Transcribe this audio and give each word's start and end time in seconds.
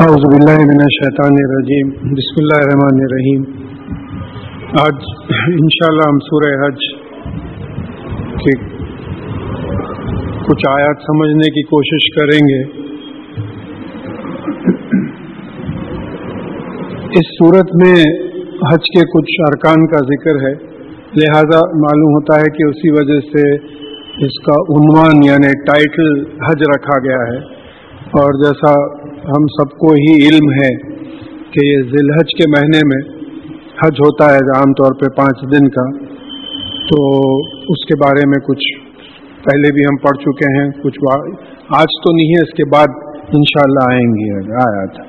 اعوذ 0.00 0.24
باللہ 0.24 0.64
من 0.64 0.80
الشیطان 0.80 1.32
الرجیم، 1.32 1.88
بسم 1.88 2.34
اللہ 2.36 2.54
الرحمن 2.54 2.98
الرحیم۔ 3.00 3.42
آج 4.80 4.94
انشاءاللہ 5.48 6.02
ہم 6.08 6.18
سورہ 6.18 6.66
حج 6.66 6.76
کے 8.42 8.58
کچھ 10.46 10.64
آیات 10.68 10.96
سمجھنے 10.96 11.50
کی 11.50 11.62
کوشش 11.62 12.14
کریں 12.14 12.48
گے۔ 12.48 12.62
اس 17.18 17.26
صورت 17.38 17.76
میں 17.76 17.96
حج 18.72 18.84
کے 18.84 19.00
کچھ 19.00 19.40
ارکان 19.40 19.86
کا 19.86 19.96
ذکر 19.96 20.36
ہے۔ 20.36 20.54
لہذا 21.16 21.58
معلوم 21.74 22.14
ہوتا 22.14 22.40
ہے 22.40 22.56
کہ 22.56 22.68
اسی 22.68 22.90
وجہ 22.90 23.20
سے 23.20 23.54
اس 24.26 24.42
کا 24.46 24.54
عنوان 24.54 25.24
یعنی 25.24 25.64
ٹائٹل 25.66 26.20
حج 26.20 26.62
رکھا 26.76 26.98
گیا 26.98 27.34
ہے۔ 27.34 27.56
اور 28.06 28.44
جیسا 28.44 29.05
ہم 29.28 29.46
سب 29.52 29.70
کو 29.78 29.92
ہی 30.00 30.10
علم 30.24 30.50
ہے 30.56 30.70
کہ 31.52 31.62
یہ 31.66 31.86
ذی 31.92 32.00
الحج 32.00 32.34
کے 32.38 32.46
مہینے 32.50 32.82
میں 32.90 32.98
حج 33.80 34.00
ہوتا 34.00 34.28
ہے 34.34 34.42
عام 34.56 34.74
طور 34.80 34.96
پہ 35.00 35.08
پانچ 35.16 35.40
دن 35.52 35.68
کا۔ 35.76 35.86
تو 36.90 36.98
اس 37.74 37.84
کے 37.86 37.96
بارے 38.02 38.26
میں 38.32 38.38
کچھ 38.48 38.66
پہلے 39.46 39.72
بھی 39.72 39.84
ہم 39.84 39.96
پڑھ 40.04 40.18
چکے 40.18 40.50
ہیں، 40.56 40.66
کچھ 40.82 40.98
آج 41.78 41.96
تو 42.04 42.12
نہیں 42.16 42.30
ہے، 42.30 42.42
اس 42.42 42.52
کے 42.56 42.68
بعد 42.74 42.94
انشاءاللہ 43.38 43.86
آئیں 43.92 44.10
گے 44.12 44.28
آیا 44.64 44.84
تھا۔ 44.96 45.04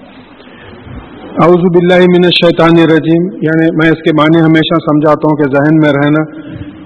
اعوذ 1.46 1.66
باللہ 1.74 2.06
من 2.12 2.28
الشیطان 2.28 2.80
الرجیم 2.84 3.26
یعنی 3.42 3.66
میں 3.80 3.90
اس 3.92 4.00
کے 4.06 4.14
معنی 4.20 4.40
ہمیشہ 4.42 4.80
سمجھاتا 4.86 5.32
ہوں 5.32 5.38
کہ 5.42 5.50
ذہن 5.56 5.76
میں 5.84 5.92
رہنا 5.98 6.24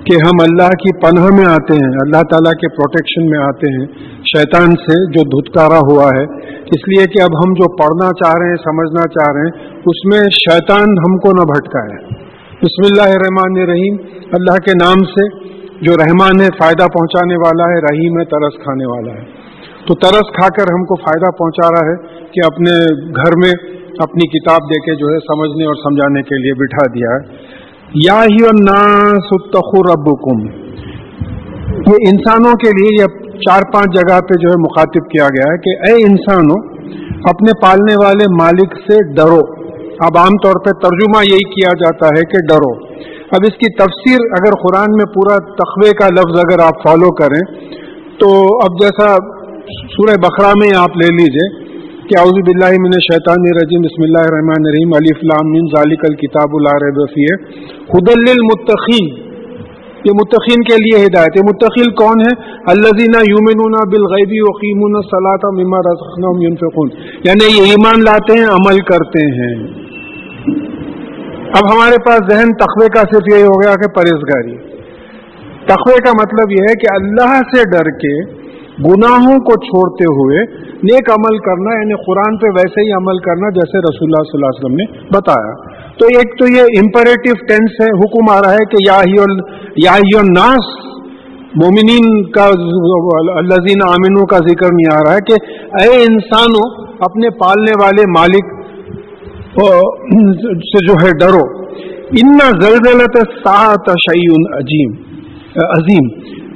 کہ 0.05 0.15
ہم 0.15 0.37
اللہ 0.41 0.69
کی 0.69 0.97
پناہ 0.97 1.25
میں 1.25 1.45
آتے 1.45 1.73
ہیں، 1.73 1.91
اللہ 1.91 2.21
تعالیٰ 2.21 2.51
کے 2.51 2.67
پروٹیکشن 2.69 3.29
میں 3.29 3.39
آتے 3.39 3.79
ہیں۔ 3.79 3.85
شیطان 4.17 4.71
سے 4.71 5.11
جو 5.11 5.23
دھتکارا 5.23 5.77
ہوا 5.77 6.03
ہے۔ 6.03 6.23
اس 6.57 6.87
لیے 6.87 7.05
کہ 7.05 7.21
اب 7.23 7.29
ہم 7.37 7.53
جو 7.53 7.75
پڑھنا 7.75 8.09
چاہ 8.09 8.33
رہے 8.39 8.49
ہیں، 8.49 8.55
سمجھنا 8.55 9.01
چاہ 9.01 9.33
رہے 9.33 9.41
ہیں، 9.41 9.75
اس 9.77 10.05
میں 10.05 10.29
شیطان 10.29 10.89
ہم 10.89 11.17
کو 11.17 11.31
نہ 11.31 11.41
بھٹکا 11.41 11.79
ہے۔ 11.79 11.97
بسم 12.61 12.83
اللہ 12.91 13.15
الرحمن 13.15 13.61
الرحیم۔ 13.61 13.95
اللہ 14.31 14.55
کے 14.57 14.71
نام 14.83 15.03
سے 15.03 15.51
جو 15.81 15.91
رحمان 15.97 16.41
ہے، 16.41 16.47
فائدہ 16.59 16.83
پہنچانے 16.83 17.35
والا 17.35 17.63
ہے، 17.63 17.79
رحیم 17.81 18.19
ہے، 18.19 18.25
ترس 18.25 18.63
کھانے 18.63 18.85
والا 18.85 19.13
ہے۔ 19.13 19.25
تو 19.87 19.95
ترس 19.95 20.31
کھا 20.33 20.47
کر 20.47 20.73
ہم 20.73 20.83
کو 20.83 20.95
فائدہ 20.95 21.31
پہنچا 21.31 21.67
رہا 21.67 21.91
ہے 21.91 22.25
کہ 22.31 22.39
اپنے 22.45 22.71
گھر 23.15 23.31
میں 23.43 23.51
اپنی 23.99 24.39
کتاب 24.39 24.61
دے 24.61 24.79
کے 24.79 24.95
جو 24.95 25.07
ہے، 25.07 25.19
سمجھنے 25.19 25.65
اور 25.65 25.75
سمجھانے 25.75 26.21
کے 26.21 26.35
لیے 26.35 26.53
بٹھا 26.53 26.93
دیا 26.95 27.09
ہے۔ 27.15 27.60
یا 27.95 28.23
ہی 28.23 28.43
ربکم۔ 29.93 30.39
یہ 31.87 32.09
انسانوں 32.11 32.53
کے 32.53 32.69
لیے 32.69 33.01
یہ 33.01 33.05
چار 33.33 33.61
پانچ 33.73 33.85
جگہ 33.95 34.19
پہ 34.19 34.33
جو 34.41 34.49
ہے 34.49 34.59
مخاطب 34.59 35.09
کیا 35.09 35.27
گیا 35.27 35.51
ہے 35.51 35.57
کہ 35.57 35.69
اے 35.69 36.03
انسانوں، 36.03 36.57
اپنے 37.29 37.61
پالنے 37.61 37.93
والے 38.03 38.25
مالک 38.39 38.75
سے 38.75 39.13
ڈرو۔ 39.13 39.39
اب 39.99 40.17
عام 40.17 40.37
طور 40.43 40.53
پہ 40.65 40.71
ترجمہ 40.71 41.25
یہی 41.25 41.49
کیا 41.49 41.69
جاتا 41.73 42.07
ہے 42.07 42.21
کہ 42.21 42.47
ڈرو۔ 42.47 42.85
اب 43.31 43.39
اس 43.43 43.57
کی 43.57 43.73
تفسیر 43.73 44.17
اگر 44.39 44.51
قرآن 44.51 44.91
میں 44.91 45.05
پورا 45.05 45.37
تخوے 45.37 45.91
کا 45.93 46.07
لفظ 46.07 46.39
اگر 46.39 46.59
آپ 46.59 46.83
فالو 46.83 47.13
کریں، 47.13 47.41
تو 48.19 48.27
اب 48.55 48.81
جیسا 48.81 49.15
سورہ 49.71 50.15
بقرہ 50.15 50.53
میں 50.61 50.77
آپ 50.77 50.97
لے 50.97 51.07
لیجیے 51.07 51.70
کہ 52.11 52.19
اعوذ 52.19 52.31
باللہ 52.31 52.79
من 52.79 52.91
الشیطان 52.93 53.35
الرجیم، 53.39 53.81
بسم 53.81 54.03
اللہ 54.03 54.17
الرحمن 54.17 54.61
الرحیم 54.65 54.93
علی 54.93 55.13
فلام 55.13 55.51
من 55.51 55.59
ذالک 55.59 55.99
الکتاب 56.03 56.49
العرب 56.53 57.09
فی 57.09 57.25
خدل 57.85 58.21
للمتقین۔ 58.21 59.07
یہ 60.05 60.11
متقین 60.13 60.63
کے 60.63 60.75
لیے 60.75 61.05
ہدایت۔ 61.05 61.37
ہے 61.37 61.41
متقل 61.41 61.91
کون 61.91 62.19
ہے؟ 62.19 62.61
الذین 62.67 63.15
یؤمنون 63.29 63.71
بالغیب 63.71 64.49
وقیمون 64.49 64.91
الصلاۃ 64.95 65.63
مما 65.63 65.77
رزقناهم 65.77 66.41
ينفقون۔ 66.41 66.89
یعنی 67.23 67.57
یہ 67.57 67.61
ایمان 67.61 67.99
لاتے 67.99 68.33
ہیں، 68.37 68.45
عمل 68.45 68.79
کرتے 68.79 69.25
ہیں۔ 69.25 69.67
اب 71.47 71.73
ہمارے 71.73 71.95
پاس 72.07 72.33
ذہن 72.33 72.53
تقوی 72.53 72.87
کا 72.87 73.01
صرف 73.01 73.33
یہی 73.33 73.43
ہو 73.43 73.61
گیا 73.63 73.73
کہ 73.73 73.87
پرہیزگاری۔ 73.95 74.55
تقوی 75.65 75.97
کا 76.05 76.11
مطلب 76.11 76.51
یہ 76.51 76.63
ہے 76.69 76.75
کہ 76.75 76.93
اللہ 76.93 77.41
سے 77.55 77.63
ڈر 77.71 77.89
کے 77.89 78.40
گناہوں 78.85 79.37
کو 79.47 79.55
چھوڑتے 79.63 80.05
ہوئے 80.11 80.43
نیک 80.89 81.09
عمل 81.15 81.37
کرنا 81.47 81.73
یعنی 81.79 81.97
قرآن 82.05 82.37
پہ 82.43 82.51
ویسے 82.55 82.85
ہی 82.85 82.91
عمل 82.99 83.19
کرنا 83.25 83.49
جیسے 83.57 83.81
رسول 83.85 84.07
اللہ 84.07 84.29
صلی 84.29 84.37
اللہ 84.37 84.51
علیہ 84.51 84.61
وسلم 84.61 84.77
نے 84.81 84.85
بتایا۔ 85.17 85.51
تو 85.97 86.07
ایک 86.19 86.37
تو 86.39 86.47
یہ 86.51 86.79
امپریٹو 86.79 87.33
ٹینس 87.49 87.75
ہے، 87.81 87.89
حکم 87.97 88.31
آ 88.31 88.39
رہا 88.41 88.53
ہے 88.53 88.63
کہ 88.71 88.81
یا 88.85 90.23
ناس 90.29 90.71
مومنین 91.61 92.07
کا 92.31 92.45
الزین 93.37 93.83
عامنوں 93.87 94.25
کا 94.25 94.37
ذکر 94.47 94.73
نہیں 94.73 94.89
آ 94.93 94.99
رہا 95.03 95.15
ہے 95.15 95.23
کہ 95.29 95.39
اے 95.81 96.01
انسانوں، 96.03 96.65
اپنے 97.09 97.29
پالنے 97.37 97.77
والے 97.81 98.05
مالک 98.17 98.57
سے 100.71 100.85
جو 100.87 100.99
ہے 101.03 101.11
ڈرو۔ 101.19 101.45
ان 102.19 102.37
زلزلت 102.61 103.17
سات 103.43 103.89
شعین 104.01 104.45
عظیم 104.55 104.99
عظیم۔ 105.69 106.07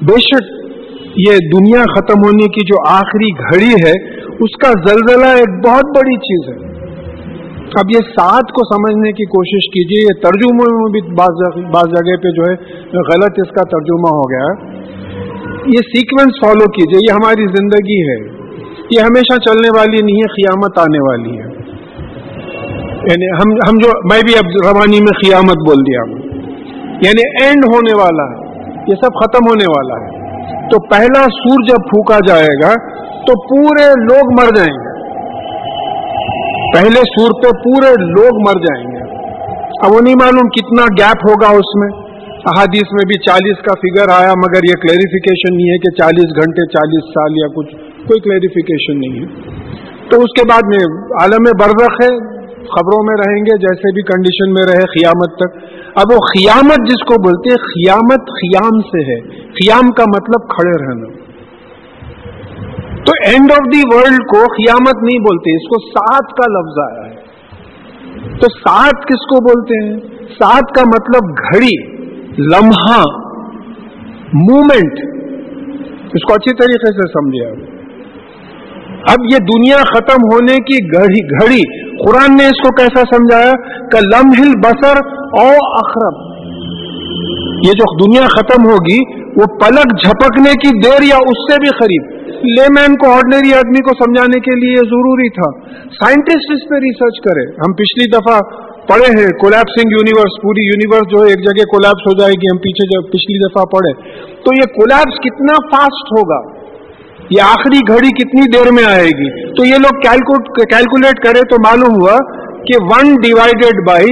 بے 0.07 0.21
شک 0.25 0.53
یہ 1.17 1.37
دنیا 1.57 1.83
ختم 1.95 2.19
ہونے 2.25 2.47
کی 2.47 2.65
جو 2.65 2.89
آخری 2.89 3.29
گھڑی 3.29 3.73
ہے، 3.87 4.15
اس 4.19 4.57
کا 4.57 4.71
زلزلہ 4.87 5.25
ایک 5.25 5.65
بہت 5.65 5.85
بڑی 5.85 6.17
چیز 6.17 6.53
ہے۔ 6.53 6.75
اب 7.65 7.85
یہ 7.95 7.99
ساتھ 7.99 8.53
کو 8.53 8.73
سمجھنے 8.73 9.11
کی 9.11 9.25
کوشش 9.25 9.69
کیجیے 9.73 10.03
یہ 10.03 10.21
ترجمے 10.21 10.75
میں 10.75 10.91
بھی 10.91 11.01
بعض 11.69 11.89
جگہ 11.89 12.15
پہ 12.23 12.29
جو 12.29 12.41
ہے، 12.41 12.55
غلط 12.83 13.33
اس 13.37 13.49
کا 13.49 13.63
ترجمہ 13.63 14.07
ہو 14.07 14.29
گیا۔ 14.29 14.75
یہ 15.65 15.77
سیکوینس 15.77 16.33
فالو 16.41 16.71
کیجیے 16.71 16.99
یہ 17.09 17.13
ہماری 17.13 17.41
زندگی 17.41 18.01
ہے۔ 18.01 18.35
یہ 18.91 18.99
ہمیشہ 18.99 19.39
چلنے 19.39 19.69
والی 19.77 20.05
نہیں 20.05 20.15
ہے، 20.15 20.41
قیامت 20.41 20.79
آنے 20.79 20.99
والی 20.99 21.39
ہے۔ 21.39 21.65
یعنی 22.87 23.27
ہم 23.27 23.51
ہم 23.51 23.77
جو 23.77 24.13
میں 24.13 24.19
بھی 24.19 24.37
اب 24.37 24.75
روانی 24.75 24.97
میں 24.99 25.19
قیامت 25.25 25.57
بول 25.57 25.77
دیا۔ 25.77 26.01
ہوں 26.01 26.41
یعنی 26.91 27.45
اینڈ 27.45 27.65
ہونے 27.73 28.01
والا 28.01 28.23
ہے۔ 28.23 28.69
یہ 28.87 28.95
سب 28.95 29.13
ختم 29.23 29.49
ہونے 29.49 29.65
والا 29.69 30.05
ہے۔ 30.05 30.14
تو 30.45 30.87
پہلا 30.87 31.21
سور 31.21 31.63
جب 31.69 31.75
پھونکا 31.75 32.17
جائے 32.27 32.63
گا 32.63 32.73
تو 32.99 33.41
پورے 33.47 33.87
لوگ 33.87 34.31
مر 34.39 34.55
جائیں 34.55 34.73
گے۔ 34.73 34.95
پہلے 36.75 36.99
سور 36.99 37.43
پہ 37.43 37.51
پورے 37.51 37.89
لوگ 37.89 38.41
مر 38.47 38.61
جائیں 38.61 38.91
گے۔ 38.91 39.05
اب 39.83 39.91
وہ 39.93 39.99
نہیں 40.03 40.15
معلوم 40.21 40.47
کتنا 40.47 40.83
گیپ 40.83 41.29
ہوگا 41.29 41.47
اس 41.47 41.75
میں۔ 41.75 42.05
احادیث 42.45 42.93
میں 42.93 43.05
بھی 43.07 43.19
چالیس 43.19 43.57
کا 43.57 43.73
فگر 43.73 44.11
آیا، 44.11 44.31
مگر 44.31 44.59
یہ 44.69 44.81
کلیریفیکیشن 44.81 45.57
نہیں 45.57 45.69
ہے 45.69 45.77
کہ 45.77 45.95
چالیس 46.01 46.35
گھنٹے، 46.35 46.67
چالیس 46.67 47.03
سال 47.09 47.31
یا 47.31 47.47
کچھ، 47.47 47.75
کوئی 48.07 48.19
کلیریفیکیشن 48.19 48.99
نہیں 48.99 49.23
ہے۔ 49.23 49.55
تو 50.09 50.17
اس 50.17 50.41
کے 50.41 50.49
بعد 50.49 50.61
میں 50.65 50.85
عالم 51.21 51.43
برزخ 51.59 52.03
ہے، 52.03 52.35
خبروں 52.47 53.03
میں 53.03 53.15
رہیں 53.27 53.41
گے، 53.41 53.57
جیسے 53.57 53.93
بھی 53.93 54.01
کنڈیشن 54.01 54.53
میں 54.53 54.73
رہے، 54.73 54.99
قیامت 54.99 55.35
تک۔ 55.35 55.75
اب 55.95 56.13
وہ 56.13 56.17
قیامت 56.17 56.87
جس 56.87 57.03
کو 57.05 57.21
بولتے 57.21 57.49
ہیں، 57.49 57.57
قیامت 57.57 58.19
خیام 58.19 58.79
سے 58.79 59.13
ہے۔ 59.13 59.29
قیام 59.39 59.91
کا 59.91 60.03
مطلب 60.07 60.49
کھڑے 60.49 60.85
رہنا۔ 60.85 61.07
تو 63.05 63.11
اینڈ 63.25 63.51
آف 63.51 63.75
دی 63.75 63.81
ورلڈ 63.95 64.19
کو 64.19 64.37
قیامت 64.37 65.03
نہیں 65.03 65.19
بولتے، 65.19 65.55
اس 65.55 65.67
کو 65.67 65.89
سات 65.89 66.37
کا 66.37 66.51
لفظ 66.51 66.79
آیا 66.79 67.11
ہے۔ 67.11 67.25
تو 68.29 68.47
سات 68.49 69.07
کس 69.07 69.25
کو 69.25 69.41
بولتے 69.41 69.85
ہیں؟ 69.85 69.99
سات 70.29 70.75
کا 70.75 70.83
مطلب 70.87 71.29
گھڑی، 71.29 71.91
لمحہ 72.37 73.01
مومنٹ 74.33 74.93
اس 76.13 76.23
کو 76.23 76.33
اچھی 76.33 76.55
طریقے 76.55 76.91
سے 76.91 77.07
سمجھے 77.07 77.49
آپ 77.49 77.74
اب 79.09 79.25
یہ 79.33 79.37
دنیا 79.37 79.77
ختم 79.77 80.33
ہونے 80.33 80.55
کی 80.55 80.85
گھڑی، 80.99 81.85
قرآن 81.97 82.37
نے 82.37 82.45
اس 82.45 82.61
کو 82.63 82.75
کیسا 82.75 83.01
سمجھایا؟ 83.15 83.51
کہ 83.87 83.99
لمحل 84.01 84.51
بسر 84.63 84.97
او 85.41 85.49
اخرب 85.63 86.35
یہ 87.55 87.71
جو 87.71 88.05
دنیا 88.05 88.21
ختم 88.21 88.65
ہوگی، 88.65 89.13
وہ 89.19 89.45
پلک 89.45 90.05
جھپکنے 90.05 90.51
کی 90.51 90.79
دیر 90.79 91.03
یا 91.03 91.15
اس 91.15 91.53
سے 91.53 91.59
بھی 91.59 91.77
قریب۔ 91.79 92.15
لے 92.35 92.63
مین 92.69 92.95
کو، 92.95 93.11
آرڈنری 93.11 93.53
آدمی 93.53 93.81
کو 93.81 94.03
سمجھانے 94.03 94.39
کے 94.39 94.65
لیے 94.65 94.75
ضروری 94.75 95.29
تھا۔ 95.29 95.69
سائنٹسٹ 95.79 96.51
اس 96.51 96.69
پہ 96.69 96.75
ریسرچ 96.75 97.21
کرے۔ 97.23 97.41
ہم 97.41 97.73
پچھلی 97.73 98.11
دفعہ 98.11 98.39
پڑھے 98.87 99.19
ہیں 99.19 99.27
کولیپسنگ 99.27 99.91
یونیورس 99.91 100.41
پوری 100.41 100.65
یونیورس 100.65 101.11
جو 101.11 101.17
ہے 101.17 101.29
ایک 101.29 101.39
جگہ 101.39 101.65
کولیپس 101.65 102.01
ہو 102.01 102.19
جائے 102.19 102.31
گی، 102.31 102.45
ہم 102.53 102.57
پیچھے 102.57 102.87
جب 102.87 103.07
پچھلی 103.07 103.49
دفعہ 103.49 103.63
پڑھے۔ 103.65 103.93
تو 104.33 104.53
یہ 104.53 104.75
کولیپس 104.75 105.19
کتنا 105.19 105.53
فاسٹ 105.53 106.11
ہوگا؟ 106.11 106.54
یہ 107.31 107.41
آخری 107.41 107.79
گھڑی 107.93 108.09
کتنی 108.17 108.41
دیر 108.53 108.71
میں 108.71 108.83
آئے 108.87 109.11
گی؟ 109.19 109.29
تو 109.57 109.65
یہ 109.65 109.75
لوگ 109.75 110.01
کیلکولیٹ 110.73 111.21
کرے 111.23 111.41
تو 111.51 111.57
معلوم 111.61 111.95
ہوا 112.01 112.17
کہ 112.67 112.81
one 112.89 113.15
divided 113.21 113.79
by 113.87 114.11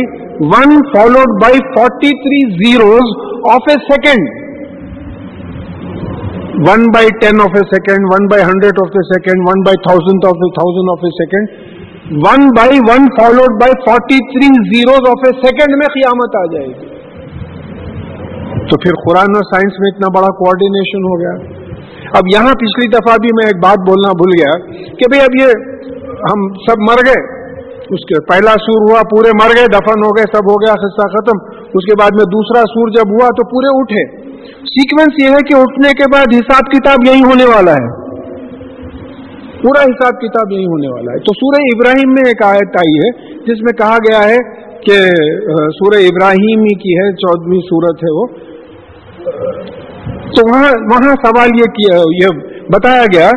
one 0.54 0.74
followed 0.94 1.44
by 1.44 1.60
forty 1.76 2.10
three 2.24 2.40
zeros 2.62 3.12
of 3.52 3.70
a 3.70 3.76
second 3.90 4.42
one 6.68 6.88
by 6.94 7.08
ten 7.22 7.42
of 7.42 7.56
a 7.56 7.64
second 7.76 8.12
one 8.14 8.28
by 8.32 8.44
hundred 8.44 8.82
of 8.82 8.98
a 8.98 9.06
second 9.14 9.48
one 9.50 9.64
by 9.66 9.82
thousand 9.84 10.26
of 10.26 10.44
a 10.44 10.52
thousand 10.58 10.92
of 10.92 11.04
a 11.04 11.16
second 11.22 12.26
one 12.28 12.50
by 12.58 12.80
one 12.90 13.08
followed 13.20 13.62
by 13.62 13.80
forty 13.86 14.18
three 14.32 14.54
zeros 14.74 15.10
of 15.10 15.26
a 15.28 15.32
second 15.48 15.78
میں 15.78 15.88
قیامت 15.94 16.36
آ 16.36 16.46
جائے 16.54 16.68
گی۔ 16.68 16.92
تو 18.70 18.78
پھر 18.78 19.02
قرآن 19.08 19.36
اور 19.36 19.44
science 19.44 19.80
میں 19.80 19.92
اتنا 19.94 20.10
بڑا 20.20 20.32
کوآڈینیشن 20.38 21.12
ہو 21.12 21.20
گیا۔ 21.20 21.63
اب 22.18 22.28
یہاں 22.34 22.54
پچھلی 22.54 22.88
دفعہ 22.88 23.16
بھی 23.22 23.30
میں 23.34 23.46
ایک 23.48 23.64
بات 23.64 23.80
بولنا 23.90 24.10
بھول 24.12 24.34
گیا 24.40 24.58
کہ 25.00 25.08
بھئی 25.12 25.22
اب 25.22 25.38
یہ 25.42 25.54
ہم 26.32 26.44
سب 26.66 26.82
مر 26.90 27.00
گئے۔ 27.08 27.22
اس 27.96 28.04
کے 28.10 28.20
پہلا 28.26 28.52
سور 28.66 28.82
ہوا، 28.82 29.02
پورے 29.12 29.32
مر 29.44 29.56
گئے، 29.58 29.66
دفن 29.66 30.04
ہو 30.06 30.10
گئے، 30.10 30.26
سب 30.34 30.50
ہو 30.50 30.56
گیا 30.56 30.74
خصہ 30.74 31.08
ختم۔ 31.16 31.40
اس 31.74 31.86
کے 31.86 31.96
بعد 32.02 32.10
میں 32.16 32.26
دوسرا 32.36 32.62
سور 32.74 32.90
جب 32.90 33.12
ہوا 33.14 33.28
تو 33.28 33.48
پورے 33.48 33.72
اٹھے۔ 33.80 34.04
سیکوینس 34.74 35.24
یہ 35.24 35.28
ہے 35.28 35.42
کہ 35.50 35.60
اٹھنے 35.60 35.90
کے 35.90 36.04
بعد 36.14 36.34
حساب 36.34 36.72
کتاب 36.72 37.08
یہی 37.08 37.24
ہونے 37.24 37.46
والا 37.46 37.72
ہے۔ 37.72 37.90
پورا 39.64 39.82
حساب 39.82 40.22
کتاب 40.22 40.52
یہی 40.52 40.66
ہونے 40.66 40.88
والا 40.94 41.12
ہے۔ 41.12 41.20
تو 41.20 41.34
سورہ 41.34 41.62
ابراہیم 41.76 42.14
میں 42.14 42.24
ایک 42.28 42.44
آیت 42.46 42.78
آئی 42.78 42.96
ہے، 42.96 43.12
جس 43.38 43.62
میں 43.62 43.74
کہا 43.74 43.98
گیا 43.98 44.24
ہے 44.30 44.38
کہ 44.88 44.98
سورہ 45.70 46.02
ابراہیم 46.08 46.60
ہی 46.60 46.76
کی 46.76 46.94
ہے، 46.94 47.12
چودہویں 47.16 47.60
سورت 47.60 48.04
ہے 48.04 48.12
وہ۔ 48.20 48.26
تو 50.08 50.50
وہاں 50.50 50.64
وہاں 50.64 51.16
سوال 51.26 51.50
یہ 51.60 51.66
کیا 51.66 51.98
یہ 51.98 52.40
بتایا 52.74 53.04
گیا 53.14 53.30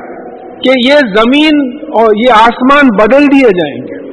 کہ 0.64 0.72
یہ 0.86 0.92
زمین 0.92 1.78
اور 1.92 2.08
یہ 2.16 2.32
آسمان 2.32 2.88
بدل 2.96 3.26
دیے 3.26 3.48
جائیں 3.48 3.86
گے۔ 3.86 4.06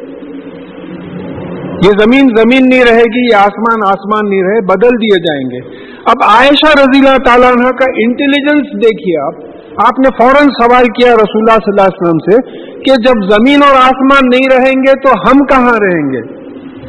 یہ 1.86 1.90
زمین 2.00 2.30
زمین 2.38 2.70
نہیں 2.70 2.84
رہے 2.84 3.04
گی، 3.04 3.32
یہ 3.32 3.36
آسمان 3.36 3.88
آسمان 3.88 4.30
نہیں 4.30 4.44
رہے، 4.44 4.66
بدل 4.66 4.90
دیے 4.90 5.20
جائیں 5.20 5.50
گے۔ 5.52 5.76
اب 6.06 6.18
عائشہ 6.24 6.80
رضی 6.80 7.00
اللہ 7.00 7.24
تعالیٰ 7.26 7.50
عنہ 7.50 7.68
کا 7.68 7.86
انٹیلیجنس 7.98 8.84
دیکھیے 8.84 9.22
آپ۔ 9.22 9.34
آپ 9.78 10.00
نے 10.00 10.24
فوراً 10.24 10.48
سوال 10.48 10.86
کیا 10.86 11.14
رسول 11.14 11.50
اللہ 11.50 11.66
صلی 11.66 11.82
اللہ 11.82 11.82
علیہ 11.82 12.02
وسلم 12.02 12.18
سے 12.18 12.52
کہ 12.82 12.92
جب 13.02 13.32
زمین 13.34 13.64
اور 13.64 13.76
آسمان 13.76 14.30
نہیں 14.34 14.50
رہیں 14.58 14.74
گے 14.74 15.00
تو 15.00 15.12
ہم 15.12 15.46
کہاں 15.46 15.78
رہیں 15.82 16.14
گے؟ 16.14 16.44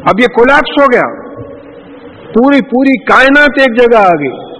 اب 0.05 0.19
یہ 0.19 0.27
کولیپس 0.27 0.81
ہو 0.81 0.85
گیا۔ 0.91 1.35
پوری 2.33 2.61
پوری 2.61 2.97
کائنات 2.97 3.49
ایک 3.57 3.79
جگہ 3.79 3.97
آ 3.97 4.09
گئی۔ 4.09 4.54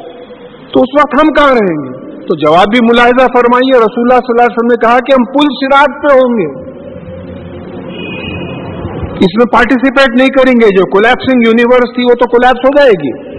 تو 0.75 0.81
اس 0.81 0.99
وقت 0.99 1.23
ہم 1.23 1.33
کہاں 1.33 1.51
رہیں 1.51 1.77
گے؟ 1.83 1.91
تو 2.19 2.35
جواب 2.35 2.65
بھی 2.65 2.79
ملاحظہ 2.83 3.25
فرمائیے، 3.25 3.77
رسول 3.77 4.05
اللہ 4.05 4.19
صلی 4.19 4.33
اللہ 4.33 4.45
علیہ 4.45 4.55
وسلم 4.55 4.71
نے 4.71 4.87
کہا 4.87 4.97
کہ 4.99 5.11
ہم 5.11 5.23
پل 5.25 5.45
سراج 5.61 5.91
پہ 6.03 6.13
ہوں 6.13 6.37
گے۔ 6.39 6.75
اس 9.15 9.33
میں 9.37 9.45
پارٹیسپیٹ 9.51 10.17
نہیں 10.17 10.29
کریں 10.29 10.53
گے 10.53 10.67
جو 10.75 10.89
کولیپسنگ 10.89 11.41
یونیورس 11.45 11.95
تھی، 11.95 12.03
وہ 12.03 12.13
تو 12.13 12.25
کولیپس 12.29 12.65
ہو 12.65 12.69
جائے 12.77 12.89
گی۔ 12.89 13.35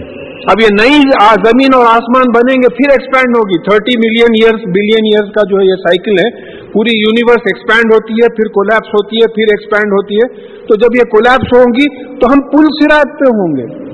اب 0.47 0.61
یہ 0.61 0.67
نئی 0.81 1.01
زمین 1.45 1.75
اور 1.75 1.85
آسمان 1.85 2.23
بنیں 2.35 2.55
گے، 2.55 2.69
پھر 2.69 2.91
ایکسپینڈ 2.91 3.37
ہوگی۔ 3.37 3.69
Thirty 3.69 3.97
million 3.97 4.31
years 4.41 4.61
billion 4.65 5.05
years 5.05 5.29
کا 5.29 5.47
جو 5.49 5.57
ہے 5.57 5.65
یہ 5.65 5.75
سائیکل 5.75 6.11
ہے، 6.11 6.51
پوری 6.71 6.97
یونیورس 6.97 7.41
ایکسپینڈ 7.45 7.93
ہوتی 7.93 8.13
ہے، 8.13 8.27
پھر 8.29 8.51
کولیپس 8.51 8.87
ہوتی 8.87 9.17
ہے، 9.17 9.27
پھر 9.27 9.43
ایکسپینڈ 9.43 9.93
ہوتی 9.93 10.15
ہے۔ 10.15 10.57
تو 10.67 10.75
جب 10.75 10.95
یہ 10.95 11.09
کولیپس 11.11 11.57
ہوں 11.57 11.65
گی، 11.65 12.17
تو 12.19 12.27
ہم 12.27 12.39
پل 12.39 12.65
سراج 12.81 13.19
پہ 13.19 13.37
ہوں 13.37 13.55
گے۔ 13.57 13.87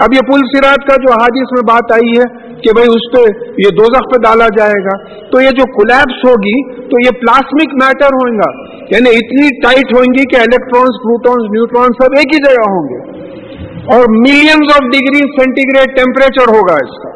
اب 0.00 0.14
یہ 0.14 0.20
پل 0.32 0.40
سراج 0.54 0.86
کا 0.88 0.96
جو 0.96 1.12
حادث 1.12 1.48
میں 1.52 1.62
بات 1.62 1.92
آئی 1.92 2.10
ہے 2.10 2.47
کہ 2.62 2.72
بھئی 2.74 2.86
اس 2.88 3.12
پہ 3.12 3.48
یہ 3.48 3.70
دوزخ 3.70 4.14
پہ 4.14 4.20
ڈالا 4.20 4.46
جائے 4.58 4.84
گا۔ 4.84 5.04
تو 5.30 5.40
یہ 5.40 5.48
جو 5.48 5.72
کولیپس 5.72 6.28
ہوگی، 6.28 6.72
تو 6.74 6.96
یہ 7.06 7.20
پلاسمک 7.20 7.84
میٹر 7.84 8.06
ہوئیں 8.06 8.38
گا۔ 8.38 8.74
یعنی 8.90 9.10
اتنی 9.10 9.48
ٹائٹ 9.62 9.94
ہوئیں 9.94 10.12
گی 10.18 10.24
کہ 10.24 10.36
الیکٹرانس 10.36 10.96
پروٹونس 11.02 11.50
نیوٹرانس 11.50 12.04
سب 12.04 12.10
ایک 12.16 12.26
ہی 12.26 12.44
جگہ 12.44 12.70
ہوں 12.70 12.88
گے۔ 12.88 13.28
اور 13.94 14.04
millions 14.10 14.72
of 14.74 14.80
degree 14.80 15.18
centigrade 15.62 15.96
temperature 15.96 16.48
ہوگا 16.48 16.74
اس 16.74 17.02
کا۔ 17.02 17.08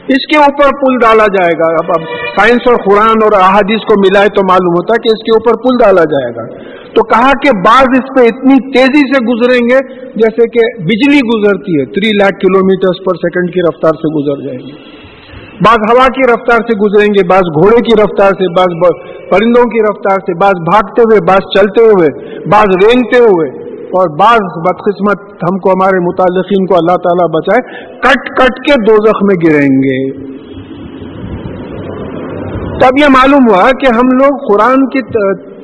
اس 0.00 0.26
کے 0.26 0.38
اوپر 0.38 0.68
پل 0.68 0.98
ڈالا 0.98 1.26
جائے 1.26 1.52
گا۔ 1.58 1.72
اب 1.72 1.90
اب 1.98 2.02
سائنس 2.38 2.60
اور 2.66 2.74
قرآن 2.74 3.14
اور 3.22 3.32
احادیث 3.32 3.80
کو 3.80 4.00
ملائے 4.00 4.28
تو 4.28 4.40
معلوم 4.50 4.72
ہوتا 4.72 4.94
ہے 4.94 5.02
کہ 5.02 5.08
اس 5.08 5.22
کے 5.22 5.36
اوپر 5.38 5.62
پل 5.62 5.84
ڈالا 5.84 6.04
جائے 6.04 6.34
گا۔ 6.34 6.70
تو 6.94 7.02
کہا 7.02 7.30
کہ 7.42 7.50
بعض 7.56 7.86
اس 7.92 8.08
پہ 8.16 8.26
اتنی 8.26 8.72
تیزی 8.72 9.12
سے 9.12 9.24
گزریں 9.24 9.60
گے 9.60 10.02
جیسے 10.14 10.48
کہ 10.48 10.82
بجلی 10.84 11.20
گزرتی 11.34 11.80
ہے 11.80 11.84
three 11.84 12.10
lakh 12.16 12.40
kilometre 12.66 13.04
per 13.04 13.14
second 13.16 13.54
کی 13.54 13.60
رفتار 13.60 13.90
سے 13.90 14.14
گزر 14.14 14.46
جائیں 14.46 14.58
گے۔ 14.58 15.00
بعض 15.66 15.92
ہوا 15.92 16.06
کی 16.06 16.32
رفتار 16.32 16.56
سے 16.56 16.78
گزریں 16.78 17.08
گے، 17.08 17.28
بعض 17.28 17.40
گھوڑے 17.40 17.76
کی 17.76 18.02
رفتار 18.02 18.30
سے، 18.30 18.54
بعض 18.56 18.92
پرندوں 19.30 19.62
کی 19.62 19.82
رفتار 19.82 20.16
سے، 20.16 20.34
بعض 20.34 20.52
بھاگتے 20.52 21.02
ہوئے، 21.02 21.20
بعض 21.28 21.58
چلتے 21.58 21.84
ہوئے، 21.84 22.28
بعض 22.48 22.84
رینگتے 22.84 23.18
ہوئے۔ 23.18 23.70
اور 23.90 24.18
بعض 24.18 24.38
بدقسمت 24.38 25.32
ہم 25.32 25.58
کو، 25.58 25.70
ہمارے 25.70 26.00
متعلقین 26.00 26.66
کو 26.66 26.74
اللہ 26.74 26.96
تعالیٰ 26.96 27.28
بچائے، 27.28 27.84
کٹ 27.98 28.28
کٹ 28.36 28.66
کے 28.66 28.82
دو 28.82 29.26
میں 29.26 29.34
گریں 29.46 29.68
گے۔ 29.68 30.30
تب 32.80 32.98
یہ 33.00 33.06
معلوم 33.10 33.48
ہوا 33.50 33.70
کہ 33.80 33.94
ہم 33.94 34.08
لوگ 34.22 34.52
قرآن 34.52 34.88
کی 34.88 35.00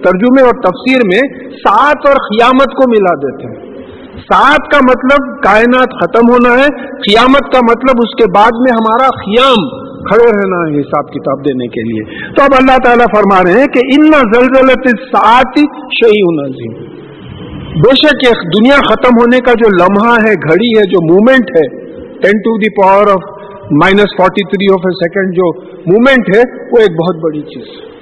ترجمے 0.03 0.43
اور 0.43 0.55
تفسیر 0.63 0.99
میں 1.07 1.39
سات 1.53 2.09
اور 2.09 2.15
قیامت 2.15 2.75
کو 2.75 2.91
ملا 2.91 3.15
دیتے 3.15 3.47
ہیں۔ 3.47 3.77
سات 4.17 4.71
کا 4.73 4.79
مطلب 4.79 5.43
کائنات 5.43 6.05
ختم 6.05 6.33
ہونا 6.33 6.63
ہے، 6.63 6.69
قیامت 6.79 7.53
کا 7.53 7.59
مطلب 7.71 7.99
اس 7.99 8.15
کے 8.15 8.31
بعد 8.35 8.51
میں 8.59 8.73
ہمارا 8.77 9.07
قیام 9.07 9.87
کھڑے 10.05 10.25
رہنا 10.25 10.57
ہے 10.57 10.81
حساب 10.81 11.09
کتاب 11.11 11.41
دینے 11.41 11.67
کے 11.67 11.83
لیے۔ 11.83 12.31
تو 12.31 12.43
اب 12.43 12.51
اللہ 12.59 12.77
تعالیٰ 12.85 13.07
فرما 13.17 13.41
رہے 13.47 13.61
ہیں 13.61 13.67
کہ 13.67 13.81
ان 13.85 14.07
زلزلت 14.35 14.89
سات 15.17 15.59
شعیع 16.03 16.47
عظیم۔ 16.47 16.97
بے 17.75 17.95
شک 17.95 18.27
ایک 18.27 18.61
دنیا 18.61 18.75
ختم 18.75 19.11
ہونے 19.21 19.41
کا 19.41 19.53
جو 19.53 19.85
لمحہ 19.85 20.13
ہے، 20.13 20.35
گھڑی 20.35 20.79
ہے، 20.79 20.85
جو 20.85 21.15
مومنٹ 21.15 21.51
ہے 21.57 21.87
ten 22.05 22.39
to 22.39 22.59
the 22.59 22.83
power 22.83 23.07
of 23.07 23.37
minus 23.71 24.17
forty 24.17 24.45
three 24.45 24.73
of 24.73 24.81
a 24.85 24.95
second 24.95 25.37
جو 25.37 25.61
مومنٹ 25.63 26.37
ہے، 26.37 26.43
وہ 26.73 26.79
ایک 26.79 26.91
بہت 26.91 27.23
بڑی 27.23 27.41
چیز 27.41 27.65
ہے۔ 27.67 27.96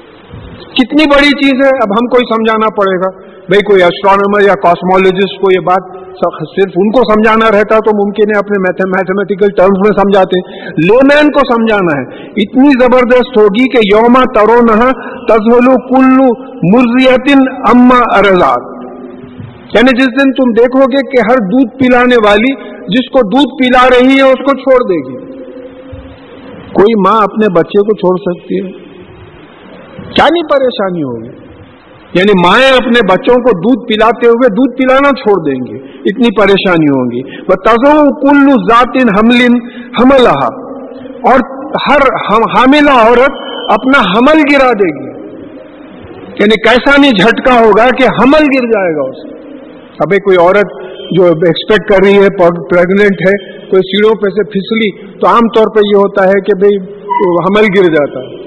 کتنی 0.73 1.05
بڑی 1.11 1.31
چیز 1.31 1.65
ہے، 1.65 1.69
اب 1.69 1.93
ہم 1.93 2.07
کوئی 2.07 2.35
سمجھانا 2.35 2.69
پڑے 2.69 2.97
گا۔ 2.97 3.35
بھئی 3.49 3.61
کوئی 3.61 3.83
ایسٹرانومر 3.83 4.41
یا 4.41 4.55
کاسمالوجسٹ 4.55 5.41
کو 5.41 5.53
یہ 5.55 5.61
بات 5.61 6.05
صرف 6.39 6.73
ان 6.77 6.91
کو 6.91 7.13
سمجھانا 7.13 7.59
رہتا 7.59 7.79
تو 7.79 8.07
ممکن 8.07 8.31
ہے 8.31 8.39
اپنے 8.39 8.59
میتھمیٹیکل 8.61 9.49
ٹرمز 9.57 9.79
میں 9.79 9.97
سمجھاتے۔ 9.97 10.39
ہیں 10.39 10.69
لومین 10.89 11.33
کو 11.33 11.55
سمجھانا 11.55 12.01
ہے۔ 12.01 12.29
اتنی 12.29 12.71
زبردست 12.81 13.39
ہوگی 13.39 13.69
کہ 13.69 13.79
یوما 13.95 14.23
ترو 14.35 14.61
نہ 14.61 14.91
تزولو 15.29 15.87
کلو 15.89 16.45
مرزیتن 16.77 17.39
اما 17.49 18.19
ارزاد 18.19 18.75
یعنی 19.75 19.99
جس 19.99 20.07
دن 20.07 20.33
تم 20.33 20.53
دیکھو 20.53 20.81
گے 20.81 21.07
کہ 21.07 21.31
ہر 21.31 21.37
دودھ 21.37 21.77
پلانے 21.79 22.17
والی 22.27 22.55
جس 22.65 23.11
کو 23.11 23.29
دودھ 23.29 23.63
پلا 23.63 23.89
رہی 23.89 24.17
ہے، 24.17 24.23
اس 24.23 24.39
کو 24.39 24.57
چھوڑ 24.57 24.89
دے 24.93 25.09
گی۔ 25.09 25.33
کوئی 26.73 27.11
ماں 27.11 27.23
اپنے 27.23 27.47
بچے 27.55 27.81
کو 27.83 27.97
چھوڑ 27.97 28.39
سکتی 28.39 28.59
ہے؟ 28.59 28.84
کیا 30.15 30.25
نہیں 30.33 30.43
پریشانی 30.43 31.03
ہوگی؟ 31.03 31.55
یعنی 32.15 32.47
مائیں 32.47 32.77
اپنے 32.77 33.01
بچوں 33.13 33.35
کو 33.35 33.59
دودھ 33.59 33.87
پلاتے 33.87 34.29
ہوئے 34.29 34.49
دودھ 34.49 34.77
پلانا 34.77 35.09
چھوڑ 35.09 35.51
دیں 35.51 35.61
گے، 35.67 35.87
اتنی 35.87 36.37
پریشانی 36.37 36.85
ہوں 36.85 37.11
گی 37.11 37.23
وہ 37.41 37.55
تزو 37.55 38.21
کل 38.21 38.51
ذات 38.51 38.97
حمل 39.19 39.57
حملہ 40.01 40.37
اور 41.31 41.41
ہر 41.91 41.99
حاملہ 42.33 42.91
عورت 42.91 43.41
اپنا 43.73 44.01
حمل 44.01 44.41
گرا 44.53 44.73
دے 44.73 44.89
گی۔ 44.89 45.15
یعنی 46.41 46.61
کیسا 46.61 47.01
نہیں 47.01 47.11
جھٹکا 47.11 47.55
ہوگا 47.55 47.85
کہ 47.85 48.05
حمل 48.05 48.45
گر 48.45 48.67
جائے 48.67 48.97
گا 48.97 49.01
اس 49.01 49.35
ابھی 49.99 50.17
کوئی 50.17 50.37
عورت 50.41 50.95
جو 51.17 51.25
ایکسپیکٹ 51.25 51.93
کر 51.93 51.97
رہی 52.05 52.15
ہے 52.15 52.29
پریگنٹ 52.47 53.29
ہے، 53.29 53.61
کوئی 53.61 53.83
سیڑھوں 53.83 54.15
پہ 54.15 54.29
سے 54.29 54.45
پھسلی، 54.45 55.19
تو 55.19 55.27
عام 55.27 55.49
طور 55.57 55.75
پہ 55.75 55.81
یہ 55.93 55.97
ہوتا 55.97 56.25
ہے 56.25 56.41
کہ 56.41 56.59
بھئی 56.59 56.77
حمل 57.27 57.65
گر 57.79 57.85
جاتا 57.85 58.21
ہے۔ 58.21 58.44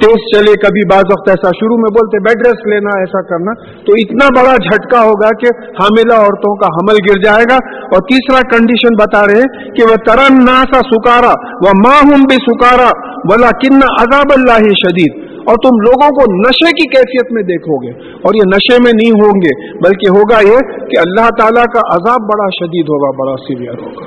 تیز 0.00 0.36
چلے 0.36 0.52
کبھی 0.52 0.80
بعض 0.90 1.02
وقت 1.12 1.28
ایسا 1.28 1.48
شروع 1.48 1.76
میں 1.76 1.90
بولتے 1.90 2.18
بیڈ 2.18 2.46
ریسٹ 2.46 2.68
لینا، 2.68 2.98
ایسا 2.98 3.22
کرنا۔ 3.22 3.52
تو 3.62 3.92
اتنا 3.92 4.40
بڑا 4.40 4.56
جھٹکا 4.56 5.00
ہوگا 5.00 5.28
کہ 5.28 5.46
حاملہ 5.56 6.14
عورتوں 6.14 6.56
کا 6.56 6.66
حمل 6.66 6.96
گر 7.10 7.22
جائے 7.24 7.44
گا۔ 7.50 7.56
اور 7.74 7.98
تیسرا 7.98 8.40
کنڈیشن 8.56 8.94
بتا 9.00 9.26
رہے 9.26 9.40
ہیں 9.40 9.70
کہ 9.70 9.82
وہ 9.82 9.96
ترن 9.96 10.44
نا 10.44 10.62
سا 10.72 10.80
سکارا، 10.80 11.32
وہ 11.64 11.70
ماں 11.86 12.00
ہوں 12.04 12.22
بھی 12.22 12.36
سکارا 12.36 12.90
بلا 13.30 13.50
کن 13.50 13.76
عذاب 13.76 14.26
اللہ 14.36 14.58
شدید۔ 14.58 15.30
اور 15.40 15.56
تم 15.56 15.80
لوگوں 15.80 16.08
کو 16.08 16.32
نشے 16.32 16.70
کی 16.70 16.88
کیفیت 16.88 17.32
میں 17.32 17.42
دیکھو 17.42 17.86
گے۔ 17.86 18.10
اور 18.12 18.34
یہ 18.34 18.42
نشے 18.46 18.82
میں 18.84 18.92
نہیں 19.02 19.10
ہوں 19.10 19.40
گے، 19.40 19.72
بلکہ 19.76 20.18
ہوگا 20.18 20.52
یہ 20.52 20.58
کہ 20.86 20.98
اللہ 20.98 21.28
تعالیٰ 21.28 21.64
کا 21.64 21.80
عذاب 21.94 22.20
بڑا 22.20 22.46
شدید 22.46 22.84
ہوگا، 22.88 23.24
بڑا 23.24 23.36
سیویئر 23.36 23.78
ہوگا۔ 23.80 24.04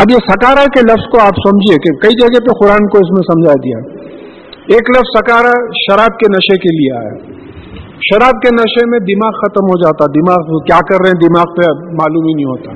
اب 0.00 0.10
یہ 0.10 0.16
سکارا 0.16 0.64
کے 0.64 0.80
لفظ 0.80 1.08
کو 1.12 1.20
آپ 1.20 1.34
سمجھیے 1.48 1.76
کہ 1.76 1.96
کئی 1.96 2.12
جگہ 2.20 2.38
پہ 2.38 2.64
قرآن 2.64 2.88
کو 2.88 2.98
اس 2.98 3.10
میں 3.10 3.34
سمجھا 3.34 3.52
دیا۔ 3.52 3.93
ایک 4.68 4.90
لفظ 4.90 5.18
سکارا 5.18 5.52
شراب 5.66 6.18
کے 6.18 6.30
نشے 6.30 6.58
کے 6.58 6.76
لیے 6.76 6.98
آیا۔ 6.98 7.14
شراب 7.86 8.42
کے 8.42 8.54
نشے 8.54 8.90
میں 8.90 8.98
دماغ 8.98 9.32
ختم 9.32 9.64
ہو 9.64 9.82
جاتا۔ 9.82 10.06
دماغ 10.06 10.64
کیا 10.64 10.80
کر 10.80 11.04
رہے 11.04 11.10
ہیں؟ 11.10 11.28
دماغ 11.28 11.54
پہ 11.54 11.94
معلوم 11.94 12.26
ہی 12.26 12.34
نہیں 12.34 12.44
ہوتا۔ 12.44 12.72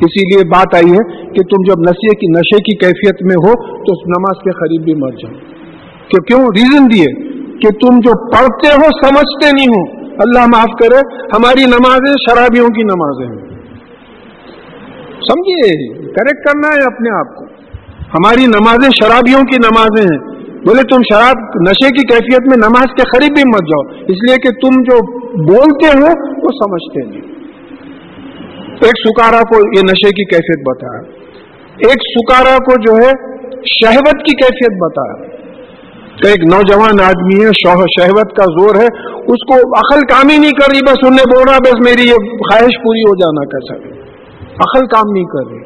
اسی 0.00 0.34
لیے 0.34 0.48
بات 0.48 0.74
آئی 0.74 0.92
ہے 0.92 1.26
کہ 1.26 1.42
تم 1.42 1.72
جب 1.72 1.80
نشے 1.80 2.16
کی 2.16 2.26
نشے 2.26 2.56
کی 2.56 2.76
کیفیت 2.76 3.22
میں 3.22 3.36
ہو 3.36 3.52
تو 3.62 3.92
اس 3.92 4.06
نماز 4.06 4.42
کے 4.44 4.50
قریب 4.50 4.84
بھی 4.84 4.94
مر 4.94 5.10
جاؤ۔ 5.10 5.32
کہ 6.08 6.22
کیوں؟ 6.22 6.40
ریزن 6.40 6.84
دیے۔ 6.84 7.36
کہ 7.58 7.68
تم 7.68 7.98
جو 7.98 8.30
پڑھتے 8.30 8.68
ہو، 8.68 9.08
سمجھتے 9.08 9.50
نہیں 9.52 9.68
ہو۔ 9.68 10.06
اللہ 10.06 10.46
معاف 10.46 10.78
کرے، 10.82 11.16
ہماری 11.16 11.64
نمازیں 11.64 12.12
شرابیوں 12.30 12.68
کی 12.68 12.82
نمازیں 12.82 13.26
ہیں۔ 13.26 13.56
سمجھیے؟ 15.14 15.94
کریکٹ 15.94 16.46
کرنا 16.46 16.68
ہے 16.68 16.94
اپنے 16.94 17.18
آپ 17.18 17.36
کو۔ 17.36 17.44
ہماری 18.18 18.46
نمازیں 18.46 18.90
شرابیوں 18.90 19.40
کی 19.40 19.56
نمازیں 19.56 20.04
ہیں۔ 20.04 20.35
بولے 20.66 20.82
تم 20.82 21.00
شراب 21.12 21.36
نشے 21.68 21.88
کی 21.88 22.06
کیفیت 22.06 22.40
میں 22.40 22.56
نماز 22.56 22.84
کے 22.84 23.02
قریب 23.02 23.34
بھی 23.36 23.42
مت 23.48 23.60
جاؤ۔ 23.60 24.02
اس 24.08 24.16
لیے 24.28 24.36
کہ 24.36 24.50
تم 24.50 24.82
جو 24.82 24.96
بولتے 25.42 25.86
ہو، 25.86 26.36
وہ 26.36 26.48
سمجھتے 26.48 27.06
نہیں۔ 27.06 27.36
ایک 28.66 29.08
سکارا 29.08 29.40
کو 29.42 29.56
یہ 29.56 29.82
نشے 29.82 30.10
کی 30.10 30.24
کیفیت 30.24 30.68
بتایا 30.68 31.00
ایک 31.76 32.00
سکارا 32.18 32.56
کو 32.56 32.72
جو 32.86 33.06
ہے، 33.06 33.36
شہوت 33.50 34.14
کی 34.14 34.36
کیفیت 34.36 34.82
بتایا 34.82 35.26
کہ 36.16 36.26
ایک 36.28 36.44
نوجوان 36.54 37.00
آدمی 37.00 37.44
ہے 37.44 37.50
شہوت 37.68 38.36
کا 38.36 38.44
زور 38.44 38.74
ہے۔ 38.74 39.16
اس 39.16 39.42
کو 39.48 39.54
عقل 39.54 40.00
کام 40.00 40.28
ہی 40.30 40.38
نہیں 40.38 40.50
کر 40.50 40.70
رہی، 40.72 40.82
بس 40.82 40.96
انہیں 41.06 41.34
بول 41.34 41.44
رہا 41.48 41.58
بس 41.58 41.88
میری 41.88 42.08
یہ 42.08 42.14
خواہش 42.14 42.76
پوری 42.84 43.00
ہو 43.00 43.14
جانا 43.14 43.44
کیسا 43.44 43.96
عقل 44.46 44.86
کام 44.86 45.12
نہیں 45.12 45.24
کر 45.24 45.50
رہی۔ 45.50 45.65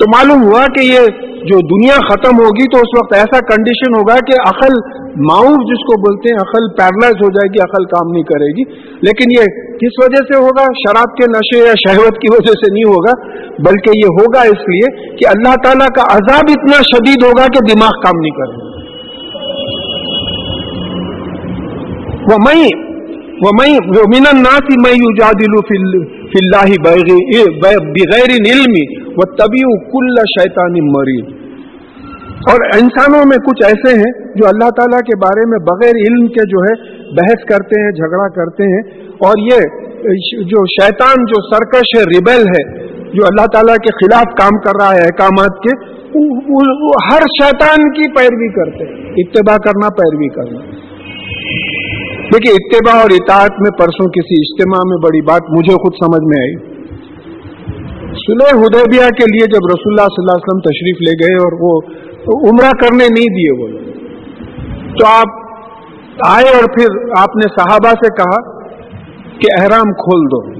تو 0.00 0.06
معلوم 0.10 0.42
ہوا 0.42 0.66
کہ 0.66 0.80
یہ 0.80 1.06
جو 1.50 1.58
دنیا 1.58 1.96
ختم 2.08 2.38
ہوگی 2.38 2.64
تو 2.64 2.78
اس 2.78 2.94
وقت 2.98 3.12
ایسا 3.14 3.38
کنڈیشن 3.40 3.94
ہوگا 3.96 4.14
کہ 4.14 4.38
عقل 4.48 4.74
معاوف 5.28 5.62
جس 5.68 5.82
کو 5.82 6.00
بولتے 6.00 6.32
ہیں، 6.32 6.40
عقل 6.40 6.66
پیرلائز 6.76 7.14
ہو 7.14 7.28
جائے 7.28 7.48
گی، 7.48 7.62
عقل 7.62 7.84
کام 7.84 8.10
نہیں 8.10 8.22
کرے 8.22 8.48
گی۔ 8.56 8.64
لیکن 9.02 9.32
یہ 9.38 9.54
کس 9.76 10.00
وجہ 10.02 10.22
سے 10.32 10.40
ہوگا؟ 10.40 10.64
شراب 10.80 11.14
کے 11.16 11.28
نشے 11.30 11.58
یا 11.58 11.76
شہوت 11.86 12.18
کی 12.18 12.32
وجہ 12.32 12.52
سے 12.52 12.72
نہیں 12.72 12.92
ہوگا، 12.92 13.14
بلکہ 13.58 13.98
یہ 13.98 14.18
ہوگا 14.18 14.40
اس 14.40 14.66
لیے 14.68 15.16
کہ 15.16 15.28
اللہ 15.28 15.56
تعالیٰ 15.64 15.86
کا 15.86 16.06
عذاب 16.16 16.52
اتنا 16.56 16.82
شدید 16.82 17.22
ہوگا 17.22 17.46
کہ 17.46 17.64
دماغ 17.72 18.00
کام 18.00 18.20
نہیں 18.20 18.36
کرے 18.40 18.64
وہ 22.30 22.36
میں 22.44 22.68
وہ 23.42 23.50
میں 23.56 23.78
من 24.06 24.26
الناس 24.26 24.76
میں 24.84 24.92
فی 26.36 26.44
اللہ 26.44 26.78
بغیر 26.80 28.30
علم 28.30 28.74
و 29.16 29.34
طبی 29.36 29.90
کل 29.90 30.16
شیطان 30.16 30.72
مرید. 30.72 31.24
اور 32.50 32.60
انسانوں 32.64 33.18
میں 33.18 33.36
کچھ 33.36 33.66
ایسے 33.66 33.96
ہیں 33.96 34.34
جو 34.34 34.46
اللہ 34.46 34.70
تعالیٰ 34.70 34.98
کے 34.98 35.16
بارے 35.16 35.48
میں 35.48 35.58
بغیر 35.58 35.92
علم 35.96 36.26
کے 36.26 36.48
جو 36.48 36.58
ہے 36.58 36.96
بحث 37.10 37.44
کرتے 37.44 37.82
ہیں، 37.82 37.90
جھگڑا 37.90 38.28
کرتے 38.28 38.62
ہیں۔ 38.62 39.08
اور 39.12 39.32
یہ 39.38 39.56
جو 40.42 40.66
شیطان 40.66 41.24
جو 41.24 41.54
سرکش 41.54 41.98
ہے 41.98 42.02
ریبل 42.02 42.40
ہے، 42.40 42.86
جو 42.88 43.24
اللہ 43.24 43.46
تعالیٰ 43.46 43.76
کے 43.76 44.04
خلاف 44.04 44.24
کام 44.24 44.58
کر 44.60 44.72
رہا 44.80 44.94
ہے 44.94 45.00
احکامات 45.00 45.62
کے 45.62 45.96
ہر 47.12 47.18
شیطان 47.18 47.92
کی 47.92 48.10
پیروی 48.10 48.48
کرتے 48.48 48.84
ہیں۔ 48.84 49.10
اتباع 49.16 49.56
کرنا، 49.56 49.88
پیروی 49.88 50.28
کرنا۔ 50.28 50.58
دیکھیے، 52.34 52.52
اتباع 52.52 53.00
اور 53.00 53.10
اطاعت 53.10 53.50
میں 53.60 53.70
پرسوں 53.70 54.06
کسی 54.06 54.34
اجتماع 54.40 54.82
میں 54.86 54.96
بڑی 54.96 55.20
بات 55.22 55.42
مجھے 55.50 55.74
خود 55.74 55.92
سمجھ 55.92 56.24
میں 56.26 56.42
آئی۔ 56.42 56.54
سلح 58.12 58.60
حدیبیہ 58.60 59.08
کے 59.08 59.24
لیے 59.32 59.46
جب 59.46 59.66
رسول 59.66 59.92
اللہ 59.92 60.06
صلی 60.06 60.22
اللہ 60.22 60.32
علیہ 60.32 60.46
وسلم 60.46 60.60
تشریف 60.60 60.96
لے 61.00 61.12
گئے 61.12 61.36
اور 61.36 61.52
وہ 61.60 61.80
عمرہ 62.50 62.70
کرنے 62.70 63.04
نہیں 63.04 63.28
دیے 63.28 63.62
وہ، 63.62 63.68
تو 65.00 65.06
آپ 65.06 65.46
آئے 66.26 66.44
اور 66.44 66.64
پھر 66.78 67.10
آپ 67.18 67.36
نے 67.36 67.48
صحابہ 67.60 67.90
سے 67.90 68.14
کہا 68.14 68.58
کہ 69.38 69.62
احرام 69.62 69.92
کھول 69.92 70.26
دو۔ 70.26 70.50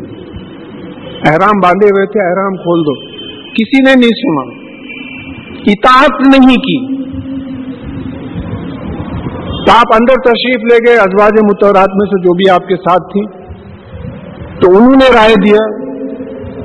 احرام 1.28 1.60
باندھے 1.62 1.86
ہوئے 1.86 2.06
تھے، 2.06 2.28
احرام 2.28 2.56
کھول 2.56 2.80
دو۔ 2.80 2.94
کسی 3.54 3.82
نے 3.82 3.94
نہیں 3.94 4.16
سنا۔ 4.16 4.66
اطاعت 5.66 6.38
نہیں 6.38 6.56
کی۔ 6.56 7.05
تو 9.66 9.72
آپ 9.72 9.94
اندر 9.94 10.20
تشریف 10.20 10.72
لے 10.72 10.88
گئے، 10.88 10.96
ازواج 10.98 11.32
متورات 11.44 11.94
میں 11.94 12.06
سے 12.06 12.20
جو 12.22 12.34
بھی 12.34 12.50
آپ 12.50 12.68
کے 12.68 12.76
ساتھ 12.76 13.12
تھی 13.12 13.26
تو 14.60 14.76
انہوں 14.76 14.96
نے 14.96 15.08
رائے 15.14 15.34
دیا 15.44 15.64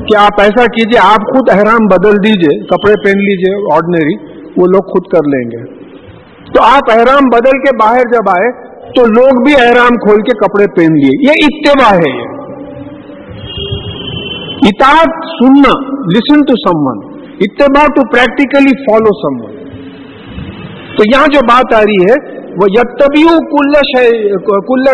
کہ 0.05 0.17
آپ 0.17 0.41
ایسا 0.41 0.65
کیجیے، 0.65 1.00
آپ 1.03 1.22
خود 1.22 1.50
احرام 1.50 1.86
بدل 1.86 2.12
دیجیے، 2.12 2.63
کپڑے 2.63 2.93
پہن 3.03 3.24
لیجیے 3.24 3.74
آرڈنری 3.74 4.15
وہ 4.58 4.65
لوگ 4.67 4.81
خود 4.81 5.12
کر 5.12 5.27
لیں 5.27 5.51
گے۔ 5.51 5.63
تو 6.53 6.63
آپ 6.63 6.91
احرام 6.91 7.29
بدل 7.34 7.58
کے 7.58 7.75
باہر 7.75 8.12
جب 8.13 8.29
آئے، 8.29 8.51
تو 8.91 9.05
لوگ 9.05 9.43
بھی 9.43 9.53
احرام 9.53 9.98
کھول 9.98 10.22
کے 10.22 10.38
کپڑے 10.38 10.65
پہن 10.67 10.93
لیے۔ 10.93 11.31
یہ 11.31 11.46
اتباع 11.46 11.98
ہے۔ 11.98 12.17
یہ 12.17 12.41
اطاعت 14.62 15.24
سننا 15.25 15.93
لسن 16.13 16.39
ٹو 16.39 16.53
سم 16.55 16.77
ون 16.77 17.22
اتباع 17.39 17.86
to 17.86 18.12
practically 18.12 18.84
follow 18.84 19.13
some 19.13 19.46
one 19.46 19.61
تو 20.98 21.03
یہاں 21.03 21.27
جو 21.27 21.39
بات 21.45 21.74
آ 21.75 21.81
رہی 21.81 22.05
ہے، 22.10 22.41
وہ 22.51 22.67
یتبیو 22.69 23.36
کل 23.51 23.75
کل 24.69 24.88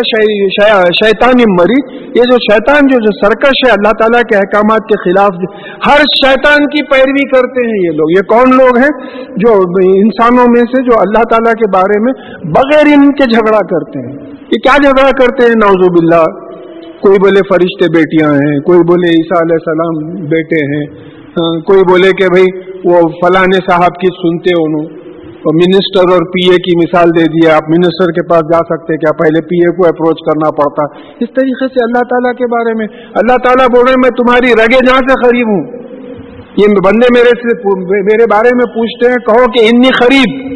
شیطان 0.98 1.42
مری۔ 1.54 1.78
یہ 2.20 2.28
جو 2.32 2.38
شیطان، 2.38 2.88
جو 2.88 3.00
جو 3.00 3.14
سرکش 3.22 3.62
ہے 3.66 3.72
اللہ 3.72 3.96
تعالیٰ 4.00 4.22
کے 4.22 4.36
احکامات 4.36 4.80
کے 4.80 5.00
خلاف، 5.04 5.40
ہر 5.88 6.04
شیطان 6.14 6.66
کی 6.66 6.84
پیروی 6.84 7.26
کرتے 7.30 7.66
ہیں 7.68 7.80
یہ 7.86 7.98
لوگ۔ 7.98 8.12
یہ 8.18 8.28
کون 8.28 8.56
لوگ 8.58 8.78
ہیں 8.78 8.92
جو 9.38 9.56
انسانوں 9.94 10.46
میں 10.50 10.62
سے، 10.62 10.84
جو 10.84 11.00
اللہ 11.00 11.24
تعالیٰ 11.24 11.54
کے 11.54 11.72
بارے 11.78 12.00
میں 12.04 12.14
بغیر 12.52 12.94
ان 12.94 13.12
کے 13.12 13.24
جھگڑا 13.24 13.64
کرتے 13.68 14.06
ہیں؟ 14.08 14.16
یہ 14.32 14.64
کیا 14.68 14.78
جھگڑا 14.84 15.10
کرتے 15.12 15.44
ہیں؟ 15.44 15.60
نوزب 15.66 16.00
اللہ 16.02 16.24
کوئی 17.02 17.20
بولے 17.20 17.42
فرشتے 17.50 17.90
بیٹیاں 17.96 18.32
ہیں، 18.34 18.60
کوئی 18.60 18.80
بولے 18.80 19.10
عیسیٰ 19.10 19.42
علیہ 19.42 19.58
السلام 19.62 20.26
بیٹے 20.30 20.62
ہیں۔ 20.76 20.86
ہاں، 21.40 21.60
کوئی 21.60 21.80
بولے 21.80 22.12
کہ 22.12 22.28
بھائی 22.28 22.46
وہ 22.86 23.02
فلاں 23.22 23.44
صاحب 23.70 24.00
کی 24.02 24.08
سنتے 24.22 24.54
انہوں 24.62 24.97
منسٹر 25.54 26.12
اور 26.12 26.22
پی 26.22 26.50
اے 26.50 26.56
کی 26.56 26.78
مثال 26.78 27.10
دے 27.10 27.26
دیا 27.26 27.56
آپ 27.56 27.64
منسٹر 27.70 28.12
کے 28.12 28.28
پاس 28.28 28.42
جا 28.42 28.58
سکتے 28.58 28.98
کیا 28.98 29.12
پہلے 29.12 29.42
پی 29.42 29.56
اے 29.56 29.76
کو 29.76 29.88
اپروچ 29.88 30.20
کرنا 30.26 30.52
پڑتا؟ 30.52 31.00
اس 31.20 31.30
طریقے 31.36 31.68
سے 31.68 31.84
اللہ 31.84 32.04
تعالیٰ 32.04 32.34
کے 32.34 32.46
بارے 32.46 32.74
میں۔ 32.74 32.88
اللہ 33.16 33.38
تعالیٰ 33.44 33.68
بول 33.68 33.86
رہے 33.88 33.94
میں 33.98 34.10
تمہاری 34.10 34.48
رگے 34.48 34.86
جہاں 34.86 35.00
سے 35.00 35.30
قریب 35.30 35.48
ہوں۔ 35.48 35.88
یہ 36.58 36.68
بندے 36.86 37.08
میرے 37.14 37.30
سے 37.30 37.58
میرے 37.80 38.24
بارے 38.32 38.50
میں 38.56 38.66
پوچھتے 38.66 39.10
ہیں، 39.10 39.16
کہو 39.16 39.52
کہ 39.52 39.76
انی 39.76 39.88
قریب۔ 39.88 40.52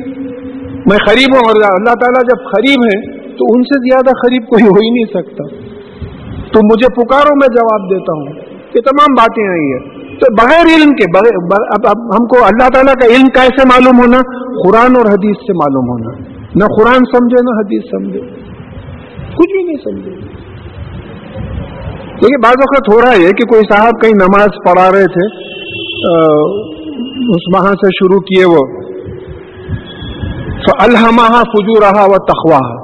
میں 0.85 0.97
قریب 1.07 1.35
ہوں 1.35 1.41
اور 1.47 1.79
اللہ 1.79 1.93
تعالیٰ 1.93 2.23
جب 2.23 2.51
قریب 2.51 2.79
ہیں، 2.83 3.17
تو 3.17 3.45
ان 3.55 3.63
سے 3.63 3.79
زیادہ 3.79 4.27
قریب 4.27 4.47
کوئی 4.47 4.63
ہو 4.63 4.69
ہی 4.69 4.89
نہیں 4.89 5.05
سکتا۔ 5.05 5.43
تو 6.53 6.59
مجھے 6.63 6.93
پکارو، 6.93 7.35
میں 7.35 7.47
جواب 7.47 7.89
دیتا 7.89 8.13
ہوں۔ 8.13 8.25
یہ 8.75 8.81
تمام 8.81 9.13
باتیں 9.13 9.49
آئی 9.49 9.73
ہیں 9.73 10.00
تو 10.21 10.33
بغیر 10.33 10.65
علم 10.75 10.89
کے، 10.89 11.19
بغیر 11.19 11.35
اب 11.55 11.99
ہم 12.01 12.27
کو 12.27 12.45
اللہ 12.45 12.69
تعالیٰ 12.73 12.93
کا 12.93 13.05
علم 13.05 13.25
کیسے 13.25 13.67
معلوم 13.67 13.99
ہونا؟ 13.99 14.17
قرآن 14.63 14.95
اور 14.95 15.05
حدیث 15.05 15.37
سے 15.37 15.53
معلوم 15.53 15.89
ہونا۔ 15.89 16.11
نہ 16.55 16.63
قرآن 16.63 17.03
سمجھے، 17.11 17.43
نہ 17.43 17.59
حدیث 17.59 17.83
سمجھے۔ 17.91 18.19
کچھ 19.35 19.51
بھی 19.51 19.63
نہیں 19.63 19.77
سمجھے۔ 19.83 20.11
دیکھیے، 22.13 22.37
بعض 22.37 22.53
وقت 22.53 22.93
ہو 22.93 23.01
رہا 23.01 23.11
ہے 23.11 23.29
کہ 23.29 23.45
کوئی 23.49 23.61
صاحب 23.73 24.01
کہیں 24.01 24.13
نماز 24.13 24.49
پڑھا 24.65 24.91
رہے 24.91 25.05
تھے 25.05 25.51
اس 27.35 27.55
ماہ 27.55 27.71
سے 27.71 27.87
شروع 27.87 28.19
کیے 28.19 28.45
وہ۔ 28.45 28.81
الحمہ 30.79 31.43
فجو 31.43 31.79
رہا 31.81 32.05
و 32.05 32.17
تخواہ 32.17 32.75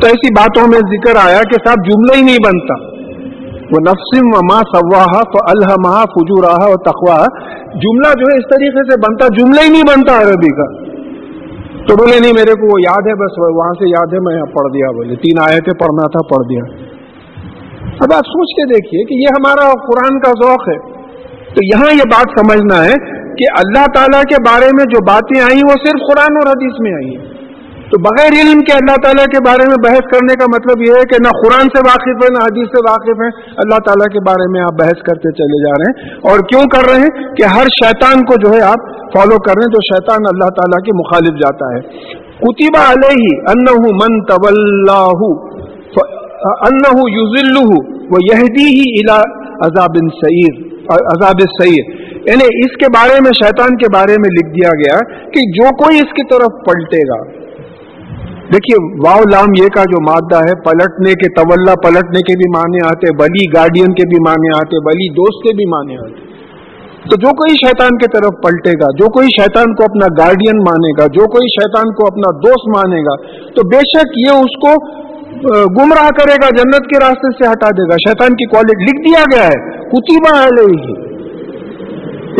تو 0.00 0.06
ایسی 0.06 0.32
باتوں 0.34 0.68
میں 0.72 0.78
ذکر 0.78 1.26
آیا 1.28 1.38
کہ 1.38 1.56
صاحب 1.66 1.76
جملہ 1.90 2.16
ہی 2.16 2.22
نہیں 2.22 2.38
بنتا۔ 2.44 2.93
وہ 3.72 3.80
نفسم 3.80 4.26
و 4.26 4.54
ماں 4.54 4.62
سواہ 4.74 5.22
تو 5.22 5.38
الحمہ 5.48 6.04
فجورا 6.04 6.70
و 6.70 6.76
تخوا 6.76 7.24
جملہ 7.74 8.12
جو 8.14 8.24
ہے 8.24 8.38
اس 8.38 8.44
طریقے 8.44 8.90
سے 8.90 9.00
بنتا، 9.00 9.26
جملہ 9.26 9.60
ہی 9.64 9.72
نہیں 9.72 9.96
بنتا 9.96 10.18
عربی 10.18 10.56
کا۔ 10.56 10.94
تو 11.86 11.96
بولے، 11.96 12.20
نہیں، 12.20 12.32
میرے 12.32 12.52
کو 12.52 12.66
وہ 12.66 12.80
یاد 12.80 13.06
ہے، 13.06 13.14
بس 13.14 13.56
وہاں 13.56 13.72
سے 13.72 13.90
یاد 13.90 14.14
ہے، 14.14 14.18
میں 14.20 14.42
پڑھ 14.42 14.72
دیا۔ 14.72 14.92
بولے، 14.92 15.16
تین 15.16 15.50
آئے 15.50 15.60
تھے 15.60 15.72
پڑھنا 15.72 16.06
تھا، 16.06 16.36
پڑھ 16.36 16.46
دیا۔ 16.46 16.84
اب 18.00 18.12
آپ 18.12 18.26
سوچ 18.26 18.56
کے 18.56 18.74
دیکھیے 18.74 19.04
کہ 19.04 19.14
یہ 19.14 19.26
ہمارا 19.38 19.72
قرآن 19.72 20.20
کا 20.20 20.30
ذوق 20.30 20.68
ہے۔ 20.68 20.94
تو 21.54 21.64
یہاں 21.64 21.94
یہ 21.94 22.02
بات 22.06 22.40
سمجھنا 22.40 22.84
ہے 22.84 22.94
کہ 23.34 23.44
اللہ 23.58 23.84
تعالیٰ 23.94 24.22
کے 24.22 24.36
بارے 24.46 24.66
میں 24.66 24.84
جو 24.84 25.04
باتیں 25.04 25.40
آئیں، 25.40 25.60
وہ 25.64 25.74
صرف 25.84 26.00
قرآن 26.10 26.36
اور 26.36 26.46
حدیث 26.46 26.80
میں 26.80 26.92
آئی 26.92 27.16
ہیں۔ 27.16 27.33
تو 27.94 27.98
بغیر 28.02 28.32
علم 28.42 28.60
کے 28.60 28.72
اللہ 28.72 28.94
تعالیٰ 29.02 29.24
کے 29.24 29.40
بارے 29.46 29.64
میں 29.68 29.76
بحث 29.84 30.06
کرنے 30.12 30.34
کا 30.34 30.46
مطلب 30.48 30.80
یہ 30.88 30.94
ہے 30.98 31.02
کہ 31.02 31.18
نہ 31.22 31.28
قرآن 31.28 31.68
سے 31.74 31.82
واقف 31.86 32.24
ہے 32.24 32.30
نہ 32.32 32.40
حدیث 32.44 32.66
سے 32.66 32.80
واقف 32.88 33.20
ہے 33.22 33.28
اللہ 33.56 33.78
تعالیٰ 33.78 34.06
کے 34.12 34.20
بارے 34.20 34.52
میں 34.52 34.60
آپ 34.60 34.72
بحث 34.80 35.02
کرتے 35.02 35.32
چلے 35.32 35.60
جا 35.64 35.74
رہے 35.74 35.90
ہیں۔ 35.90 36.18
اور 36.30 36.38
کیوں 36.38 36.62
کر 36.62 36.88
رہے 36.90 37.00
ہیں؟ 37.00 37.34
کہ 37.34 37.42
ہر 37.42 37.70
شیطان 37.76 38.24
کو 38.24 38.34
جو 38.46 38.52
ہے 38.54 38.62
آپ 38.62 38.88
فالو 38.96 39.38
کر 39.38 39.54
رہے 39.56 39.66
ہیں، 39.66 39.72
تو 39.72 39.82
شیطان 39.82 40.26
اللہ 40.32 40.50
تعالیٰ 40.50 40.82
کے 40.82 40.96
مخالف 40.96 41.38
جاتا 41.42 41.70
ہے۔ 41.74 41.80
کتبہ 42.38 42.92
علیہ 42.92 43.38
ان 43.48 43.64
من 43.92 44.24
طول 44.24 44.60
ان 46.62 47.08
یوزل 47.12 47.56
وہ 48.10 48.18
یہدی 48.32 48.66
ہی 48.66 48.90
الا 48.98 49.20
عذاب 49.66 49.96
سعیر 49.96 50.62
عذاب 50.90 51.40
سعیر۔ 51.62 51.94
یعنی 52.28 52.44
اس 52.44 52.76
کے 52.76 52.86
بارے 52.88 53.14
میں، 53.20 53.30
شیطان 53.44 53.76
کے 53.76 53.94
بارے 53.94 54.12
میں 54.12 54.34
لکھ 54.34 54.50
دیا 54.50 54.68
گیا 54.68 54.98
کہ 55.26 55.40
جو 55.50 55.76
کوئی 55.84 55.96
اس 55.96 56.12
کی 56.12 56.28
طرف 56.28 56.52
پلٹے 56.64 57.08
گا 57.08 57.43
دیکھیے 58.52 59.06
واؤ 59.08 59.20
لام 59.32 59.62
یہ 59.62 59.68
کا 59.68 59.82
جو 59.82 60.10
مادہ 60.10 60.36
ہے، 60.36 60.54
پلٹنے 60.54 61.10
کے 61.10 61.28
طلّہ 61.34 61.74
پلٹنے 61.74 62.20
کے 62.20 62.36
بھی 62.36 62.58
معنی 62.58 62.86
آتے، 62.86 63.22
ولی 63.22 63.44
گارڈین 63.56 63.86
کے 63.86 64.08
بھی 64.08 64.22
معنی 64.28 64.48
آتے، 64.56 64.76
ولی 64.76 65.08
دوست 65.12 65.42
کے 65.42 65.54
بھی 65.56 65.66
معنی 65.66 65.96
آتے۔ 65.96 66.34
تو 67.10 67.16
جو 67.16 67.28
کوئی 67.28 67.54
شیطان 67.54 67.88
کی 67.88 68.06
طرف 68.12 68.42
پلٹے 68.42 68.70
گا، 68.70 68.86
جو 68.98 69.06
کوئی 69.10 69.26
شیطان 69.26 69.74
کو 69.74 69.84
اپنا 69.84 70.24
گارڈین 70.24 70.58
مانے 70.58 70.90
گا، 70.98 71.06
جو 71.06 71.28
کوئی 71.28 71.48
شیطان 71.48 71.94
کو 71.94 72.06
اپنا 72.06 72.36
دوست 72.36 72.68
مانے 72.76 73.00
گا، 73.00 73.16
تو 73.54 73.68
بے 73.68 73.78
شک 73.78 74.06
یہ 74.16 74.38
اس 74.38 74.66
کو 74.66 75.04
گمراہ 75.80 76.08
کرے 76.08 76.36
گا، 76.42 76.48
جنت 76.56 76.86
کے 76.86 77.00
راستے 77.00 77.32
سے 77.32 77.50
ہٹا 77.52 77.68
دے 77.70 77.88
گا۔ 77.88 77.96
شیطان 77.96 78.28
کی 78.28 78.44
کوالٹی 78.44 78.84
لکھ 78.84 79.08
دیا 79.08 79.22
گیا 79.32 79.48
ہے۔ 79.48 79.88
کتبہ 79.88 80.38
علیہ۔ 80.38 81.13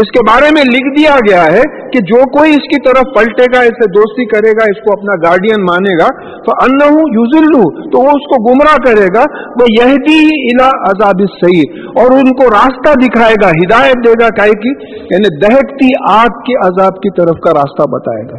اس 0.02 0.10
کے 0.10 0.22
بارے 0.28 0.46
میں 0.54 0.62
لکھ 0.64 1.00
دیا 1.00 1.14
گیا 1.30 1.42
ہے 1.56 1.62
کہ 1.88 2.00
جو 2.02 2.20
کوئی 2.30 2.50
اس 2.50 2.64
کی 2.64 2.78
طرف 2.82 3.10
پلٹے 3.14 3.44
گا، 3.54 3.60
اسے 3.60 3.86
دوستی 3.90 4.24
کرے 4.26 4.50
گا، 4.50 4.64
اس 4.70 4.80
کو 4.84 4.92
اپنا 4.92 5.30
گارڈین 5.30 5.62
مانے 5.62 5.94
گا 5.98 6.08
تو 6.38 6.56
ان 6.62 7.04
یوزل 7.14 7.50
تو 7.90 8.02
وہ 8.02 8.14
اس 8.14 8.26
کو 8.32 8.38
گمراہ 8.44 8.76
کرے 8.86 9.06
گا 9.14 9.24
وہ 9.60 9.66
یہ 9.70 9.94
الا 10.22 10.68
عذاب 10.90 11.22
صحیح 11.40 11.78
اور 11.96 12.12
ان 12.12 12.32
کو 12.32 12.50
راستہ 12.50 12.94
دکھائے 13.06 13.34
گا، 13.42 13.48
ہدایت 13.48 14.04
دے 14.06 14.12
گا 14.20 14.28
کی 14.46 14.72
یعنی 15.10 15.38
دہکتی 15.38 15.88
آگ 16.10 16.40
کے 16.40 16.66
عذاب 16.66 16.92
کی 16.92 17.10
طرف 17.10 17.40
کا 17.40 17.50
راستہ 17.50 17.90
بتائے 17.90 18.24
گا۔ 18.32 18.38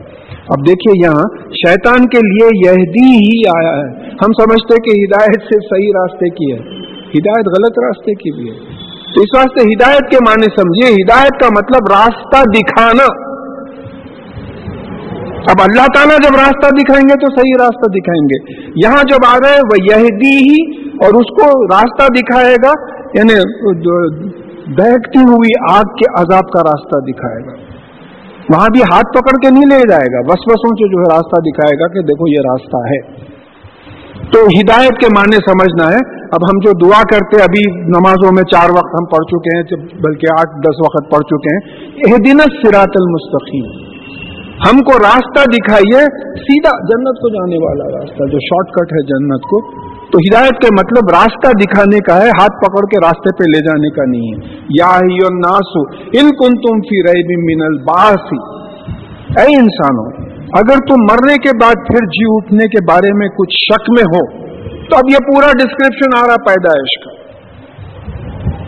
اب 0.50 0.68
دیکھیے 0.68 1.06
یہاں، 1.06 1.28
شیطان 1.52 2.08
کے 2.08 2.26
لیے 2.28 2.50
یہدی 2.68 3.08
ہی 3.12 3.38
آیا 3.58 3.78
ہے۔ 3.78 3.90
ہم 4.08 4.34
سمجھتے 4.42 4.82
کہ 4.82 5.04
ہدایت 5.04 5.42
سے 5.42 5.62
صحیح 5.70 5.90
راستے 5.96 6.30
کی 6.30 6.54
ہے۔ 6.54 6.60
ہدایت 7.10 7.48
غلط 7.48 7.80
راستے 7.84 8.14
کی 8.14 8.32
بھی 8.32 8.50
ہے 8.50 8.85
تو 9.16 9.22
اس 9.22 9.38
واسطے 9.38 9.64
ہدایت 9.64 10.12
کے 10.12 10.18
معنی 10.28 10.48
سمجھیے، 10.56 10.94
ہدایت 10.94 11.42
کا 11.42 11.48
مطلب 11.58 11.92
راستہ 11.92 12.42
دکھانا۔ 12.50 13.06
اب 15.52 15.62
اللہ 15.64 15.86
تعالیٰ 15.96 16.18
جب 16.18 16.36
راستہ 16.36 16.70
دکھائیں 16.70 17.10
گے 17.10 17.14
تو 17.14 17.28
صحیح 17.36 17.54
راستہ 17.60 17.92
دکھائیں 17.92 18.26
گے۔ 18.26 18.62
یہاں 18.86 19.04
جب 19.10 19.26
آ 19.28 19.38
رہے 19.38 19.58
وہ 19.58 19.78
یہدی 19.92 20.38
ہی 20.38 20.88
اور 20.94 21.14
اس 21.14 21.30
کو 21.42 21.68
راستہ 21.68 22.08
دکھائے 22.14 22.56
گا 22.64 22.72
یعنی 23.14 23.36
بہکتی 24.74 25.20
ہوئی 25.20 25.78
آگ 25.78 25.84
کے 25.84 26.22
عذاب 26.22 26.44
کا 26.44 26.64
راستہ 26.64 27.00
دکھائے 27.00 27.46
گا۔ 27.46 27.52
وہاں 28.50 28.68
بھی 28.74 28.82
ہاتھ 28.82 29.06
پکڑ 29.06 29.38
کے 29.44 29.50
نہیں 29.50 29.70
لے 29.70 29.90
جائے 29.90 30.16
گا، 30.16 30.22
بس 30.22 30.48
بسوں 30.48 30.76
سے 30.76 30.90
جو 30.90 31.00
ہے 31.00 31.16
راستہ 31.16 31.42
دکھائے 31.42 31.80
گا 31.80 31.88
کہ 31.88 32.02
دیکھو 32.02 32.32
یہ 32.32 32.40
راستہ 32.50 32.78
ہے۔ 32.78 33.35
تو 34.34 34.40
ہدایت 34.40 34.92
کے 34.92 35.08
معنی 35.18 35.36
سمجھنا 35.36 35.90
ہے۔ 35.90 36.16
اب 36.16 36.40
ہم 36.44 36.58
جو 36.66 36.88
دعا 36.88 37.02
کرتے 37.02 37.44
ابھی 37.44 37.82
نمازوں 37.82 38.32
میں 38.36 38.44
چار 38.44 38.70
وقت 38.70 38.94
ہم 39.00 39.06
پڑھ 39.06 39.26
چکے 39.26 39.58
ہیں 39.58 39.64
بلکہ 40.02 40.26
آٹھ 40.40 40.62
دس 40.62 40.82
وقت 40.86 41.12
پڑھ 41.12 41.24
چکے 41.24 41.56
ہیں۔ 41.56 41.90
یہ 41.90 42.16
دن 42.16 42.38
سراط 42.38 42.94
المستقیم۔ 42.96 43.96
ہم 44.56 44.78
کو 44.78 45.00
راستہ 45.00 45.44
دکھائیے۔ 45.44 46.02
سیدھا 46.36 46.70
جنت 46.70 47.22
کو 47.22 47.30
جانے 47.30 47.66
والا 47.66 48.00
راستہ، 48.00 48.24
جو 48.24 48.40
شارٹ 48.40 48.68
کٹ 48.72 48.94
ہے 48.94 49.04
جنت 49.04 49.42
کو۔ 49.42 49.86
تو 50.12 50.18
ہدایت 50.18 50.62
کے 50.62 50.68
مطلب 50.74 51.10
راستہ 51.10 51.52
دکھانے 51.52 52.00
کا 52.00 52.16
ہے، 52.16 52.28
ہاتھ 52.28 52.66
پکڑ 52.66 52.86
کے 52.86 53.06
راستے 53.06 53.36
پہ 53.38 53.44
لے 53.44 53.64
جانے 53.64 53.90
کا 53.90 54.06
نہیں 54.06 54.34
ہے۔ 54.34 54.58
یا 54.70 54.98
ناسو 55.30 55.82
ان 55.92 56.30
کن 56.30 56.56
تم 56.56 56.82
فی 56.82 57.04
رہی 57.04 57.56
من 57.56 57.66
الباسی 57.66 58.66
اے 59.38 59.56
انسانوں 59.60 60.25
اگر 60.56 60.76
تم 60.76 61.02
مرنے 61.02 61.34
کے 61.34 61.50
بعد 61.64 61.74
پھر 61.76 62.06
جی 62.06 62.26
اٹھنے 62.28 62.68
کے 62.68 62.86
بارے 62.88 63.18
میں 63.18 63.28
کچھ 63.28 63.56
شک 63.58 63.90
میں 63.90 64.04
ہو 64.04 64.46
تو 64.90 64.98
اب 64.98 65.04
یہ 65.10 65.18
پورا 65.18 65.48
ڈسکرپشن 65.48 66.18
آ 66.18 66.28
رہا 66.28 66.36
پیدائش 66.36 67.06
کا۔ 67.06 67.12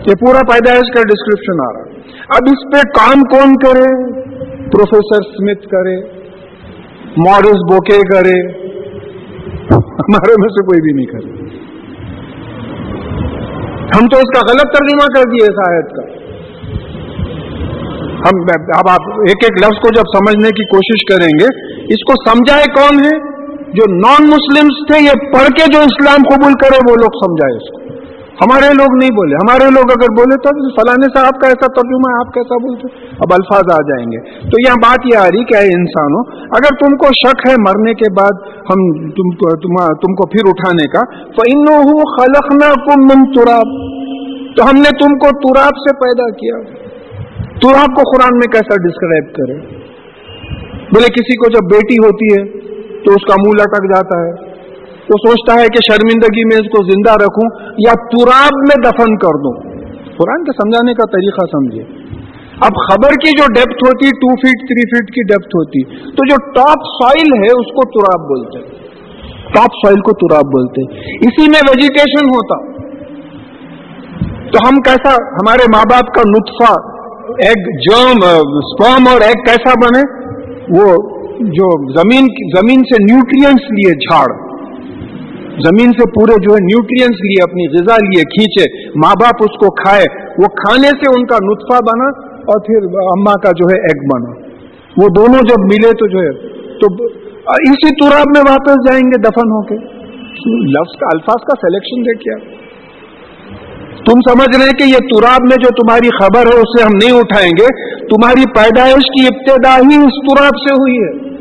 یہ 0.10 0.15
پورا 0.20 0.39
پیدائش 0.39 0.94
کا 0.96 1.01
ڈسکرپشن 1.01 1.70
آ 1.70 1.74
رہا۔ 1.74 1.98
اب 2.29 2.41
اس 2.46 2.74
پہ 2.74 2.89
کام 3.00 3.22
کون 3.22 3.53
کرے؟ 3.53 4.12
پروفیسر 4.72 5.29
اسمتھ 5.29 5.67
کرے 5.67 6.17
مورس 7.17 7.74
بوکے 7.74 7.98
کرے۔ 8.13 8.67
ہمارے 9.96 10.34
میں 10.39 10.50
سے 10.50 10.63
کوئی 10.63 10.82
بھی 10.82 10.94
نہیں 10.94 11.06
کرے۔ 11.06 11.58
ہم 13.77 14.08
تو 14.08 14.17
اس 14.17 14.39
کا 14.39 14.51
غلط 14.51 14.77
ترجمہ 14.77 15.08
کر 15.15 15.29
دیے 15.29 15.44
اس 15.44 15.70
آیت 15.70 15.89
کا۔ 15.96 16.17
ہم 18.18 18.40
اب 18.78 18.90
آپ 18.90 19.10
ایک 19.10 19.44
ایک 19.44 19.64
لفظ 19.64 19.80
کو 19.80 19.90
جب 19.96 20.04
سمجھنے 20.18 20.50
کی 20.50 20.66
کوشش 20.66 21.14
کریں 21.14 21.40
گے، 21.40 21.74
اس 21.84 22.04
کو 22.04 22.30
سمجھائے 22.30 22.64
کون 22.64 23.06
ہے 23.06 23.38
جو 23.68 23.84
نان 23.96 24.28
مسلم 24.28 24.68
تھے، 24.92 25.04
یہ 25.04 25.32
پڑھ 25.34 25.48
کے 25.48 25.74
جو 25.74 25.80
اسلام 25.80 26.36
قبول 26.36 26.54
کرے، 26.54 26.78
وہ 26.90 26.96
لوگ 26.96 27.26
سمجھائے 27.26 27.58
اس 27.58 27.70
کو۔ 27.72 27.88
ہمارے 28.42 28.66
لوگ 28.66 28.96
نہیں 28.96 29.16
بولے۔ 29.16 29.36
ہمارے 29.36 29.64
لوگ 29.64 29.84
اگر 29.92 30.14
بولے 30.18 30.36
تو 30.36 30.70
فلانے 30.82 31.20
صاحب 31.20 31.42
کا 31.42 31.48
ایسا 31.48 31.68
ترجمہ 31.68 32.12
ہے، 32.12 32.16
آپ 32.16 32.34
کیسا 32.34 32.58
بولتے؟ 32.58 33.06
اب 33.20 33.28
الفاظ 33.32 33.64
آ 33.74 33.82
جائیں 33.82 34.06
گے۔ 34.12 34.40
تو 34.40 34.68
یہاں 34.68 34.76
بات 34.76 35.00
یہ 35.14 35.18
آ 35.18 35.26
رہی 35.26 35.46
کہ 35.46 35.54
انسانوں، 35.54 36.24
اگر 36.42 36.76
تم 36.76 36.98
کو 36.98 37.06
شک 37.06 37.50
ہے 37.50 37.56
مرنے 37.60 37.94
کے 37.94 38.14
بعد 38.14 38.48
ہم 38.50 39.10
تم 39.10 39.30
کو 39.30 39.58
تم 39.94 40.16
کو 40.16 40.28
پھر 40.28 40.50
اٹھانے 40.50 40.88
کا 40.88 41.02
تو 41.26 41.42
ان 41.48 41.66
خلق 42.20 42.54
نہ 42.54 42.84
تو 44.58 44.64
ہم 44.64 44.76
نے 44.76 44.90
تم 44.90 45.18
کو 45.18 45.28
تراب 45.28 45.78
سے 45.78 45.96
پیدا 45.96 46.30
کیا۔ 46.30 46.87
تراب 47.62 47.96
کو 47.96 48.02
قرآن 48.02 48.38
میں 48.38 48.48
کیسا 48.52 48.76
ڈسکرائب 48.76 49.36
کرے؟ 49.36 49.78
بولے 50.74 51.08
کسی 51.08 51.38
کو 51.38 51.50
جب 51.50 51.76
بیٹی 51.76 51.96
ہوتی 52.06 52.26
ہے 52.26 52.60
تو 52.92 53.12
اس 53.12 53.26
کا 53.28 53.34
منہ 53.46 53.52
لٹک 53.52 53.96
جاتا 53.96 54.18
ہے، 54.24 54.32
وہ 54.92 55.28
سوچتا 55.28 55.54
ہے 55.54 55.66
کہ 55.66 55.92
شرمندگی 55.92 56.46
میں 56.46 56.58
اس 56.58 56.70
کو 56.70 56.84
زندہ 56.84 57.12
رکھوں 57.12 57.74
یا 57.88 57.94
تراب 57.94 58.56
میں 58.56 58.90
دفن 58.90 59.18
کر 59.18 59.38
دوں۔ 59.38 59.78
قرآن 60.18 60.44
کے 60.44 60.51
سمجھانے 60.51 60.94
کا 60.94 61.05
طریقہ 61.05 61.46
سمجھے 61.46 62.08
اب 62.62 62.72
خبر 62.90 63.10
کی 63.10 63.29
جو 63.38 63.46
ڈیپتھ 63.53 63.88
ہوتی 63.88 64.10
ٹو 64.10 64.36
فیٹ 64.36 64.68
تھری 64.68 64.98
فیٹ 64.98 65.10
کی 65.10 65.24
ڈیپتھ 65.24 65.55
ہوتی، 65.55 65.84
تو 65.86 66.25
جو 66.29 66.51
ٹاپ 66.51 66.79
سوائل 66.84 67.42
ہے، 67.42 67.46
اس 67.46 67.66
کو 67.66 67.90
تراب 67.90 68.27
بولتے۔ 68.27 68.60
ٹاپ 69.53 69.72
سوائل 69.74 69.96
کو 69.96 70.27
تراب 70.27 70.46
بولتے۔ 70.46 70.94
اسی 71.03 71.50
میں 71.50 71.62
ویجیٹیشن 71.70 72.25
ہوتا۔ 72.25 72.77
تو 74.51 74.68
ہم 74.68 74.75
کیسا، 74.75 75.10
ہمارے 75.10 75.64
ماں 75.75 75.84
باپ 75.92 76.16
کا 76.16 76.22
نطفہ 76.25 76.87
ایگ 77.46 77.70
جرم 77.85 78.25
اسپرم 78.57 79.07
اور 79.11 79.24
ایگ 79.25 79.46
کیسا 79.46 79.74
بنے؟ 79.81 80.01
وہ 80.75 80.85
جو 81.51 81.70
زمین 81.94 82.27
زمین 82.53 82.83
سے 82.92 83.00
نیوٹرینس 83.03 83.66
لیے 83.72 83.96
جھاڑ، 83.98 84.27
زمین 85.66 85.94
سے 86.00 86.07
پورے 86.11 86.37
جو 86.46 86.53
ہے 86.53 86.59
نیوٹرینس 86.63 87.22
لیے 87.24 87.44
اپنی 87.44 87.68
غذا 87.68 87.98
لیے، 88.01 88.25
کھینچے، 88.33 88.66
ماں 89.03 89.13
باپ 89.22 89.44
اس 89.46 89.55
کو 89.59 89.70
کھائے، 89.75 90.03
وہ 90.37 90.50
کھانے 90.57 90.92
سے 91.01 91.13
ان 91.16 91.25
کا 91.25 91.40
نطفہ 91.44 91.79
بنا 91.87 92.09
اور 92.46 92.61
پھر 92.68 92.87
اما 93.05 93.33
کا 93.46 93.51
جو 93.57 93.70
ہے 93.72 93.79
ایگ 93.87 94.03
بنا۔ 94.07 94.35
وہ 94.98 95.07
دونوں 95.16 95.42
جب 95.50 95.66
ملے 95.72 95.92
تو 95.98 96.07
جو 96.07 96.20
ہے، 96.20 96.31
تو 96.79 96.92
اسی 97.66 97.96
تراب 97.96 98.31
میں 98.35 98.44
واپس 98.48 98.85
جائیں 98.87 99.03
گے 99.03 99.22
دفن 99.22 99.51
ہو 99.51 99.61
کے۔ 99.63 99.79
لفظ 100.74 100.96
کا، 101.00 101.07
الفاظ 101.11 101.46
کا 101.48 101.55
سلیکشن 101.61 102.05
دیکھیے 102.05 102.35
تم 104.05 104.20
سمجھ 104.29 104.57
رہے 104.60 104.70
کہ 104.77 104.83
یہ 104.83 104.98
تراب 104.98 105.42
میں 105.42 105.57
جو 105.64 105.70
تمہاری 105.70 106.07
خبر 106.07 106.42
ہے، 106.42 106.60
اسے 106.60 106.83
ہم 106.83 106.98
نہیں 107.03 107.20
اٹھائیں 107.20 107.51
گے۔ 107.60 107.98
تمہاری 108.00 108.51
پیدائش 108.51 108.94
کی 108.94 109.25
ابتدا 109.25 109.75
ہی 109.75 109.98
اس 109.98 110.38
تراب 110.38 110.57
سے 110.57 110.74
ہوئی 110.74 110.98
ہے۔ 110.98 111.38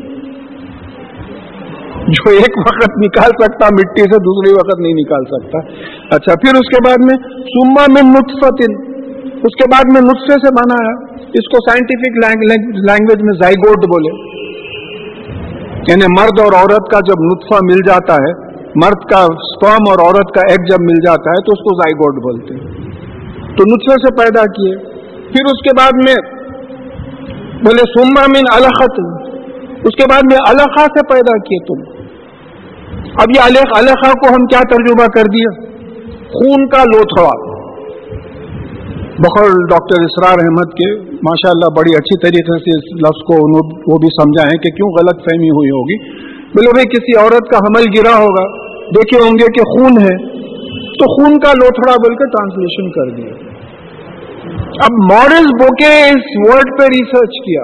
جو 2.07 2.31
ایک 2.31 2.57
وقت 2.57 2.89
نکال 2.97 3.31
سکتا، 3.43 3.65
مٹی 3.65 4.01
سے 4.01 4.17
دوسری 4.17 4.53
وقت 4.53 4.79
نہیں 4.79 4.93
نکال 4.93 5.23
سکتا۔ 5.25 5.57
اچھا 6.15 6.33
پھر 6.33 6.53
اس 6.53 6.69
کے 6.69 6.89
بعد 6.89 7.05
میں 7.05 7.41
سما 7.41 7.85
میں 7.93 8.01
نطفتن 8.01 8.97
اس 9.27 9.55
کے 9.55 9.69
بعد 9.71 9.93
میں 9.93 10.01
نطفے 10.01 10.33
سے 10.33 10.51
بنایا 10.51 10.93
اس 11.15 11.47
کو 11.47 11.69
سائنٹیفک 11.69 12.25
لینگویج 12.89 13.23
میں 13.23 13.33
زائگوڈ 13.33 13.77
بولے۔ 13.77 14.37
یعنی 15.89 16.05
مرد 16.19 16.39
اور 16.39 16.53
عورت 16.53 16.91
کا 16.91 16.99
جب 16.99 17.23
نطفہ 17.23 17.59
مل 17.63 17.77
جاتا 17.87 18.13
ہے 18.13 18.46
مرد 18.83 19.11
کا 19.11 19.25
سپرم 19.25 19.83
اور 19.89 20.05
عورت 20.05 20.35
کا 20.35 20.41
ایگ 20.49 20.65
جب 20.65 20.81
مل 20.81 20.99
جاتا 21.05 21.29
ہے 21.29 21.43
تو 21.45 21.51
اس 21.51 21.59
کو 21.59 21.75
زائگوڈ 21.75 22.23
بولتے 22.23 22.53
ہیں۔ 22.53 22.91
تو 23.57 23.63
نطفے 23.63 23.93
سے 23.93 24.15
پیدا 24.15 24.41
کیے۔ 24.41 24.75
پھر 25.11 25.45
اس 25.45 25.61
کے 25.61 25.75
بعد 25.77 25.91
میں 26.07 26.37
بولے، 27.65 28.01
سما 28.01 28.25
من 28.27 28.43
الخت 28.51 28.99
اس 29.77 29.95
کے 29.95 30.03
بعد 30.11 30.21
میں 30.23 30.37
الخا 30.49 30.85
سے 30.85 31.13
پیدا 31.13 31.37
کیے 31.37 31.63
تم۔ 31.63 31.97
اب 32.97 33.25
یہ 33.35 33.41
علیہ 33.45 33.77
الخا 33.77 34.11
کو 34.11 34.27
ہم 34.29 34.45
کیا 34.45 34.59
ترجمہ 34.59 35.05
کر 35.05 35.21
دیا؟ 35.21 35.67
خون 36.27 36.67
کا 36.67 36.77
لوتھڑا۔ 36.77 37.57
بخر 39.19 39.47
ڈاکٹر 39.69 40.01
اسرار 40.01 40.37
احمد 40.39 40.71
کے 40.71 40.99
ماشاء 40.99 41.49
اللہ 41.49 41.69
بڑی 41.77 41.95
اچھی 41.95 42.19
طریقے 42.19 42.57
سے 42.57 42.77
اس 42.77 43.01
لفظ 43.01 43.23
کو 43.23 43.57
وہ 43.91 43.97
بھی 43.97 44.07
سمجھائیں 44.07 44.59
کہ 44.59 44.71
کیوں 44.71 44.89
غلط 44.89 45.15
فہمی 45.15 45.49
ہوئی 45.49 45.69
ہوگی۔ 45.69 46.19
بولے 46.25 46.69
بھائی 46.69 46.85
کسی 46.89 47.19
عورت 47.19 47.49
کا 47.49 47.57
حمل 47.57 47.83
گرا 47.99 48.17
ہوگا۔ 48.17 48.66
دیکھے 48.95 49.19
ہوں 49.23 49.31
گے 49.31 49.51
کہ 49.51 49.63
خون 49.63 49.91
ہے۔ 50.01 50.37
تو 50.99 51.15
خون 51.15 51.39
کا 51.39 51.49
لوتھڑا 51.49 51.95
بول 51.95 52.15
کے 52.15 52.25
ٹرانسلیشن 52.25 52.91
کر 52.91 53.15
دیا 53.15 53.33
اب 54.57 55.13
مورل 55.13 55.45
بوکے 55.45 56.09
اس 56.09 56.53
ورڈ 56.53 56.79
پہ 56.79 56.83
ریسرچ 56.83 57.45
کیا۔ 57.45 57.63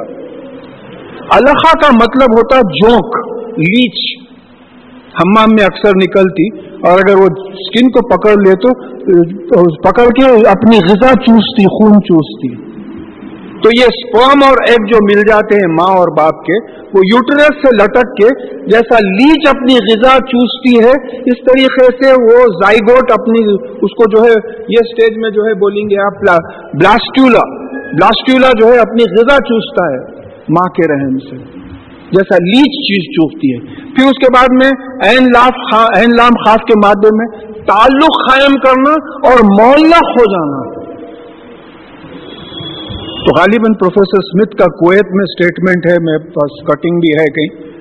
الخا 1.32 1.80
کا 1.80 1.96
مطلب 1.96 2.32
ہوتا 2.32 2.56
جوک 2.56 3.18
لیچ۔ 3.52 4.24
ہمام 5.14 5.48
میں 5.52 5.66
اکثر 5.66 5.92
نکلتی۔ 5.96 6.58
اور 6.58 6.92
اگر 6.92 7.16
وہ 7.16 7.28
اسکن 7.48 7.90
کو 7.90 8.08
پکڑ 8.08 8.32
لے 8.32 8.56
تو 8.56 8.70
پکڑ 9.90 10.04
کے 10.04 10.48
اپنی 10.48 10.78
غذا 10.78 11.14
چوستی، 11.14 11.64
خون 11.64 11.94
چوستی۔ 11.94 12.73
تو 13.64 13.70
یہ 13.80 13.92
اسپرم 13.92 14.42
اور 14.46 14.58
ایگ 14.70 14.86
جو 14.86 14.98
مل 15.04 15.20
جاتے 15.28 15.56
ہیں 15.56 15.68
ماں 15.74 15.92
اور 15.98 16.10
باپ 16.18 16.40
کے، 16.48 16.56
وہ 16.94 17.04
یوٹرس 17.06 17.60
سے 17.62 17.72
لٹک 17.76 18.10
کے 18.22 18.32
جیسا 18.66 18.98
لیچ 19.06 19.48
اپنی 19.50 19.78
غذا 19.86 20.16
چوستی 20.32 20.74
ہے، 20.80 20.96
اس 21.26 21.40
طریقے 21.46 21.86
سے 22.02 22.12
وہ 22.24 22.44
زائگوٹ 22.56 23.12
اپنی، 23.12 23.44
اس 23.82 23.96
کو 24.02 24.10
جو 24.10 24.26
ہے، 24.26 24.34
یہ 24.70 24.90
سٹیج 24.92 25.18
میں 25.18 25.30
جو 25.30 25.48
ہے 25.48 25.54
بولیں 25.54 25.84
گے 25.84 26.02
آپ 26.06 26.22
بلاسٹیولا 26.24 27.46
بلاسٹیولا 27.94 28.52
جو 28.60 28.68
ہے 28.68 28.78
اپنی 28.80 29.10
غذا 29.16 29.40
چوستا 29.50 29.88
ہے 29.94 30.04
ماں 30.50 30.68
کے 30.78 30.94
رحم 30.94 31.18
سے، 31.30 31.36
جیسا 32.12 32.38
لیچ 32.44 32.80
چیز 32.86 33.10
چوکتی 33.14 33.54
ہے۔ 33.54 33.60
پھر 33.96 34.06
اس 34.06 34.20
کے 34.26 34.34
بعد 34.34 34.62
میں 34.62 34.70
این 35.10 35.32
این 35.96 36.16
لام 36.18 36.44
خاص 36.46 36.70
کے 36.70 36.80
مادے 36.86 37.16
میں 37.16 37.28
تعلق 37.66 38.24
قائم 38.30 38.56
کرنا 38.62 38.94
اور 39.30 39.44
مولک 39.50 40.16
ہو 40.18 40.32
جانا۔ 40.32 40.83
تو 43.26 43.34
غالباً 43.36 43.74
پروفیسر 43.74 44.18
اسمتھ 44.18 44.56
کا 44.58 44.66
کویت 44.80 45.12
میں 45.12 45.24
اسٹیٹمنٹ 45.24 45.86
ہے 45.88 45.94
میرے 46.02 46.30
پاس 46.30 46.56
کٹنگ 46.68 47.00
بھی 47.00 47.12
ہے 47.20 47.26
کہیں۔ 47.32 47.72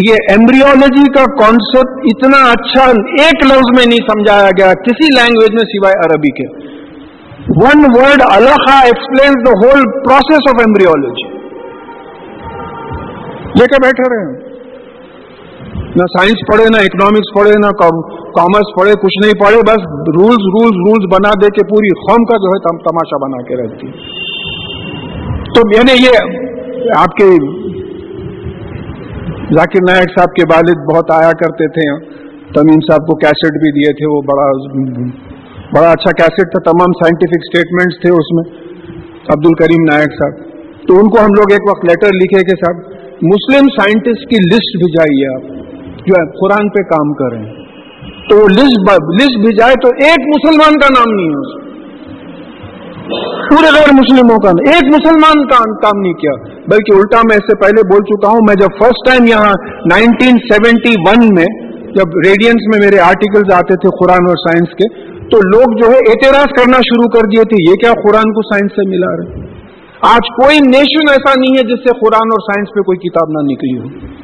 یہ 0.05 0.31
ایمبریولوجی 0.31 1.13
کا 1.13 1.25
کانسیپٹ 1.37 2.07
اتنا 2.13 2.39
اچھا 2.51 2.85
ایک 3.25 3.45
لفظ 3.47 3.71
میں 3.79 3.87
نہیں 3.87 4.07
سمجھایا 4.07 4.49
گیا 4.59 4.73
کسی 4.87 5.13
لینگویج 5.15 5.55
میں 5.55 5.65
سوائے 5.65 5.99
عربی 6.07 6.31
کے۔ 6.31 6.49
One 7.65 7.85
word 7.97 8.23
الخا 8.31 8.79
explain 8.79 9.33
the 9.47 9.53
whole 9.63 9.85
process 10.05 10.49
of 10.49 10.61
embryology 10.61 11.29
لے 13.59 13.67
کے 13.67 13.83
بیٹھے 13.83 14.09
رہے 14.09 14.25
ہیں؟ 14.27 14.46
نہ 15.97 16.03
سائنس 16.03 16.41
پڑھے، 16.53 16.65
نہ 16.65 16.81
اکنامکس 16.81 17.29
پڑھے، 17.35 17.51
نہ 17.51 17.71
کامرس 18.39 18.73
پڑھے، 18.81 18.93
کچھ 18.93 19.19
نہیں 19.25 19.33
پڑھے، 19.41 19.57
بس 19.57 19.85
رولز 20.17 20.43
رولز 20.57 20.77
رولز 20.89 21.07
بنا 21.15 21.31
دے 21.43 21.47
کے 21.47 21.67
پوری 21.67 21.93
قوم 22.01 22.25
کا 22.25 22.37
جو 22.37 22.51
ہے 22.51 22.59
تماشا 22.79 23.17
بنا 23.27 23.43
کے 23.43 23.57
رہتی۔ 23.63 23.87
تو 25.55 25.63
یعنی 25.77 26.05
یہ 26.05 26.93
آپ 26.97 27.17
کے 27.17 27.25
ذاکر 29.55 29.81
نائک 29.89 30.09
صاحب 30.19 30.35
کے 30.35 30.43
والد 30.55 30.95
بہت 30.95 31.11
آیا 31.11 31.31
کرتے 31.31 31.69
تھے۔ 31.69 32.05
تمیم 32.55 32.81
صاحب 32.89 33.01
کو 33.01 33.17
کیسٹ 33.17 33.59
بھی 33.59 33.71
دیے 33.71 33.93
تھے، 33.93 34.17
وہ 34.17 34.21
بڑا 34.23 34.51
بڑا 35.75 35.91
اچھا 35.91 36.11
کیسٹ 36.11 36.37
تھا۔ 36.37 36.71
تمام 36.71 36.93
سائنٹیفک 36.93 37.41
اسٹیٹمنٹس 37.43 38.01
تھے 38.01 38.11
اس 38.11 38.33
میں 38.33 38.45
عبد 39.29 39.47
الکریم 39.47 39.85
نائک 39.91 40.13
صاحب۔ 40.13 40.35
تو 40.89 40.95
ان 40.95 41.09
کو 41.09 41.19
ہم 41.21 41.31
لوگ 41.37 41.53
ایک 41.53 41.71
وقت 41.71 41.85
لیٹر 41.85 42.15
لکھے 42.15 42.45
کہ 42.45 42.57
صاحب، 42.65 42.77
مسلم 43.23 43.69
سائنٹسٹ 43.69 44.31
کی 44.31 44.37
لسٹ 44.37 44.85
بھجائیے 44.85 45.35
آپ۔ 45.35 45.66
جو 46.07 46.15
ہے 46.19 46.27
قرآن 46.31 46.69
پہ 46.69 46.83
کام 46.83 47.13
کر 47.13 47.37
رہے 47.37 47.47
ہیں۔ 47.47 47.55
تو 48.31 48.37
وہ 48.37 48.49
لسٹ 48.49 48.91
لسٹ 49.21 49.39
بھجائے 49.47 49.75
تو 49.83 49.89
ایک 49.89 50.27
مسلمان 50.29 50.79
کا 50.79 50.87
نام 50.99 51.15
نہیں 51.15 51.29
ہے۔ 51.29 51.41
اس 51.41 51.67
پورے 53.51 53.69
غیر 53.75 53.93
مسلموں 53.93 54.39
کا 54.39 54.49
ایک 54.49 54.85
مسلمان 54.85 55.47
کا 55.47 55.59
کام 55.83 56.01
نہیں 56.01 56.13
کیا۔ 56.13 56.33
بلکہ 56.69 56.93
الٹا 56.93 57.21
میں 57.29 57.37
اس 57.37 57.47
سے 57.47 57.57
پہلے 57.57 57.83
بول 57.89 58.01
چکا 58.05 58.29
ہوں، 58.29 58.41
میں 58.49 58.55
جب 58.55 58.69
فرسٹ 58.79 59.09
ٹائم 59.09 59.27
یہاں 59.27 59.55
نائنٹین 59.93 60.37
سیونٹی 60.39 60.95
ون 61.09 61.35
میں 61.35 61.47
جب 61.83 62.17
ریڈینس 62.27 62.63
میں 62.73 62.91
میرے 62.91 62.99
آرٹیکلز 62.99 63.53
آتے 63.55 63.75
تھے 63.75 63.89
قرآن 63.89 64.25
اور 64.29 64.37
سائنس 64.37 64.69
کے، 64.69 65.17
تو 65.29 65.39
لوگ 65.39 65.77
جو 65.79 65.87
ہے 65.87 65.99
اعتراض 65.99 66.47
کرنا 66.57 66.77
شروع 66.77 67.09
کر 67.09 67.29
دیے 67.29 67.43
تھے، 67.43 67.71
یہ 67.71 67.75
کیا 67.75 67.93
قرآن 67.93 68.33
کو 68.33 68.43
سائنس 68.43 68.73
سے 68.73 68.89
ملا 68.89 69.17
رہے 69.17 69.47
آج 70.01 70.29
کوئی 70.43 70.59
نیشن 70.59 71.11
ایسا 71.11 71.33
نہیں 71.41 71.55
ہے 71.55 71.63
جس 71.63 71.79
سے 71.79 71.99
قرآن 72.05 72.29
اور 72.31 72.41
سائنس 72.41 72.69
پہ 72.75 72.81
کوئی 72.81 73.09
کتاب 73.09 73.29
نہ 73.31 73.39
نکلی 73.39 73.79
ہو۔ 73.79 74.17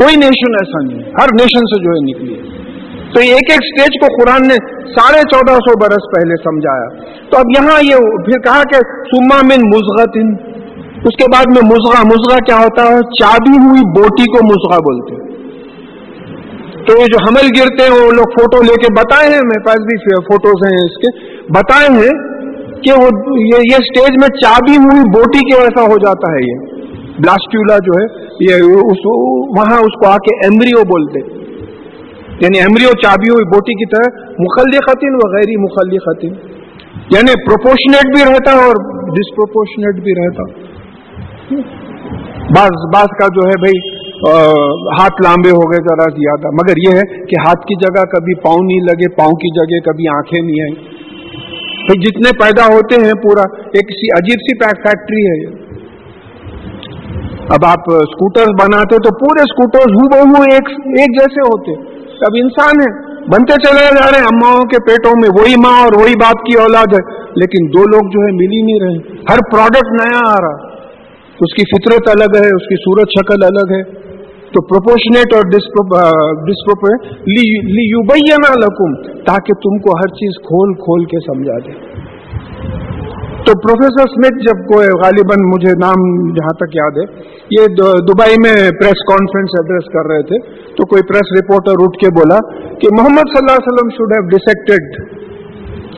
کوئی 0.00 0.16
نیشن 0.16 0.52
ایسا 0.52 0.86
نہیں 0.86 0.98
ہے۔ 0.98 1.10
ہر 1.10 1.26
نیشن 1.34 1.60
سے 1.60 1.84
جو 1.84 1.90
ہے 1.90 2.10
نکلی 2.10 2.34
ہے۔ 2.34 2.60
تو 3.14 3.20
ایک 3.20 3.50
ایک 3.50 3.62
سٹیج 3.62 4.00
کو 4.00 4.06
قرآن 4.06 4.48
نے 4.48 4.54
ساڑھے 4.74 5.20
چودہ 5.20 5.52
سو 5.52 5.78
برس 5.78 6.04
پہلے 6.16 6.36
سمجھایا۔ 6.36 6.88
تو 7.30 7.38
اب 7.38 7.44
یہاں 7.58 7.80
یہ 7.84 7.96
پھر 7.96 8.40
کہا 8.40 8.62
کہ 8.62 8.76
سما 8.82 9.36
من 9.44 9.68
مزغت 9.68 10.18
اس 11.00 11.16
کے 11.16 11.24
بعد 11.32 11.44
میں 11.46 11.70
مزغا 11.70 12.02
مزغا 12.02 12.36
کیا 12.36 12.56
ہوتا 12.56 12.82
ہے؟ 12.82 12.98
چابی 12.98 13.58
ہوئی 13.58 13.80
بوٹی 13.80 14.24
کو 14.24 14.46
مزغا 14.46 14.76
بولتے 14.76 15.30
تو 16.86 17.00
یہ 17.00 17.04
جو 17.04 17.28
حمل 17.28 17.48
گرتے 17.60 17.82
ہیں، 17.84 17.90
وہ 17.90 18.10
لوگ 18.12 18.24
فوٹو 18.24 18.62
لے 18.62 18.72
کے 18.72 18.92
بتائے 18.92 19.28
ہیں۔ 19.28 19.40
میرے 19.44 19.64
پاس 19.64 19.76
بھی 19.76 20.14
فوٹوز 20.14 20.66
ہیں 20.66 20.76
اس 20.76 20.96
کے۔ 20.96 21.34
بتائے 21.48 21.88
ہیں 21.92 22.40
کہ 22.82 22.92
وہ 22.92 23.08
یہ 23.38 23.74
سٹیج 23.74 24.10
میں 24.20 24.28
چابی 24.28 24.76
ہوئی 24.76 25.00
بوٹی 25.00 25.38
کے 25.38 25.60
ویسا 25.60 25.82
ہو 25.82 25.96
جاتا 25.96 26.32
ہے 26.32 26.38
یہ؟ 26.48 26.79
بلاسٹیولا 27.22 27.76
جو 27.86 27.98
ہے، 27.98 28.06
یہ 28.44 28.64
اس 28.84 29.04
وہاں 29.56 29.78
اس 29.86 29.98
کو 30.00 30.08
آ 30.08 30.16
کے 30.26 30.34
ایمبریو 30.46 30.82
بولتے. 30.90 31.22
یعنی 32.42 32.60
ایمریو 32.60 32.90
چابی 33.00 33.30
ہوئی 33.30 33.46
بوٹی 33.48 33.74
کی 33.78 33.86
طرح 33.92 34.20
مخلی 34.42 34.82
خطین 34.84 35.16
و 35.16 35.28
غیر 35.32 35.50
مخلی 35.62 35.98
خطین 36.04 36.34
یعنی 37.14 37.32
پروپورشنیٹ 37.46 38.12
بھی 38.14 38.22
رہتا 38.24 38.54
اور 38.60 38.78
ڈسپروپورشنیٹ 39.16 39.98
بھی 40.04 40.14
رہتا. 40.18 40.46
بعض 42.56 42.86
بعض 42.92 43.16
کا 43.18 43.28
جو 43.34 43.48
ہے 43.48 43.58
بھائی 43.64 43.82
ہاتھ 44.98 45.20
لامبے 45.24 45.52
ہو 45.52 45.66
گئے، 45.70 45.82
ذرا 45.84 46.06
زیادہ. 46.16 46.50
مگر 46.56 46.80
یہ 46.80 46.98
ہے 46.98 47.04
کہ 47.28 47.42
ہاتھ 47.44 47.62
کی 47.68 47.76
جگہ 47.82 48.02
کبھی 48.14 48.34
پاؤں 48.42 48.66
نہیں 48.66 48.88
لگے، 48.88 49.08
پاؤں 49.16 49.38
کی 49.44 49.50
جگہ 49.58 49.80
کبھی 49.86 50.08
آنکھیں 50.14 50.40
نہیں 50.40 50.62
آئی 50.64 50.74
تو 51.86 51.96
جتنے 52.02 52.32
پیدا 52.40 52.66
ہوتے 52.72 53.00
ہیں 53.04 53.14
پورا، 53.22 53.46
ایک 53.78 53.92
سی 53.98 54.10
عجیب 54.16 54.46
سی 54.46 54.56
فیکٹری 54.62 55.22
ہے 55.28 55.36
یہ. 55.40 55.59
اب 57.50 57.66
آپ 57.66 57.80
اسکوٹر 57.88 58.44
بناتے 58.62 58.96
تو 58.96 59.14
پورے 59.14 59.40
اسکوٹر 59.40 59.78
ہو 59.78 60.08
بہو 60.08 60.42
ایک 60.42 61.20
جیسے 61.20 61.40
ہوتے۔ 61.40 61.90
اب 62.00 62.34
انسان 62.42 62.80
ہے 62.80 63.10
بنتے 63.20 63.52
چلے 63.52 63.84
جا 63.84 64.10
رہے 64.10 64.18
ہیں۔ 64.18 64.24
اماؤں 64.24 64.60
کے 64.60 64.76
پیٹوں 64.82 65.12
میں 65.16 65.28
وہی 65.40 65.54
ماں 65.66 65.82
اور 65.82 66.00
وہی 66.00 66.12
باپ 66.12 66.44
کی 66.44 66.62
اولاد 66.62 66.86
ہے۔ 66.92 67.20
لیکن 67.20 67.66
دو 67.66 67.78
لوگ 67.78 68.10
جو 68.10 68.20
ہے 68.20 68.32
مل 68.32 68.52
ہی 68.52 68.62
نہیں 68.62 68.80
رہے۔ 68.82 69.12
ہر 69.12 69.38
پروڈکٹ 69.52 70.02
نیا 70.02 70.20
آ 70.28 70.34
رہا۔ 70.34 70.70
اس 71.40 71.54
کی 71.54 71.62
فطرت 71.64 72.08
الگ 72.08 72.44
ہے، 72.44 72.50
اس 72.50 72.68
کی 72.68 72.76
صورت 72.76 73.08
شکل 73.08 73.44
الگ 73.44 73.74
ہے۔ 73.74 74.10
تو 74.52 74.62
پروپورشنیٹ 74.62 75.34
اور 75.34 75.42
نا 78.22 78.54
لکم، 78.54 79.02
تاکہ 79.12 79.52
تم 79.52 79.78
کو 79.78 79.96
ہر 79.96 80.08
چیز 80.08 80.42
کھول 80.42 80.74
کھول 80.74 81.04
کے 81.04 81.20
سمجھا 81.20 81.58
دے۔ 81.58 82.00
تو 83.46 83.52
پروفیسر 83.60 84.02
اسمتھ 84.02 84.40
جب 84.46 84.58
کوئی 84.70 84.88
غالباً 85.02 85.44
مجھے 85.50 85.70
نام 85.82 86.02
جہاں 86.38 86.52
تک 86.62 86.74
یاد 86.78 86.98
ہے، 87.00 87.04
یہ 87.56 87.76
دبئی 88.08 88.40
میں 88.44 88.54
پریس 88.80 89.04
کانفرنس 89.10 89.54
ایڈریس 89.60 89.86
کر 89.94 90.10
رہے 90.10 90.24
تھے، 90.30 90.40
تو 90.78 90.86
کوئی 90.90 91.06
پریس 91.10 91.30
رپورٹر 91.36 91.84
اٹھ 91.84 91.96
کے 92.02 92.10
بولا 92.18 92.40
کہ 92.82 92.90
محمد 92.98 93.30
صلی 93.32 93.40
اللہ 93.40 93.56
علیہ 93.56 93.68
وسلم 93.68 93.92
شوڈ 93.96 94.12
ہیو 94.16 94.26
ڈسیکٹڈ 94.34 94.98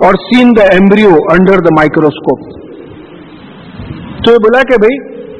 اور 0.06 0.18
seen 0.26 0.52
the 0.58 0.68
embryo 0.74 1.16
under 1.32 1.64
the 1.66 1.72
microscope 1.78 2.44
تو 4.24 4.32
یہ 4.32 4.44
بولا 4.44 4.62
کہ 4.70 4.78
بھائی، 4.82 4.96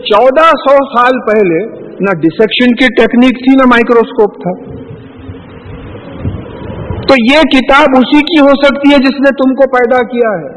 چودہ 0.07 0.49
سو 0.61 0.75
سال 0.93 1.21
پہلے 1.27 1.61
نہ 2.07 2.15
ڈسیکشن 2.23 2.75
کی 2.81 2.89
ٹیکنیک 2.97 3.41
تھی، 3.45 3.55
نہ 3.57 3.69
مائکروسکوپ 3.73 4.41
تھا۔ 4.45 4.55
تو 7.09 7.21
یہ 7.21 7.47
کتاب 7.53 7.97
اسی 7.99 8.25
کی 8.29 8.41
ہو 8.41 8.53
سکتی 8.65 8.93
ہے 8.93 8.99
جس 9.07 9.23
نے 9.23 9.33
تم 9.41 9.55
کو 9.55 9.71
پیدا 9.73 10.03
کیا 10.13 10.35
ہے۔ 10.41 10.51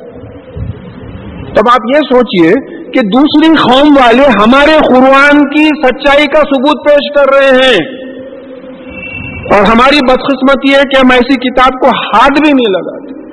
تب 1.54 1.70
آپ 1.72 1.96
یہ 1.96 2.00
سوچئے 2.14 2.54
کہ 2.86 3.08
دوسری 3.08 3.54
قوم 3.56 3.98
والے 3.98 4.24
ہمارے 4.24 4.78
قرآن 4.88 5.42
کی 5.50 5.66
سچائی 5.66 6.26
کا 6.26 6.40
ثبوت 6.40 6.90
پیش 6.90 7.14
کر 7.16 7.26
رہے 7.34 7.56
ہیں۔ 7.56 8.06
اور 9.54 9.62
ہماری 9.66 9.98
بدقسمتی 10.08 10.74
ہے 10.74 10.82
کہ 10.82 10.98
ہم 10.98 11.12
ایسی 11.12 11.50
کتاب 11.50 11.80
کو 11.82 11.88
ہاتھ 11.88 12.42
بھی 12.42 12.54
نہیں 12.54 12.72
لگاتے۔ 12.72 13.30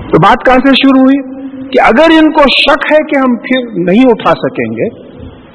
تو 0.00 0.22
بات 0.22 0.46
کہاں 0.46 0.56
سے 0.56 0.72
شروع 0.74 1.02
ہوئی؟ 1.02 1.42
کہ 1.70 1.80
اگر 1.80 2.22
ان 2.22 2.32
کو 2.32 2.40
شک 2.40 2.92
ہے 2.92 2.96
کہ 2.96 3.18
ہم 3.18 3.36
پھر 3.36 3.82
نہیں 3.84 4.02
اٹھا 4.10 4.30
سکیں 4.30 4.72
گے، 4.72 4.88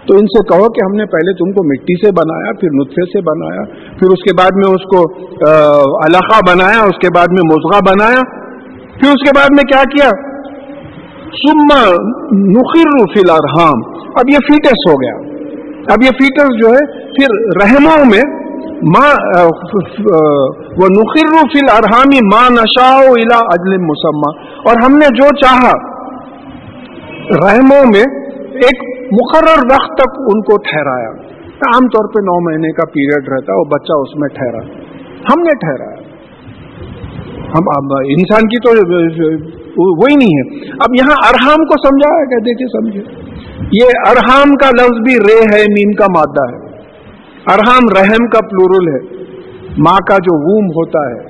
تو 0.06 0.13
ان 0.13 0.19
سے 0.19 0.43
کہو 0.47 0.69
کہ 0.69 0.86
ہم 0.86 0.95
نے 0.95 1.06
پہلے 1.06 1.34
تم 1.34 1.51
کو 1.51 1.67
مٹی 1.67 2.06
سے 2.06 2.12
بنایا، 2.12 2.51
پھر 2.53 2.67
نطفے 2.71 3.06
سے 3.06 3.21
بنایا، 3.21 3.63
پھر 3.99 4.08
اس 4.08 4.23
کے 4.23 4.36
بعد 4.38 4.49
میں 4.56 4.75
اس 4.75 4.95
کو 4.95 5.25
علاقہ 5.97 6.39
بنایا، 6.47 6.80
اس 6.80 6.97
کے 7.01 7.08
بعد 7.15 7.25
میں 7.30 7.45
موزغہ 7.45 7.80
بنایا، 7.89 8.21
پھر 8.82 9.08
اس 9.08 9.30
کے 9.30 9.32
بعد 9.36 9.47
میں 9.51 9.63
کیا 9.63 9.84
کیا؟ 9.84 10.27
سما 11.36 11.82
نخر 12.52 12.92
فی 13.13 13.20
الارحام۔ 13.20 13.80
اب 14.16 14.30
یہ 14.30 14.38
فیٹس 14.48 14.84
ہو 14.90 14.94
گیا۔ 15.02 15.16
اب 15.94 16.04
یہ 16.04 16.12
فیٹس 16.20 16.54
جو 16.62 16.68
ہے، 16.68 16.84
پھر 17.12 17.30
رحموں 17.62 18.06
میں 18.06 18.24
ماں 18.88 19.12
وہ 20.78 20.88
نخر 20.90 21.30
فی 21.54 21.60
الارحامی 21.62 22.20
ماں 22.34 22.50
نشا 22.50 22.90
الا 22.96 23.38
اجل 23.54 23.78
مسمہ 23.78 24.32
اور 24.66 24.82
ہم 24.86 24.98
نے 24.98 25.06
جو 25.16 25.30
چاہا، 25.36 25.72
رحموں 27.46 27.86
میں 27.94 28.06
ایک 28.66 28.84
مقرر 29.13 29.66
وقت 29.72 29.96
تک 29.98 30.20
ان 30.20 30.42
کو 30.42 30.58
ٹھہرایا۔ 30.58 31.10
عام 31.68 31.88
طور 31.88 32.10
پہ 32.13 32.22
نو 32.22 32.40
مہینے 32.46 32.72
کا 32.72 32.86
پیریڈ 32.86 33.30
رہتا 33.30 33.54
ہے 33.54 33.60
وہ 33.60 33.66
بچہ 33.66 33.96
اس 34.02 34.16
میں 34.16 34.30
ٹھہرا۔ 34.30 34.62
ہم 35.30 35.42
نے 35.42 35.54
ٹھہرایا۔ 35.63 36.02
ہم 37.56 37.63
انسان 38.08 38.48
کی 38.48 38.60
تو 38.60 38.72
وہی 39.82 40.16
نہیں 40.16 40.38
ہے۔ 40.38 40.68
اب 40.68 40.96
یہاں 41.00 41.16
ارحام 41.30 41.66
کو 41.66 41.88
سمجھایا 41.88 42.24
گیا، 42.24 42.38
دیکھیے 42.38 42.68
سمجھے 42.68 43.28
یہ 43.72 43.86
ارحام 44.10 44.56
کا 44.56 44.70
لفظ 44.70 45.00
بھی 45.02 45.16
رے 45.16 45.56
ہے 45.56 45.63
مین 45.70 45.94
کا 45.94 46.06
مادہ 46.10 46.54
ہے۔ 46.54 46.68
ارحام 47.54 48.00
رحم 48.00 48.28
کا 48.28 48.40
پلورل 48.48 48.88
ہے۔ 48.88 49.18
ماں 49.78 49.98
کا 50.10 50.16
جو 50.16 50.36
ووم 50.36 50.66
ہوتا 50.66 51.00
ہے، 51.00 51.28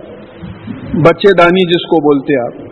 بچے 1.02 1.34
دانی 1.38 1.68
جس 1.68 1.90
کو 1.90 2.02
بولتے 2.02 2.42
آپ، 2.42 2.68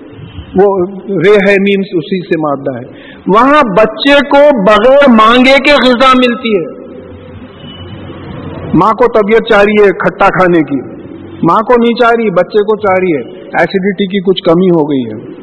وہ 0.63 0.85
رے 1.07 1.49
ہے، 1.49 1.55
میم 1.59 1.81
اسی 1.93 2.25
سے 2.25 2.39
مادہ 2.39 2.77
ہے۔ 2.77 2.91
وہاں 3.27 3.63
بچے 3.77 4.13
کو 4.13 4.61
بغیر 4.63 5.09
مانگے 5.09 5.57
کے 5.65 5.71
غذا 5.71 6.11
ملتی 6.17 6.49
ہے۔ 6.49 6.85
ماں 8.73 8.91
کو 8.91 9.05
طبیعت 9.19 9.51
چاہ 9.51 9.61
رہی 9.61 9.83
ہے 9.83 9.89
کھٹا 9.89 10.25
کھانے 10.25 10.61
کی۔ 10.63 10.81
ماں 11.51 11.59
کو 11.59 11.73
نہیں 11.81 11.95
چاہ 11.95 12.11
رہی، 12.17 12.29
بچے 12.29 12.59
کو 12.59 12.77
چاہ 12.77 12.95
رہی 12.99 13.15
ہے۔ 13.15 13.39
ایسیڈیٹی 13.41 14.07
کی 14.07 14.21
کچھ 14.21 14.43
کمی 14.43 14.67
ہو 14.67 14.83
گئی 14.83 15.05
ہے۔ 15.05 15.34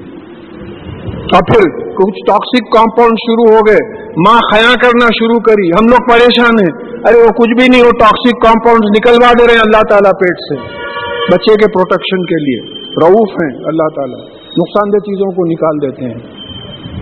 اور 1.12 1.54
پھر 1.54 1.80
کچھ 1.80 2.26
ٹاکسک 2.26 2.76
کمپاؤنڈ 2.76 3.12
شروع 3.12 3.54
ہو 3.54 3.60
گئے۔ 3.68 4.02
ماں 4.10 4.38
خیا 4.52 4.74
کرنا 4.82 5.06
شروع 5.06 5.40
کری۔ 5.40 5.68
ہم 5.68 5.86
لوگ 5.88 6.08
پریشان 6.10 6.54
ہیں۔ 6.60 7.00
ارے 7.08 7.18
وہ 7.20 7.28
کچھ 7.28 7.60
بھی 7.60 7.68
نہیں، 7.68 7.82
وہ 7.82 7.90
ٹاکسک 7.90 8.42
کمپاؤنڈ 8.42 8.80
نکلوا 8.84 9.32
دے 9.38 9.46
رہے 9.46 9.54
ہیں 9.54 9.60
اللہ 9.60 9.80
تعالیٰ 9.88 10.12
پیٹ 10.12 10.36
سے۔ 10.38 10.56
بچے 11.32 11.54
کے 11.54 11.72
پروٹیکشن 11.72 12.26
کے 12.26 12.44
لیے۔ 12.44 12.82
رعوف 13.02 13.32
ہیں 13.32 13.64
اللہ 13.64 13.88
تعالیٰ۔ 13.94 14.18
نقصان 14.34 14.88
دہ 14.88 14.98
چیزوں 14.98 15.30
کو 15.30 15.44
نکال 15.44 15.82
دیتے 15.82 16.04
ہیں۔ 16.04 16.42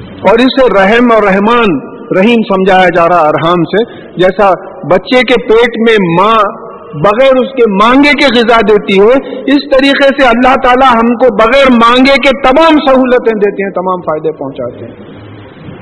اور 0.05 0.39
اسے 0.39 0.83
رحم 0.83 1.07
اور 1.15 1.23
رحمان، 1.23 1.91
رحیم 2.19 2.43
سمجھایا 2.55 2.87
جا 2.97 3.09
رہا 3.09 3.29
ارحام 3.29 3.63
سے۔ 3.63 3.85
جیسا 4.17 4.51
بچے 4.85 5.21
کے 5.21 5.43
پیٹ 5.43 5.91
میں 5.91 6.25
ماں 6.25 6.70
بغیر 6.95 7.33
اس 7.43 7.53
کے 7.53 7.73
مانگے 7.73 8.11
کے 8.11 8.39
غذا 8.39 8.57
دیتی 8.57 9.01
ہے، 9.01 9.41
اس 9.41 9.77
طریقے 9.77 10.23
سے 10.23 10.27
اللہ 10.27 10.55
تعالیٰ 10.55 10.95
ہم 10.95 11.07
کو 11.07 11.35
بغیر 11.35 11.73
مانگے 11.73 12.13
کے 12.13 12.43
تمام 12.43 12.71
سہولتیں 12.71 13.39
دیتے 13.39 13.65
ہیں، 13.65 13.71
تمام 13.71 14.01
فائدے 14.01 14.33
پہنچاتے 14.33 14.85
ہیں۔ 14.85 15.21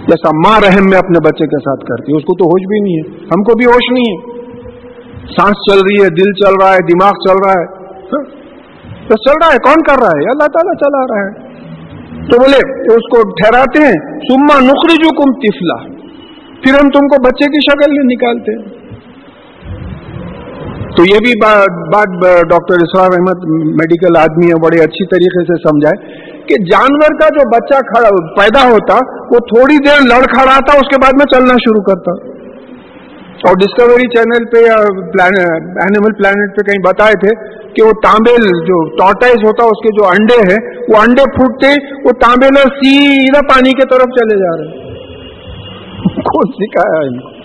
جیسا 0.06 0.30
ماں 0.46 0.60
رحم 0.60 0.90
میں 0.90 0.98
اپنے 0.98 1.28
بچے 1.28 1.46
کے 1.46 1.58
ساتھ 1.58 1.80
کرتی 1.80 2.12
ہے، 2.12 2.16
اس 2.16 2.24
کو 2.24 2.34
تو 2.36 2.44
ہوش 2.44 2.62
بھی 2.68 2.80
نہیں 2.80 2.96
ہے، 2.96 3.24
ہم 3.24 3.42
کو 3.42 3.56
بھی 3.56 3.66
ہوش 3.66 3.92
نہیں 3.92 4.16
ہے۔ 4.16 4.38
سانس 5.18 5.72
چل 5.72 5.78
رہی 5.78 6.04
ہے، 6.04 6.08
دل 6.08 6.32
چل 6.32 6.52
رہا 6.62 6.72
ہے، 6.72 6.78
دماغ 6.78 7.10
چل 7.10 7.36
رہا 7.44 7.52
ہے۔ 7.52 7.64
ہاں، 8.02 8.24
بس 9.06 9.30
چل 9.30 9.44
رہا 9.44 9.52
ہے، 9.52 9.58
کون 9.58 9.82
کر 9.82 10.02
رہا 10.02 10.08
ہے؟ 10.08 10.30
اللہ 10.30 10.46
تعالیٰ 10.46 10.74
چلا 10.74 11.06
رہا 11.06 11.28
ہے۔ 11.28 11.48
تو 12.18 12.38
بولے 12.38 12.84
اس 12.94 13.16
کو 13.16 13.30
ٹھہراتے 13.30 13.82
ہیں۔ 13.82 14.20
سما 14.20 14.60
نخری 14.60 14.96
جو 14.96 15.08
کم 15.10 15.32
تفلا 15.32 15.88
پھر 16.62 16.72
ہم 16.72 16.90
تم 16.90 17.08
کو 17.08 17.22
بچے 17.22 17.44
کی 17.44 17.60
شکل 17.60 17.92
میں 17.92 18.04
نکالتے۔ 18.04 18.52
ہیں 18.52 18.77
تو 20.96 21.04
یہ 21.04 21.20
بھی 21.24 21.32
بات 21.40 22.14
ڈاکٹر 22.50 22.84
اسرار 22.84 23.14
احمد 23.16 23.44
میڈیکل 23.80 24.16
آدمی 24.20 24.46
ہے 24.46 24.58
بڑے 24.62 24.80
اچھی 24.82 25.06
طریقے 25.06 25.44
سے 25.44 25.56
سمجھائے 25.64 26.00
کہ 26.48 26.58
جانور 26.64 27.14
کا 27.20 27.28
جو 27.28 27.44
بچہ 27.48 27.80
کھڑا 27.88 28.10
پیدا 28.38 28.62
ہوتا، 28.70 28.96
وہ 29.30 29.40
تھوڑی 29.48 29.76
دیر 29.86 30.00
لڑ 30.06 30.20
کھڑا 30.34 30.58
تھا 30.68 30.76
اس 30.78 30.90
کے 30.94 31.00
بعد 31.04 31.18
میں 31.18 31.26
چلنا 31.34 31.58
شروع 31.64 31.82
کرتا۔ 31.82 32.16
اور 33.40 33.58
ڈسکوری 33.58 34.06
چینل 34.14 34.46
پہ 34.52 34.62
یا 34.66 34.78
اینیمل 35.82 36.14
پلانٹ 36.14 36.56
پہ 36.56 36.64
کہیں 36.70 36.80
بتائے 36.86 37.18
تھے 37.24 37.34
کہ 37.74 37.84
وہ 37.86 37.92
تانبیل 38.06 38.48
جو 38.64 38.78
ٹارٹائز 38.96 39.44
ہوتا، 39.44 39.66
اس 39.66 39.82
کے 39.82 39.92
جو 39.98 40.08
انڈے 40.08 40.38
ہیں، 40.50 40.58
وہ 40.88 41.02
انڈے 41.02 41.26
پھوٹتے، 41.36 41.72
وہ 42.04 42.14
تانبیل 42.20 42.60
سیدھا 42.78 43.42
پانی 43.48 43.74
کی 43.80 43.88
طرف 43.90 44.16
چلے 44.18 44.38
جا 44.44 44.56
رہے 44.56 44.86
کون 46.30 46.52
سکھایا 46.56 46.98
ان 47.06 47.20
کو؟ 47.20 47.37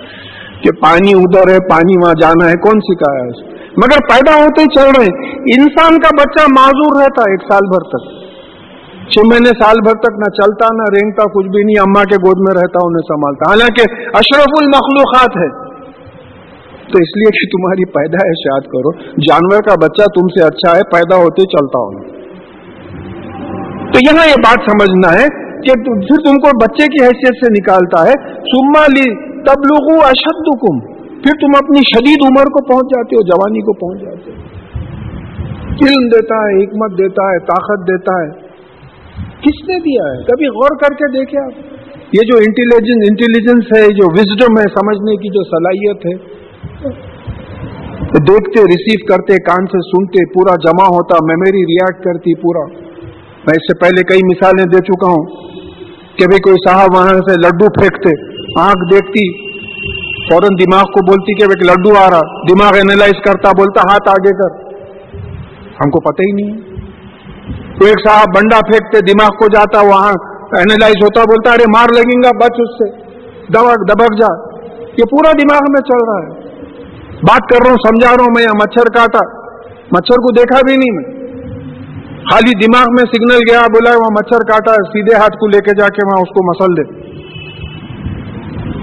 کہ 0.64 0.72
پانی 0.72 1.14
ادھر 1.14 1.52
ہے، 1.52 1.60
پانی 1.60 1.98
وہاں 1.98 2.14
جانا 2.22 2.50
ہے، 2.50 2.56
کون 2.56 2.80
سکھایا 2.80 3.24
ہے 3.24 3.54
مگر 3.78 3.98
پیدا 4.10 4.44
ہوتے 4.44 4.62
ہی 4.62 4.76
چل 4.76 5.02
رہے 5.02 5.32
انسان 5.62 6.00
کا 6.00 6.10
بچہ 6.16 6.46
معذور 6.60 7.02
رہتا 7.02 7.22
ایک 7.22 7.42
سال 7.42 7.70
بھر 7.70 7.90
تک۔ 7.90 8.24
چھ 9.10 9.28
مہینے، 9.28 9.64
سال 9.64 9.76
بھر 9.84 9.94
تک 9.94 10.14
نہ 10.14 10.30
چلتا، 10.30 10.68
نہ 10.76 10.84
رینگتا، 10.94 11.24
کچھ 11.24 11.48
بھی 11.48 11.64
نہیں۔ 11.64 11.82
اما 11.82 12.04
کے 12.04 12.16
گود 12.16 12.38
میں 12.40 12.56
رہتا، 12.56 12.80
انہیں 12.84 13.02
سنبھالتا۔ 13.02 13.52
حالانکہ 13.52 14.08
اشرف 14.08 14.54
المخلوقات 14.62 15.38
ہے۔ 15.38 15.74
تو 16.84 17.00
اس 17.00 17.16
لیے 17.16 17.32
کہ 17.32 17.58
تمہاری 17.58 17.86
پیدائش 17.86 18.46
یاد 18.46 18.62
کرو۔ 18.62 18.92
جانور 19.02 19.62
کا 19.62 19.76
بچہ 19.76 20.04
تم 20.04 20.28
سے 20.28 20.44
اچھا 20.44 20.76
ہے، 20.76 20.82
پیدا 20.92 21.16
ہوتے 21.16 21.42
چلتا 21.42 21.80
ہو 21.80 22.14
تو 23.94 24.16
یہاں 24.16 24.28
یہ 24.28 24.36
بات 24.38 24.72
سمجھنا 24.72 25.24
ہے 25.24 25.43
کہ 25.64 25.84
پھر 25.84 26.26
تم 26.26 26.34
کو 26.34 26.58
بچے 26.58 26.88
کی 26.88 27.04
حیثیت 27.04 27.46
سے 27.46 27.52
نکالتا 27.52 28.08
ہے۔ 28.08 28.14
سما 28.38 28.82
لی 28.82 29.34
تب 29.34 29.60
لوگوں 29.60 30.02
اشد 30.04 30.68
پھر 31.24 31.32
تم 31.32 31.66
اپنی 31.66 31.80
شدید 31.80 32.18
عمر 32.26 32.46
کو 32.46 32.66
پہنچ 32.66 32.84
جاتے 32.84 33.16
ہو، 33.16 33.22
جوانی 33.22 33.60
کو 33.60 33.74
پہنچ 33.74 34.02
جاتے 34.02 34.32
ہو۔ 34.32 34.36
علم 35.64 36.08
دیتا 36.08 36.36
ہے، 36.36 36.64
حکمت 36.64 36.92
دیتا 36.98 37.24
ہے، 37.24 37.40
طاقت 37.40 37.88
دیتا 37.88 38.24
ہے۔ 38.24 38.30
کس 39.42 39.70
نے 39.70 39.80
دیا 39.80 40.12
ہے؟ 40.12 40.24
کبھی 40.24 40.48
غور 40.48 40.78
کر 40.78 40.94
کے 40.94 41.12
دیکھے 41.20 41.46
آپ۔ 41.46 41.52
یہ 42.14 42.22
جو 42.28 42.38
انٹیلیجنس 42.38 43.10
انٹیلیجنس 43.10 43.78
ہے 43.78 43.94
جو 43.94 44.12
وزڈم 44.12 44.52
ہے، 44.52 44.64
سمجھنے 44.64 45.16
کی 45.16 45.30
جو 45.30 45.44
صلاحیت 45.44 46.06
ہے۔ 46.06 46.44
دیکھتے 48.28 48.62
ریسیو 48.62 49.06
کرتے، 49.08 49.34
کان 49.34 49.66
سے 49.66 49.80
سنتے، 49.80 50.34
پورا 50.34 50.56
جمع 50.56 50.86
ہوتا 50.86 51.16
میموری 51.26 51.66
ریئیکٹ 51.66 52.04
کرتی، 52.04 52.36
پورا۔ 52.36 52.93
میں 53.44 53.54
اس 53.56 53.74
سے 53.74 53.78
پہلے 53.78 54.04
کئی 54.04 54.20
مثالیں 54.26 54.66
دے 54.66 54.78
چکا 54.78 55.08
ہوں 55.12 55.26
کہ 56.18 56.26
بھائی 56.26 56.40
کوئی 56.42 56.56
صاحب 56.70 56.88
وہاں 56.96 57.08
سے 57.08 57.34
لڈو 57.48 57.66
پھینکتے، 57.80 58.34
آنکھ 58.60 58.94
دیکھتی، 58.94 59.48
فوراً 60.30 60.50
دماغ 60.60 60.84
کو 60.84 61.06
بولتی 61.06 61.36
کہ 61.36 61.44
ایک 61.44 61.72
لڈو 61.72 61.98
آ 61.98 62.10
رہا، 62.10 62.20
دماغ 62.20 62.76
اینالائز 62.76 63.24
کرتا، 63.26 63.50
بولتا 63.58 63.82
ہاتھ 63.92 64.10
آگے 64.10 64.32
کر۔ 64.32 64.74
ہم 65.72 65.90
کو 65.90 66.00
پتہ 66.00 66.22
ہی 66.22 66.32
نہیں 66.32 66.62
کوئی 67.80 67.92
ایک 67.92 68.10
صاحب 68.10 68.26
بنڈا 68.36 68.60
پھینکتے، 68.60 69.00
دماغ 69.00 69.30
کو 69.30 69.48
جاتا 69.48 69.82
وہاں 69.82 70.14
اینالائز 70.58 71.04
ہوتا، 71.04 71.22
بولتا، 71.22 71.52
ارے 71.52 71.64
مار 71.76 71.86
لگیں 71.96 72.24
گا، 72.24 72.30
بچ 72.38 72.60
اس 72.60 72.70
سے۔ 72.70 72.98
دبک 73.48 73.90
دبک 73.90 74.22
جا۔ 74.22 74.50
یہ 74.88 75.04
پورا 75.12 75.32
دماغ 75.32 75.60
میں 75.70 75.82
چل 75.82 76.10
رہا 76.10 76.24
ہے۔ 76.24 76.44
بات 77.14 77.50
کر 77.50 77.58
رہا 77.66 77.72
ہوں، 77.72 77.78
سمجھا 77.78 78.10
رہا 78.10 78.24
ہوں 78.24 78.34
میں، 78.38 78.46
مچھر 78.48 78.84
کاٹا۔ 78.94 79.40
مچھر 79.92 80.16
کو 80.16 80.32
دیکھا 80.32 80.60
بھی 80.66 80.78
نہیں 80.78 80.92
میں۔ 80.96 81.23
خالی 82.32 82.66
دماغ 82.66 82.86
میں 82.92 83.04
سگنل 83.04 83.52
گیا، 83.52 83.60
بولا 83.60 83.90
وہاں 83.90 84.12
مچھر 84.12 84.52
کاٹا، 84.52 84.74
سیدھے 84.74 85.16
ہاتھ 85.16 85.38
کو 85.38 85.48
لے 85.48 85.60
کے 85.60 85.80
جا 85.80 85.88
کے 85.88 86.06
وہاں 86.06 86.22
اس 86.22 86.30
کو 86.30 86.50
مسل 86.50 86.72
دے۔ 86.78 87.14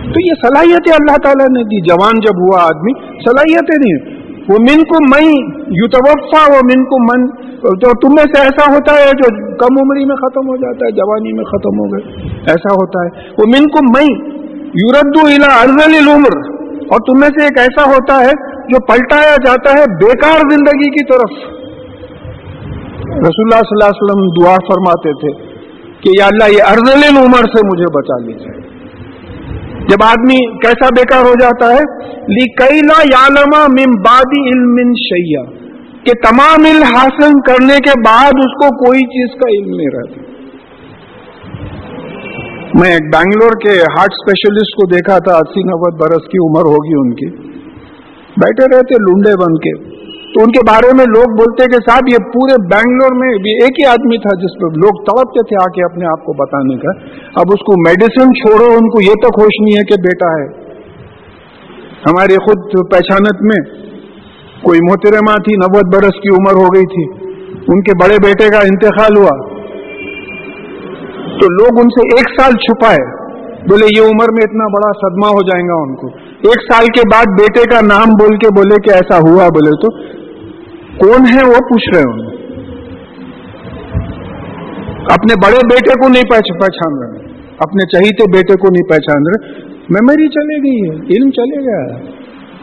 تو 0.02 0.20
یہ 0.20 0.32
صلاحیتیں 0.46 0.92
اللہ 0.92 1.16
تعالیٰ 1.22 1.48
نے 1.48 1.62
دی۔ 1.64 1.80
جوان 1.80 2.20
جب 2.20 2.42
ہوا 2.42 2.62
آدمی، 2.62 2.92
صلاحیتیں 3.10 3.78
نہیں 3.84 4.20
وہ 4.48 4.56
من 4.60 4.84
کو 4.84 5.04
مئی 5.14 5.32
یو 5.56 5.88
توفا 5.88 6.52
وہ 6.52 6.60
من 6.64 6.84
کو 6.84 7.02
من، 7.02 7.26
تو 7.56 7.90
تم 8.00 8.14
میں 8.14 8.24
سے 8.34 8.40
ایسا 8.40 8.72
ہوتا 8.72 8.94
ہے 8.94 9.04
جو 9.04 9.56
کم 9.56 9.78
عمری 9.82 10.04
میں 10.04 10.16
ختم 10.16 10.48
ہو 10.48 10.56
جاتا 10.56 10.86
ہے، 10.86 10.90
جوانی 10.90 11.32
میں 11.32 11.44
ختم 11.44 11.78
ہو 11.78 11.84
گئے۔ 11.84 12.28
ایسا 12.38 12.72
ہوتا 12.72 13.04
ہے۔ 13.04 13.30
وہ 13.38 13.44
من 13.46 13.66
کو 13.66 13.78
مئی 13.96 14.40
یوردو 14.64 15.26
الا 15.26 15.60
ارزل 15.60 16.08
العمر۔ 16.08 16.60
اور 16.74 16.98
تم 16.98 17.20
میں 17.20 17.28
سے 17.28 17.44
ایک 17.44 17.58
ایسا 17.58 17.90
ہوتا 17.90 18.20
ہے 18.20 18.60
جو 18.68 18.86
پلٹایا 18.86 19.34
جاتا 19.46 19.70
ہے 19.70 19.84
بیکار 20.04 20.38
زندگی 20.50 20.90
کی 20.90 21.04
طرف۔ 21.04 21.59
رسول 23.00 23.44
اللہ 23.44 23.60
صلی 23.60 23.76
اللہ 23.76 23.90
علیہ 23.90 24.02
وسلم 24.02 24.24
دعا 24.42 24.54
فرماتے 24.54 25.12
تھے 25.12 25.32
کہ 26.00 26.10
یا 26.18 26.26
اللہ 26.26 26.50
یہ 26.56 26.62
ارزل 26.62 27.04
العمر 27.08 27.46
سے 27.54 27.66
مجھے 27.66 27.86
بچا 27.86 28.18
لیجیے 28.26 28.70
جب 29.86 30.04
آدمی 30.04 30.36
کیسا 30.58 30.88
بیکار 30.88 31.24
ہو 31.24 31.32
جاتا 31.40 31.66
ہے 31.66 31.84
لیکیلا 32.28 33.02
یالما 33.04 33.66
من 33.66 33.94
بادی 33.94 34.40
علم 34.48 34.92
شیا 34.92 35.44
کہ 36.04 36.12
تمام 36.22 36.64
علم 36.64 36.82
حاصل 36.82 37.32
کرنے 37.48 37.76
کے 37.76 38.00
بعد 38.06 38.42
اس 38.44 38.52
کو 38.62 38.86
کوئی 38.86 39.00
چیز 39.00 39.40
کا 39.40 39.48
علم 39.50 39.76
نہیں 39.76 39.94
رہتا۔ 39.94 40.22
میں 42.74 42.90
ایک 42.90 43.14
بنگلور 43.14 43.50
کے 43.50 43.70
ہارٹ 43.70 44.16
اسپیشلسٹ 44.18 44.76
کو 44.76 44.86
دیکھا 44.86 45.18
تھا، 45.18 45.36
اسی 45.36 45.62
نوے 45.62 45.96
برس 45.96 46.28
کی 46.28 46.38
عمر 46.38 46.60
ہوگی 46.60 46.98
ان 46.98 47.14
کی۔ 47.14 47.26
بیٹھے 48.36 48.76
رہتے 48.76 48.94
لنڈے 48.94 49.36
بن 49.36 49.56
کے۔ 49.58 49.89
تو 50.34 50.40
ان 50.40 50.52
کے 50.52 50.60
بارے 50.70 50.90
میں 50.96 51.04
لوگ 51.08 51.36
بولتے 51.36 51.66
کہ 51.66 51.90
صاحب 51.90 52.08
یہ 52.12 52.24
پورے 52.24 52.62
بنگلور 52.62 53.16
میں 53.18 53.28
بھی 53.28 53.50
ایک 53.50 53.70
ہی 53.70 53.86
آدمی 53.86 54.18
تھا 54.18 54.40
جس 54.40 54.62
پہ 54.62 54.66
لوگ 54.66 55.04
تڑپتے 55.04 55.44
تھے 55.44 55.56
آ 55.62 55.70
کے 55.70 55.84
اپنے 55.84 56.06
آپ 56.06 56.24
کو 56.24 56.32
بتانے 56.32 56.76
کا۔ 56.76 56.90
اب 57.34 57.44
اس 57.48 57.60
کو 57.60 57.80
میڈیسن 57.88 58.34
چھوڑو، 58.34 58.72
ان 58.72 58.90
کو 58.90 59.02
یہ 59.02 59.14
تو 59.22 59.40
خوش 59.40 59.60
نہیں 59.60 59.78
ہے 59.78 59.84
کہ 59.84 60.00
بیٹا 60.02 60.42
ہے۔ 60.42 60.70
ہماری 62.10 62.34
خود 62.34 62.90
پہچانت 62.92 63.42
میں 63.42 63.80
کوئی 64.62 64.78
محترمہ 64.82 65.32
تھی، 65.32 65.56
نوت 65.56 65.96
برس 65.96 66.20
کی 66.20 66.28
عمر 66.28 66.54
ہو 66.54 66.66
گئی 66.74 66.86
تھی۔ 66.86 67.30
ان 67.68 67.82
کے 67.82 67.92
بڑے 68.02 68.16
بیٹے 68.26 68.48
کا 68.48 68.58
انتقال 68.58 69.18
ہوا۔ 69.18 69.48
تو 71.40 71.52
لوگ 71.52 71.78
ان 71.82 71.88
سے 71.88 72.16
ایک 72.16 72.40
سال 72.40 72.52
چھپائے۔ 72.52 73.20
بولے، 73.60 73.86
یہ 73.96 74.02
عمر 74.02 74.32
میں 74.32 74.42
اتنا 74.42 74.64
بڑا 74.64 74.92
صدمہ 74.92 75.26
ہو 75.26 75.42
جائے 75.42 75.68
گا 75.68 75.74
ان 75.74 75.94
کو۔ 75.94 76.06
ایک 76.26 76.72
سال 76.72 76.86
کے 76.86 77.00
بعد 77.14 77.24
بیٹے 77.24 77.74
کا 77.74 77.80
نام 77.80 78.08
بول 78.08 78.36
کے 78.36 78.48
بولے 78.56 78.82
کہ 78.82 78.90
ایسا 78.90 79.16
ہوا، 79.16 79.48
بولے 79.48 79.70
تو۔ 79.70 80.19
کون 81.00 81.20
ہے 81.34 81.48
وہ 81.48 81.52
پوچھ 81.52 81.94
رہے 81.94 82.02
ہوں؟ 82.02 82.30
اپنے 85.00 85.34
بڑے 85.46 85.56
بیٹے 85.56 85.92
کو 85.92 86.08
نہیں 86.08 86.30
پہچان 86.30 87.02
رہے۔ 87.02 87.18
اپنے 87.58 87.86
چہیتے 87.86 88.32
بیٹے 88.32 88.56
کو 88.56 88.68
نہیں 88.68 88.88
پہچان 88.88 89.22
رہے۔ 89.22 89.60
میموری 89.90 90.28
چلے 90.28 90.58
گئی 90.58 90.90
ہے، 90.90 90.94
علم 90.94 91.30
چلے 91.30 91.60
گیا 91.60 91.94
ہے۔ 91.94 92.06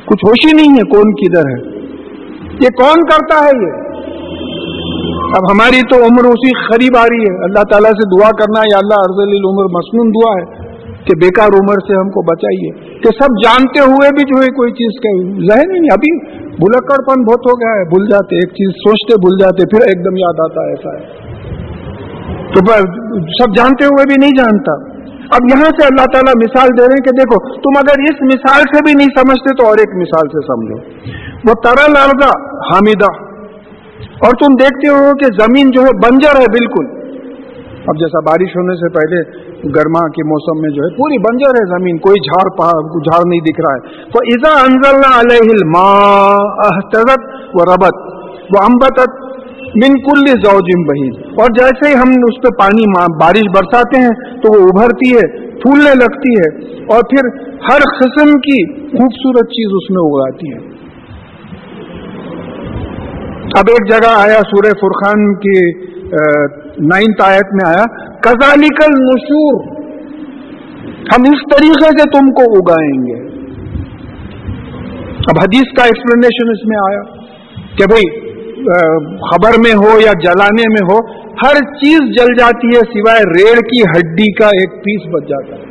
کچھ 0.05 0.25
ہوش 0.27 0.45
ہی 0.45 0.51
نہیں 0.51 0.71
ہے 0.71 0.89
کون 0.89 1.13
کدھر 1.13 1.41
ہے۔ 1.41 1.77
یہ 2.61 2.69
کون 2.69 3.01
کرتا 3.03 3.45
ہے 3.45 3.65
یہ؟ 3.65 3.87
اب 5.27 5.51
ہماری 5.51 5.81
تو 5.89 5.95
عمر 5.95 6.25
اسی 6.25 6.67
قریب 6.67 6.97
آ 6.97 7.03
رہی 7.03 7.21
ہے۔ 7.21 7.43
اللہ 7.43 7.63
تعالیٰ 7.71 7.91
سے 7.91 8.19
دعا 8.19 8.29
کرنا 8.29 8.59
یا 8.59 8.77
اللہ 8.77 8.93
ارض 8.93 9.45
عمر 9.45 9.63
مصنون 9.63 10.09
دعا 10.09 10.33
ہے۔ 10.33 10.56
کہ 11.05 11.17
بیکار 11.17 11.47
عمر 11.47 11.73
سے 11.73 11.99
ہم 11.99 12.09
کو 12.09 12.21
بچائیے 12.21 12.99
کہ 12.99 13.09
سب 13.19 13.29
جانتے 13.43 13.79
ہوئے 13.79 14.09
بھی 14.09 14.23
جو 14.23 14.41
ہے 14.41 14.47
کوئی 14.47 14.71
چیز 14.71 14.99
کا 14.99 15.11
ذہن 15.23 15.75
ہی 15.75 15.79
نہیں۔ 15.79 15.93
ابھی 15.93 16.11
بھلکڑ 16.41 16.95
پن 16.95 17.21
بہت 17.23 17.39
ہو 17.39 17.59
گیا 17.59 17.79
ہے، 17.79 17.83
بھول 17.83 18.05
جاتے، 18.05 18.35
ایک 18.35 18.49
چیز 18.49 18.69
سوچتے، 18.69 19.13
بھول 19.15 19.39
جاتے، 19.41 19.67
پھر 19.67 19.87
ایک 19.87 20.05
دم 20.05 20.15
یاد 20.15 20.39
آتا 20.39 20.61
ہے 20.61 20.69
ایسا 20.69 20.89
ہے۔ 20.97 21.27
تو 22.47 22.73
سب 23.43 23.57
جانتے 23.57 23.85
ہوئے 23.85 24.03
بھی 24.07 24.15
نہیں 24.21 24.31
جانتا۔ 24.37 24.97
اب 25.17 25.41
یہاں 25.51 25.65
سے 25.65 25.85
اللہ 25.85 26.05
تعالیٰ 26.05 26.33
مثال 26.35 26.67
دے 26.67 26.83
رہے 26.83 26.93
ہیں 26.93 27.03
کہ 27.03 27.11
دیکھو، 27.11 27.55
تم 27.55 27.79
اگر 27.79 28.01
اس 28.01 28.21
مثال 28.21 28.61
سے 28.61 28.83
بھی 28.85 28.93
نہیں 28.97 29.07
سمجھتے 29.07 29.55
تو 29.55 29.67
اور 29.67 29.77
ایک 29.77 29.95
مثال 29.95 30.27
سے 30.27 30.45
سمجھو۔ 30.45 30.77
وہ 31.49 31.53
ترل 31.63 31.97
اردا 31.97 32.57
حامدہ۔ 32.57 33.27
اور 33.97 34.31
تم 34.31 34.55
دیکھتے 34.55 34.87
ہو 34.87 35.11
کہ 35.19 35.25
زمین 35.25 35.71
جو 35.71 35.81
ہے 35.81 35.87
بنجر 35.87 36.39
ہے 36.39 36.45
بالکل۔ 36.51 36.85
اب 37.87 37.95
جیسا 37.99 38.19
بارش 38.19 38.55
ہونے 38.55 38.75
سے 38.75 38.89
پہلے 38.89 39.46
گرما 39.75 40.01
کے 40.15 40.23
موسم 40.29 40.59
میں 40.63 40.69
جو 40.73 40.81
ہے 40.83 40.89
پوری 40.95 41.17
بنجر 41.21 41.57
ہے 41.57 41.61
زمین، 41.69 42.01
کوئی 42.01 42.19
جھاڑ 42.23 42.43
پہاڑ 42.57 42.81
جھاڑ 42.99 43.21
نہیں 43.29 43.45
دکھ 43.45 43.61
رہا 43.65 43.77
ہے۔ 43.77 44.03
تو 44.11 44.21
ایزا 44.31 44.51
انزل 44.63 44.99
علیہ 45.07 45.55
وہ 47.55 47.65
ربت 47.69 48.03
وہ 48.53 48.61
امبتت 48.63 49.23
من 49.81 49.95
کل 50.03 50.29
زوجم 50.43 50.83
بہین 50.89 51.41
اور 51.41 51.49
جیسے 51.55 51.89
ہی 51.89 51.95
ہم 51.95 52.13
اس 52.27 52.37
پہ 52.43 52.51
پانی 52.59 52.85
بارش 53.19 53.49
برساتے 53.55 54.03
ہیں 54.03 54.13
تو 54.43 54.53
وہ 54.53 54.61
ابھرتی 54.67 55.09
ہے، 55.15 55.25
پھولنے 55.61 55.93
لگتی 55.99 56.31
ہے 56.35 56.47
اور 56.95 57.03
پھر 57.11 57.29
ہر 57.67 57.85
قسم 57.97 58.31
کی 58.47 58.57
خوبصورت 58.91 59.53
چیز 59.57 59.75
اس 59.79 59.89
میں 59.89 60.03
اگاتی 60.03 60.51
ہے۔ 60.53 60.61
اب 63.59 63.69
ایک 63.73 63.89
جگہ 63.89 64.13
آیا 64.13 64.39
سورہ 64.47 64.71
فرخان 64.79 65.27
کی 65.43 65.57
نائنتھ 66.79 67.21
آیت 67.25 67.53
میں 67.53 67.69
آیا 67.69 67.83
کزالیکل 68.19 68.93
نشور 68.99 69.77
ہم 71.13 71.21
اس 71.21 71.41
طریقے 71.51 71.89
سے 71.89 72.09
تم 72.09 72.29
کو 72.31 72.43
اگائیں 72.57 73.07
گے۔ 73.07 73.27
اب 75.27 75.39
حدیث 75.39 75.73
کا 75.77 75.83
ایکسپلینیشن 75.83 76.49
اس 76.51 76.65
میں 76.65 76.77
آیا 76.77 77.01
کہ 77.77 77.85
بھئی 77.93 78.27
خبر 79.29 79.57
میں 79.59 79.73
ہو 79.73 79.99
یا 79.99 80.11
جلانے 80.23 80.63
میں 80.69 80.85
ہو، 80.91 80.99
ہر 81.15 81.53
چیز 81.53 81.99
جل 81.99 82.33
جاتی 82.39 82.67
ہے 82.67 82.79
سوائے 82.93 83.21
ریڑھ 83.21 83.59
کی 83.59 83.81
ہڈی 83.81 84.31
کا 84.31 84.45
ایک 84.45 84.69
پیس 84.71 85.07
بچ 85.13 85.29
جاتا 85.29 85.55
ہے۔ 85.55 85.67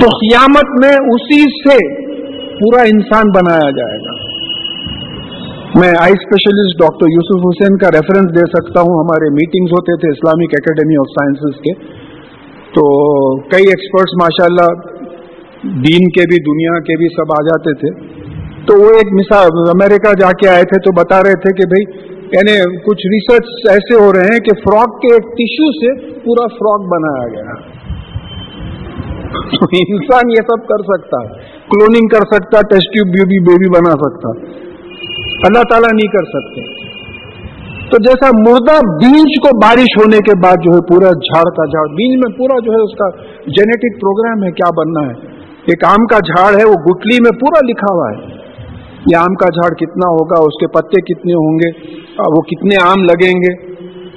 تو 0.00 0.08
قیامت 0.08 0.84
میں 0.84 0.94
اسی 1.14 1.40
سے 1.40 1.76
پورا 2.54 2.82
انسان 2.82 3.24
بنایا 3.36 3.70
جائے 3.70 3.98
گا۔ 3.98 4.11
میں 5.80 5.88
آئی 5.88 6.12
اسپیشلسٹ 6.12 6.80
ڈاکٹر 6.80 7.06
یوسف 7.10 7.44
حسین 7.44 7.76
کا 7.76 7.90
ریفرنس 7.90 8.34
دے 8.34 8.40
سکتا 8.40 8.80
ہوں۔ 8.80 8.96
ہمارے 9.00 9.28
میٹنگز 9.30 9.72
ہوتے 9.72 9.96
تھے 9.96 10.08
اسلامک 10.08 10.52
اکیڈمی 10.52 10.96
آف 10.96 11.06
سائنسز 11.10 11.60
کے۔ 11.60 11.72
تو 12.74 12.84
کئی 13.40 13.62
ایکسپرٹس 13.62 14.14
ماشاء 14.22 14.44
اللہ 14.44 14.68
دین 15.62 16.10
کے 16.10 16.26
بھی، 16.26 16.40
دنیا 16.42 16.78
کے 16.78 16.96
بھی 16.96 17.06
سب 17.06 17.32
آ 17.32 17.42
جاتے 17.42 17.74
تھے۔ 17.74 18.06
تو 18.66 18.80
وہ 18.80 18.88
ایک 18.88 19.12
مثال، 19.12 19.48
امریکہ 19.68 20.14
جا 20.20 20.32
کے 20.32 20.48
آئے 20.48 20.62
تھے 20.62 20.80
تو 20.80 20.92
بتا 20.92 21.20
رہے 21.20 21.40
تھے 21.40 21.54
کہ 21.54 21.66
بھائی 21.68 22.12
یعنی 22.36 22.80
کچھ 22.80 23.06
ریسرچ 23.06 23.70
ایسے 23.70 24.04
ہو 24.04 24.12
رہے 24.12 24.20
ہیں 24.20 24.38
کہ 24.38 24.60
فراک 24.64 25.02
کے 25.02 25.14
ایک 25.14 25.22
ٹیشو 25.22 25.72
سے 25.72 26.10
پورا 26.18 26.46
فراک 26.46 26.80
بنایا 26.80 27.28
گیا۔ 27.28 27.52
انسان 29.88 30.30
یہ 30.30 30.42
سب 30.42 30.66
کر 30.66 30.82
سکتا 30.82 31.24
ہے۔ 31.24 31.42
کلوننگ 31.70 32.08
کر 32.08 32.34
سکتا 32.34 32.60
ٹیسٹ 32.60 32.94
ٹیوب 32.94 33.08
بیبی 33.08 33.68
بنا 33.68 33.90
سکتا 33.90 34.61
اللہ 35.42 35.62
تعالیٰ 35.62 35.92
نہیں 35.92 36.12
کر 36.12 36.24
سکتے۔ 36.24 36.92
تو 37.90 37.98
جیسا 38.02 38.50
مردہ 38.50 38.86
بیج 38.86 39.48
کو 39.48 39.56
بارش 39.56 39.98
ہونے 39.98 40.16
کے 40.16 40.38
بعد 40.44 40.54
جو 40.54 40.74
ہے 40.74 40.80
پورا 40.80 41.08
جھاڑ 41.08 41.42
کا 41.42 41.64
جھاڑ، 41.64 41.86
بیج 41.86 42.16
میں 42.16 42.38
پورا 42.38 42.60
جو 42.64 42.72
ہے 42.72 42.82
اس 42.82 42.92
کا 42.92 43.10
جینیٹک 43.40 44.00
پروگرام 44.00 44.44
ہے، 44.44 44.50
کیا 44.50 44.70
بننا 44.76 45.00
ہے۔ 45.00 45.42
ایک 45.42 45.84
آم 45.84 46.06
کا 46.06 46.18
جھاڑ 46.18 46.60
ہے، 46.60 46.68
وہ 46.68 46.74
گٹلی 46.74 47.16
میں 47.22 47.38
پورا 47.40 47.66
لکھا 47.66 47.94
ہوا 47.94 48.10
ہے۔ 48.10 48.34
یہ 49.10 49.16
آم 49.16 49.34
کا 49.34 49.46
جھاڑ 49.46 49.74
کتنا 49.74 50.08
ہوگا، 50.08 50.40
اس 50.40 50.60
کے 50.60 50.66
پتے 50.66 51.14
کتنے 51.14 51.32
ہوں 51.32 51.58
گے 51.58 51.90
وہ 52.18 52.42
کتنے 52.42 52.90
آم 52.90 53.02
لگیں 53.02 53.32
گے۔ 53.32 53.72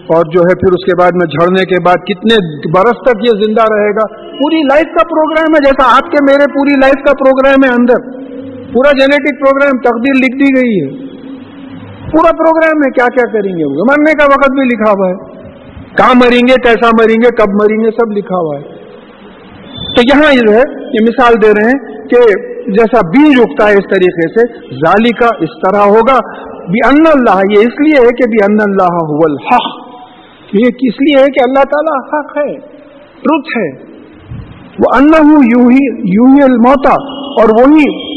اور 0.06 0.24
جو 0.34 0.42
ہے 0.42 0.56
پھر 0.56 0.70
اس 0.70 0.86
کے 0.86 1.02
بعد 1.02 1.12
میں 1.12 1.26
جھڑنے 1.26 1.66
کے 1.66 1.84
بعد 1.86 2.06
کتنے 2.06 2.36
برس 2.74 2.98
تک 3.06 3.18
یہ 3.18 3.44
زندہ 3.46 3.62
رہے 3.62 3.90
گا۔ 3.90 4.18
پوری 4.18 4.62
لائف 4.62 4.84
کا 4.84 5.08
پروگرام 5.08 5.56
ہے، 5.56 5.66
جیسا 5.66 5.96
آپ 5.96 6.12
کے 6.12 6.18
میرے 6.22 6.46
پوری 6.52 6.74
لائف 6.74 7.06
کا 7.06 7.14
پروگرام 7.14 7.70
ہے 7.70 7.76
اندر۔ 7.80 8.26
پورا 8.74 8.92
جینیٹک 8.92 9.46
پروگرام 9.46 9.78
تقدیر 9.82 10.24
لکھ 10.24 10.38
دی 10.38 10.62
گئی 10.62 10.82
ہے۔ 10.82 11.15
پورا 12.16 12.32
پروگرام 12.32 12.78
ہے، 12.78 12.92
کیا 12.92 13.06
کیا 13.06 13.32
کریں 13.32 13.52
گے 13.52 13.66
مرنے 13.66 14.18
کا 14.18 14.24
وقت 14.24 14.52
بھی 14.52 14.64
لکھا 14.64 14.92
ہوا 14.92 15.10
ہے۔ 15.10 15.16
کہاں 15.98 16.16
مریں 16.16 16.48
گے، 16.48 16.54
کیسا 16.54 16.88
مریں 16.88 17.16
گے، 17.16 17.36
کب 17.36 17.54
مریں 17.54 17.78
گے، 17.78 17.92
سب 17.92 18.12
لکھا 18.12 18.36
ہوا 18.36 18.58
ہے۔ 18.58 18.62
تو 19.96 20.02
یہاں 20.02 20.34
جو 20.34 20.54
ہے، 20.54 20.62
یہ 20.82 21.00
مثال 21.02 21.34
دے 21.34 21.48
رہے 21.48 21.68
ہیں 21.68 22.08
کہ 22.08 22.22
جیسا 22.72 23.02
بیج 23.08 23.40
اگتا 23.40 23.68
ہے 23.68 23.74
اس 23.74 23.84
طریقے 23.84 24.28
سے 24.30 24.54
ظالی 24.76 25.14
کا 25.14 25.26
اس 25.26 25.50
طرح 25.64 25.82
ہوگا۔ 25.82 26.36
بھی 26.72 26.80
ان 26.90 27.04
اللہ 27.14 27.36
یہ 27.36 27.60
اس 27.60 27.80
لیے 27.80 28.00
ہے 28.00 28.16
کہ 28.16 28.30
بھی 28.30 28.38
ان 28.44 28.58
اللہ 28.62 28.98
الحق۔ 29.04 29.86
یہ 30.54 30.66
اس 30.66 31.02
لیے 31.02 31.22
ہے 31.22 31.32
کہ 31.32 31.40
اللہ 31.48 31.64
تعالیٰ 31.64 32.08
حق 32.08 32.38
ہے 32.38 32.58
ٹروت 33.22 33.46
ہے۔ 33.58 33.96
وہ 34.80 34.98
ان 34.98 35.28
یوں 35.30 35.72
ہی 35.72 36.02
یوں 36.14 36.36
ہی 36.36 36.44
الموتا 36.44 36.94
اور 37.16 37.50
وہی 37.50 38.16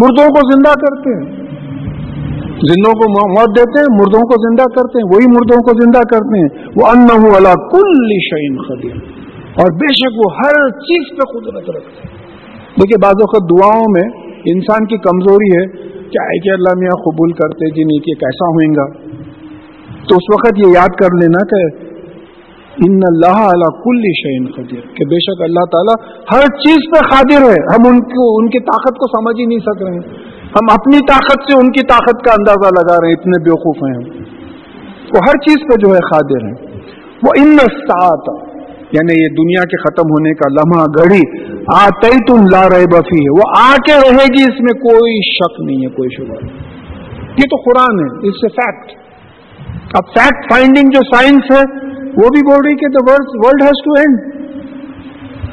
مردوں 0.00 0.28
کو 0.28 0.54
زندہ 0.54 0.70
کرتے 0.70 1.16
ہیں۔ 1.16 1.41
زندوں 2.62 2.92
کو 2.92 3.28
موت 3.28 3.58
دیتے 3.58 3.80
ہیں، 3.80 3.86
مردوں 3.92 4.20
کو 4.20 4.48
زندہ 4.48 4.62
کرتے 4.62 4.98
ہیں، 4.98 5.10
وہی 5.14 5.26
مردوں 5.28 5.60
کو 5.60 5.84
زندہ 5.84 5.98
کرتے 5.98 6.40
ہیں۔ 6.40 6.66
وہ 6.76 6.86
ان 6.86 7.32
والا 7.32 7.52
کل 7.70 8.12
شعین 8.30 8.56
خدیم 8.56 8.98
اور 9.56 9.72
بے 9.72 9.94
شک 9.94 10.18
وہ 10.18 10.32
ہر 10.36 10.70
چیز 10.70 11.16
پہ 11.16 11.38
قدرت 11.38 11.76
رکھتے 11.76 12.08
ہیں۔ 12.08 12.22
دیکھیے، 12.80 13.02
بعض 13.02 13.14
وقت 13.22 13.50
دعاؤں 13.50 13.84
میں 13.90 14.08
انسان 14.46 14.86
کی 14.86 14.96
کمزوری 14.96 15.56
ہے 15.56 15.66
کیا 16.08 16.22
ہے 16.22 16.38
کہ 16.38 16.50
اللہ 16.50 16.78
میاں 16.78 17.02
قبول 17.04 17.32
کرتے 17.32 17.70
جی 17.70 17.84
نہیں 17.84 17.98
کہ 17.98 18.14
کیسا 18.14 18.46
ہوئیں 18.48 18.74
گا۔ 18.74 18.86
تو 20.08 20.16
اس 20.16 20.34
وقت 20.34 20.66
یہ 20.66 20.72
یاد 20.72 20.88
کر 20.88 21.08
لینا 21.22 21.44
کہ 21.44 21.92
ان 22.86 23.00
اللہ 23.08 23.42
علیہ 23.42 23.82
کل 23.84 24.02
شعین 24.22 24.46
خدیر 24.46 24.94
کہ 24.94 25.04
بے 25.04 25.16
شک 25.16 25.42
اللہ 25.42 25.64
تعالیٰ 25.64 25.94
ہر 26.32 26.46
چیز 26.46 26.76
پہ 26.76 27.06
قادر 27.10 27.50
ہے۔ 27.50 27.62
ہم 27.62 27.88
ان 27.88 28.00
کو 28.00 28.38
ان 28.38 28.50
کی 28.50 28.60
طاقت 28.60 28.98
کو 28.98 29.20
سمجھ 29.20 29.40
ہی 29.40 29.46
نہیں 29.46 29.58
سک 29.58 29.82
رہے 29.82 29.92
ہیں۔ 29.92 30.31
ہم 30.56 30.66
اپنی 30.72 30.98
طاقت 30.98 31.44
سے 31.50 31.58
ان 31.58 31.72
کی 31.72 31.86
طاقت 31.86 32.24
کا 32.24 32.32
اندازہ 32.32 32.70
لگا 32.78 32.96
رہے 33.00 33.08
ہیں، 33.08 33.14
اتنے 33.18 33.42
بیوقوف 33.44 33.82
ہیں 33.82 34.24
وہ 35.14 35.20
ہر 35.28 35.38
چیز 35.38 35.62
پہ 35.68 35.76
جو 35.80 35.94
ہے 35.94 36.00
قادر 36.10 36.44
ہیں۔ 36.44 36.54
وہ 37.22 37.32
ان 37.36 37.56
سات 37.58 38.28
یعنی 38.92 39.22
یہ 39.22 39.28
دنیا 39.28 39.64
کے 39.64 39.76
ختم 39.76 40.02
ہونے 40.02 40.34
کا 40.34 40.48
لمحہ 40.52 40.84
گھڑی۔ 40.98 41.22
آتے 41.74 42.10
تم 42.28 42.42
لا 42.52 42.68
رہے 42.68 42.86
بفی 42.86 43.20
ہے 43.20 43.30
وہ 43.30 43.46
آ 43.58 43.76
کے 43.76 43.94
رہے 43.94 44.24
گی، 44.24 44.42
اس 44.42 44.60
میں 44.60 44.74
کوئی 44.80 45.20
شک 45.28 45.60
نہیں 45.60 45.76
ہے، 45.76 45.90
کوئی 45.90 46.08
شبہ 46.16 46.40
نہیں۔ 46.42 46.58
یہ 47.38 47.50
تو 47.50 47.56
قرآن 47.56 48.00
ہے، 48.00 48.28
اس 48.28 48.34
سے 48.34 48.48
فیکٹ 48.48 48.92
اب 49.94 50.12
فیکٹ 50.14 50.52
فائنڈنگ 50.52 50.90
جو 50.90 51.00
سائنس 51.16 51.50
ہے، 51.50 51.62
وہ 52.16 52.28
بھی 52.28 52.46
بول 52.46 52.64
رہی 52.64 52.76
کہ 52.76 52.88
the 52.88 53.12
world 53.12 53.62
has 53.62 53.84
to 53.84 53.92
end 53.92 54.41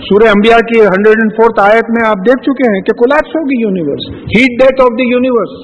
سورہ 0.03 0.27
انبیاء 0.31 0.57
کی 0.67 0.79
ہنڈریڈ 0.81 1.21
اینڈ 1.21 1.33
فورتھ 1.37 1.57
آیت 1.61 1.89
میں 1.95 2.03
آپ 2.09 2.19
دیکھ 2.27 2.43
چکے 2.43 2.67
ہیں 2.73 2.81
کہ 2.89 2.93
کولیپس 2.99 3.33
ہوگی 3.37 3.57
universe 3.61 4.05
heat 4.35 4.53
death 4.59 4.83
of 4.83 4.93
the 4.99 5.07
universe 5.07 5.55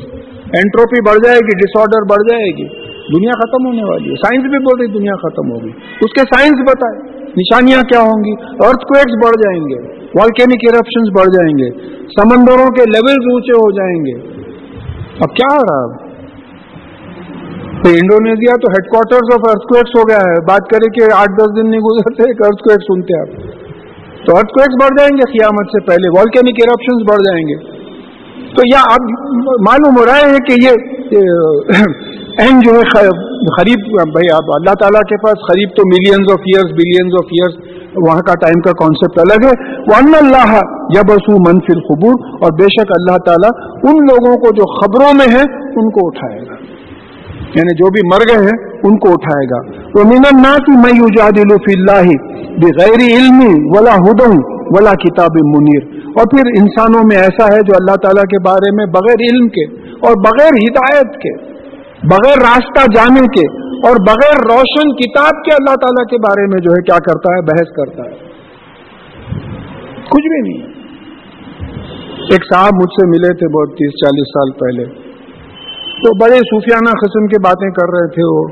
entropy 0.59 0.99
بڑھ 1.05 1.21
جائے 1.25 1.45
گی 1.47 1.55
ڈس 1.61 1.77
آرڈر 1.81 2.07
بڑھ 2.09 2.25
جائے 2.27 2.49
گی. 2.57 2.65
دنیا 3.07 3.37
ختم 3.39 3.65
ہونے 3.69 3.85
والی 3.87 4.11
ہے. 4.11 4.17
سائنس 4.19 4.45
بھی 4.51 4.59
بول 4.67 4.77
رہی 4.81 4.91
دنیا 4.93 5.15
ختم 5.23 5.49
ہوگی. 5.53 5.71
اس 6.07 6.13
کے 6.17 6.25
سائنس 6.33 6.61
بتائے 6.69 7.23
نشانیاں 7.39 7.81
کیا 7.89 8.03
ہوں 8.09 8.27
گی؟ 8.27 8.35
ارتھ 8.67 8.85
کویکس 8.91 9.17
بڑھ 9.23 9.39
جائیں 9.41 9.63
گے. 9.71 9.79
والکینک 10.19 10.67
ایرپشن 10.67 11.09
بڑھ 11.17 11.33
جائیں 11.33 11.51
گے. 11.57 11.73
سمندروں 12.13 12.69
کے 12.77 12.91
لیول 12.91 13.25
اونچے 13.33 13.59
ہو 13.59 13.67
جائیں 13.79 13.97
گے. 14.05 14.15
اب 15.25 15.35
کیا 15.39 15.49
ہو 15.55 15.65
رہا 15.65 15.83
تو 17.81 17.97
انڈونیشیا 17.97 18.55
تو 18.63 18.77
head 18.77 18.87
quarter 18.93 19.35
of 19.35 19.51
earth 19.51 19.67
quacks 19.73 19.99
ہو 19.99 20.07
گیا 20.09 20.23
ہے. 20.29 20.39
بات 20.47 20.71
کرے 20.71 20.95
کہ 20.95 21.11
آٹھ 21.17 21.37
دس 21.41 21.59
دن 21.59 21.69
نہیں 21.69 21.85
گزرتے، 21.89 22.31
ایک 22.31 22.47
ارتھ 22.47 22.63
کویک 22.67 22.87
سنتے 22.87 23.21
آپ. 23.21 23.63
تو 24.25 24.37
ارتھ 24.37 24.53
کویکس 24.57 24.83
بڑھ 24.83 24.97
جائیں 24.99 25.11
گے 25.17 25.31
قیامت 25.31 25.73
سے 25.75 25.85
پہلے 25.85 26.09
والکینک 26.17 26.61
ایرپشن 26.63 27.03
بڑھ 27.09 27.23
جائیں 27.23 27.43
گے۔ 27.47 27.85
تو 28.55 28.61
یہ 28.73 28.91
اب 28.91 29.07
معلوم 29.59 29.97
ہو 29.99 30.05
رہا 30.05 30.17
ہے 30.17 30.37
کہ 30.47 30.55
یہ 30.63 30.69
اہم 32.39 32.59
جو 32.65 32.71
ہے 32.71 33.09
خریب 33.57 33.79
بھائی 34.11 34.29
اب 34.33 34.51
اللہ 34.55 34.73
تعالیٰ 34.79 35.01
کے 35.01 35.17
پاس 35.17 35.43
خریب 35.47 35.69
تو 35.69 35.87
millions 35.87 36.31
of 36.31 36.45
years 36.45 36.71
billions 36.71 37.13
of 37.13 37.31
years 37.31 37.57
وہاں 38.07 38.19
کا 38.19 38.33
ٹائم 38.33 38.61
کا 38.61 38.71
کانسیپٹ 38.71 39.19
الگ 39.19 39.45
ہے۔ 39.45 39.75
وہ 39.81 40.15
اللہ 40.15 40.55
یا 40.95 41.01
بسو 41.09 41.37
منفر 41.37 41.81
قبور 41.89 42.17
اور 42.41 42.51
بے 42.51 42.63
شک 42.63 42.91
اللہ 42.99 43.17
تعالیٰ 43.25 43.51
ان 43.83 43.95
لوگوں 43.95 44.37
کو 44.37 44.55
جو 44.55 44.65
خبروں 44.79 45.13
میں 45.13 45.27
ہیں 45.35 45.45
ان 45.75 45.89
کو 45.89 46.07
اٹھائے 46.07 46.39
گا۔ 46.39 46.74
یعنی 47.45 47.73
جو 47.75 47.89
بھی 47.89 48.01
مر 48.07 48.19
گئے 48.29 48.47
ہیں، 48.47 48.79
ان 48.83 48.99
کو 48.99 49.11
اٹھائے 49.11 49.45
گا۔ 49.45 49.79
وہ 49.95 50.03
مین 50.03 50.45
کی 50.57 50.71
میں 50.71 50.91
فی 51.57 51.73
اللہ 51.79 52.09
بغیر 52.57 53.17
علم 53.17 53.57
ولا 53.77 53.95
ہدم 53.95 54.37
ولا 54.65 54.91
کتاب 54.91 55.31
منیر 55.55 55.97
اور 56.05 56.25
پھر 56.31 56.61
انسانوں 56.61 57.01
میں 57.03 57.17
ایسا 57.17 57.43
ہے 57.43 57.57
جو 57.57 57.73
اللہ 57.75 57.95
تعالیٰ 57.95 58.23
کے 58.23 58.41
بارے 58.45 58.75
میں 58.75 58.85
بغیر 58.85 59.15
علم 59.21 59.47
کے 59.47 59.65
اور 59.81 60.13
بغیر 60.17 60.47
ہدایت 60.47 61.13
کے، 61.13 61.37
بغیر 62.03 62.37
راستہ 62.37 62.85
جانے 62.95 63.27
کے 63.27 63.65
اور 63.87 63.95
بغیر 63.95 64.43
روشن 64.43 64.95
کتاب 64.95 65.43
کے 65.43 65.53
اللہ 65.53 65.75
تعالیٰ 65.75 66.05
کے 66.05 66.17
بارے 66.17 66.47
میں 66.47 66.59
جو 66.63 66.71
ہے 66.71 66.81
کیا 66.81 66.99
کرتا 66.99 67.35
ہے، 67.35 67.41
بحث 67.41 67.71
کرتا 67.75 68.03
ہے۔ 68.09 68.35
کچھ 70.09 70.27
بھی 70.27 70.51
نہیں۔ 70.51 70.67
ایک 72.31 72.43
صاحب 72.53 72.73
مجھ 72.73 72.93
سے 72.93 73.07
ملے 73.07 73.33
تھے 73.33 73.47
بہت 73.47 73.69
تیس 73.69 73.91
چالیس 73.91 74.27
سال 74.27 74.51
پہلے۔ 74.51 75.04
تو 76.05 76.17
بڑے 76.17 76.35
صوفیانہ 76.35 76.89
قسم 76.89 77.27
کی 77.27 77.41
باتیں 77.41 77.69
کر 77.69 77.89
رہے 77.97 78.07
تھے 78.07 78.23
وہ۔ 78.23 78.47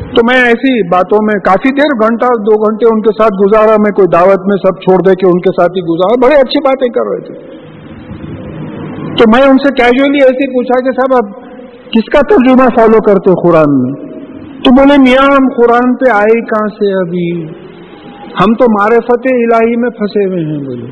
تو 0.00 0.20
میں 0.24 0.44
ایسی 0.44 0.88
باتوں 0.88 1.18
میں 1.22 1.40
کافی 1.40 1.74
دیر، 1.74 2.08
گھنٹہ، 2.08 2.24
دو 2.24 2.58
گھنٹے 2.60 2.94
ان 2.94 3.02
کے 3.02 3.22
ساتھ 3.22 3.46
گزارا، 3.46 3.70
میں 3.70 3.92
کوئی 3.92 4.08
دعوت 4.08 4.46
میں 4.46 4.56
سب 4.56 4.80
چھوڑ 4.80 4.98
دے 5.08 5.14
کے 5.14 5.26
ان 5.26 5.40
کے 5.40 5.60
ساتھ 5.60 5.72
ہی 5.76 5.82
گزارا۔ 5.82 6.26
بڑے 6.26 6.34
اچھی 6.34 6.60
باتیں 6.64 6.92
کر 6.92 7.10
رہے 7.10 7.20
تھے۔ 7.20 7.60
تو 9.18 9.24
میں 9.36 9.42
ان 9.42 9.58
سے 9.58 9.74
کیجولی 9.74 10.18
ایسے 10.22 10.48
پوچھا 10.48 10.84
کہ 10.84 10.90
صاحب 10.92 11.24
اب 11.24 11.42
کس 11.90 12.12
کا 12.12 12.20
ترجمہ 12.20 12.68
فالو 12.76 13.02
کرتے 13.02 13.48
قرآن 13.48 13.82
میں؟ 13.82 13.92
تو 14.64 14.70
بولے، 14.70 14.98
میاں، 14.98 15.24
ہم 15.24 15.62
قرآن 15.62 15.96
پہ 15.96 16.10
آئے 16.10 16.40
کہاں 16.40 16.68
سے 16.68 17.08
ابھی؟ 17.08 17.44
ہم 18.16 18.54
تو 18.54 18.64
مارے 18.70 18.96
فتح 18.96 19.32
الہی 19.32 19.76
میں 19.80 19.90
پھنسے 19.90 20.28
ہوئے 20.28 20.44
ہیں 20.44 20.64
بولے۔ 20.64 20.86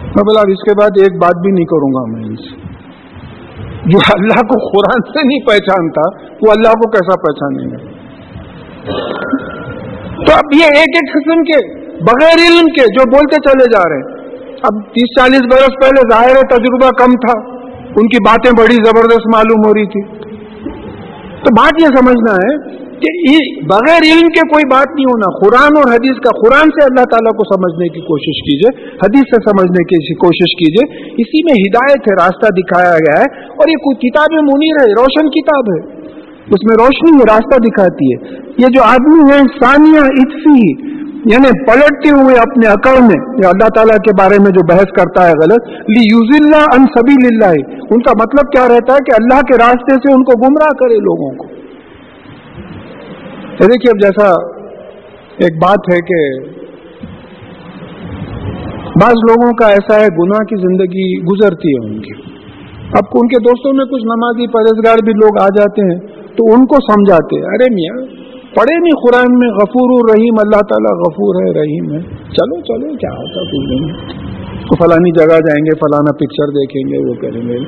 میں 0.00 0.24
بولا 0.24 0.40
اس 0.40 0.62
کے 0.62 0.80
بعد 0.80 0.90
ایک 0.96 1.22
بات 1.22 1.42
بھی 1.42 1.52
نہیں 1.52 1.64
کروں 1.64 1.94
گا 1.94 2.18
میں 2.18 2.28
ان 2.28 2.36
سے۔ 2.36 2.69
جو 3.86 3.98
اللہ 4.14 4.40
کو 4.40 4.56
قرآن 4.70 5.02
سے 5.12 5.22
نہیں 5.26 5.46
پہچانتا، 5.46 6.02
وہ 6.42 6.50
اللہ 6.50 6.72
کو 6.72 6.90
کیسا 6.90 7.16
پہچانے 7.20 7.64
گا 7.72 7.78
تو 10.24 10.32
اب 10.32 10.54
یہ 10.54 10.64
ایک 10.64 10.96
ایک 10.96 11.12
قسم 11.14 11.42
کے، 11.42 11.60
بغیر 12.00 12.42
علم 12.46 12.66
کے 12.66 12.82
جو 12.92 13.10
بولتے 13.10 13.36
چلے 13.50 13.64
جا 13.72 13.88
رہے 13.88 13.96
ہیں۔ 13.96 14.18
اب 14.62 14.80
تیس 14.94 15.20
چالیس 15.20 15.46
برس 15.52 15.76
پہلے 15.82 16.02
ظاہر 16.12 16.40
تجربہ 16.50 16.90
کم 16.98 17.10
تھا، 17.10 17.38
ان 17.96 18.08
کی 18.08 18.22
باتیں 18.22 18.50
بڑی 18.58 18.74
زبردست 18.74 19.28
معلوم 19.34 19.66
ہو 19.66 19.74
رہی 19.74 19.86
تھی۔ 19.86 20.02
تو 21.44 21.54
بات 21.54 21.82
یہ 21.82 21.86
سمجھنا 21.86 22.32
ہے 22.32 22.80
بغیر 23.62 24.02
علم 24.02 24.28
کے 24.28 24.48
کوئی 24.48 24.64
بات 24.70 24.88
نہیں 24.94 25.04
ہونا۔ 25.04 25.38
قرآن 25.38 25.72
اور 25.76 25.94
حدیث 25.94 26.20
کا، 26.20 26.30
قرآن 26.40 26.68
سے 26.68 26.84
اللہ 26.84 27.04
تعالیٰ 27.04 27.32
کو 27.32 27.54
سمجھنے 27.54 27.88
کی 27.88 28.00
کوشش 28.00 28.42
کیجیے 28.42 28.86
حدیث 28.88 29.20
سے 29.20 29.50
سمجھنے 29.50 29.84
کی 29.84 30.14
کوشش 30.14 30.56
کیجیے 30.58 31.04
اسی 31.06 31.42
میں 31.44 31.52
ہدایت 31.52 32.00
ہے، 32.00 32.14
راستہ 32.14 32.46
دکھایا 32.46 32.94
گیا 32.94 33.20
ہے۔ 33.20 33.46
اور 33.48 33.68
یہ 33.68 33.76
کوئی 33.76 34.10
کتاب 34.10 34.26
منیر 34.32 34.74
ہے، 34.80 34.92
روشن 34.92 35.30
کتاب 35.30 35.64
ہے۔ 35.72 36.00
اس 36.40 36.64
میں 36.64 36.76
روشنی 36.78 37.18
ہے، 37.18 37.32
راستہ 37.32 37.56
دکھاتی 37.56 38.14
ہے۔ 38.14 38.36
یہ 38.58 38.66
جو 38.66 38.82
آدمی 38.82 39.32
ہے، 39.32 39.38
ثانیہ 39.38 40.00
اتفی 40.00 40.90
یعنی 41.26 41.64
پلٹتے 41.64 42.10
ہوئے 42.10 42.34
اپنے 42.36 42.66
عقل 42.66 43.02
میں 43.02 43.48
اللہ 43.48 43.68
تعالیٰ 43.68 43.96
کے 43.96 44.10
بارے 44.18 44.42
میں 44.42 44.50
جو 44.50 44.66
بحث 44.66 44.86
کرتا 44.96 45.26
ہے 45.26 45.32
غلط 45.32 45.68
لی 45.68 46.00
یوز 46.00 46.40
اللہ۔ 46.40 46.56
ان 46.56 46.84
سبھی 46.86 47.44
ان 47.90 48.02
کا 48.02 48.12
مطلب 48.22 48.52
کیا 48.52 48.64
رہتا 48.68 48.92
ہے؟ 48.92 48.98
کہ 48.98 49.22
اللہ 49.22 49.40
کے 49.40 49.56
راستے 49.58 49.94
سے 49.94 50.12
ان 50.12 50.24
کو 50.24 50.38
گمراہ 50.38 50.68
کرے 50.68 50.94
لوگوں 50.94 51.34
کو۔ 51.36 51.69
دیکھیے 53.64 53.90
اب 53.90 54.00
جیسا 54.02 54.28
ایک 55.38 55.62
بات 55.62 55.78
ہے 55.92 55.98
کہ 56.00 56.50
بعض 59.02 59.12
لوگوں 59.12 59.52
کا 59.52 59.66
ایسا 59.66 60.00
ہے، 60.00 60.06
گناہ 60.06 60.44
کی 60.44 60.56
زندگی 60.56 61.22
گزرتی 61.22 61.68
ہے 61.68 61.86
ان 61.86 62.00
کی۔ 62.00 62.30
اب 62.80 63.04
ان 63.14 63.28
کے 63.28 63.38
دوستوں 63.38 63.72
میں 63.72 63.84
کچھ 63.84 64.04
نمازی 64.04 64.46
پرہزگار 64.46 64.96
بھی 65.04 65.12
لوگ 65.12 65.42
آ 65.42 65.46
جاتے 65.46 65.82
ہیں 65.82 66.00
تو 66.08 66.44
ان 66.52 66.66
کو 66.66 66.74
سمجھاتے 66.74 67.36
ارے 67.36 67.74
میاں، 67.74 68.06
پڑھے 68.54 68.78
نہیں 68.78 69.06
قرآن 69.06 69.38
میں 69.38 69.48
غفور 69.48 69.98
الرحیم، 69.98 70.34
اللہ 70.38 70.60
تعالیٰ 70.60 70.98
غفور 70.98 71.44
ہے، 71.44 71.60
رحیم 71.60 71.92
ہے۔ 71.92 71.98
چلو 72.10 72.60
چلو، 72.60 72.96
کیا 72.96 73.10
ہوتا 73.10 73.42
کچھ 73.44 73.70
نہیں 73.70 73.92
تو 74.60 74.84
فلانی 74.84 75.18
جگہ 75.18 75.38
جائیں 75.38 75.64
گے، 75.64 75.74
فلانا 75.74 76.12
پکچر 76.12 76.46
دیکھیں 76.48 76.92
گے، 76.92 77.08
وہ 77.08 77.14
کریں 77.14 77.48
گے۔ 77.48 77.58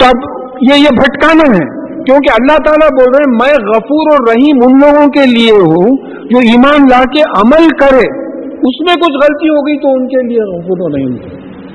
تب 0.00 0.18
یہ 0.62 0.78
یہ 0.78 0.88
بھٹکانا 0.96 1.58
ہے۔ 1.58 1.83
کیونکہ 2.06 2.42
اللہ 2.42 2.56
تعالیٰ 2.64 2.88
بول 2.90 3.10
رہے 3.16 3.22
ہیں، 3.22 3.32
میں 3.32 3.68
غفور 3.68 4.12
اور 4.12 4.28
رحیم 4.28 4.56
ان 4.64 4.72
لوگوں 4.80 5.08
کے 5.08 5.26
لیے 5.26 5.52
ہوں 5.52 5.96
جو 6.24 6.38
ایمان 6.38 6.86
لا 6.90 7.02
کے 7.04 7.22
عمل 7.22 7.68
کرے۔ 7.68 8.24
اس 8.50 8.80
میں 8.80 8.94
کچھ 8.94 9.16
غلطی 9.16 9.48
ہو 9.48 9.66
گئی 9.66 9.78
تو 9.78 9.88
ان 9.88 10.08
کے 10.08 10.28
لیے 10.28 10.58
غفور 10.58 10.76
و 10.80 10.96
رحیم 10.96 11.16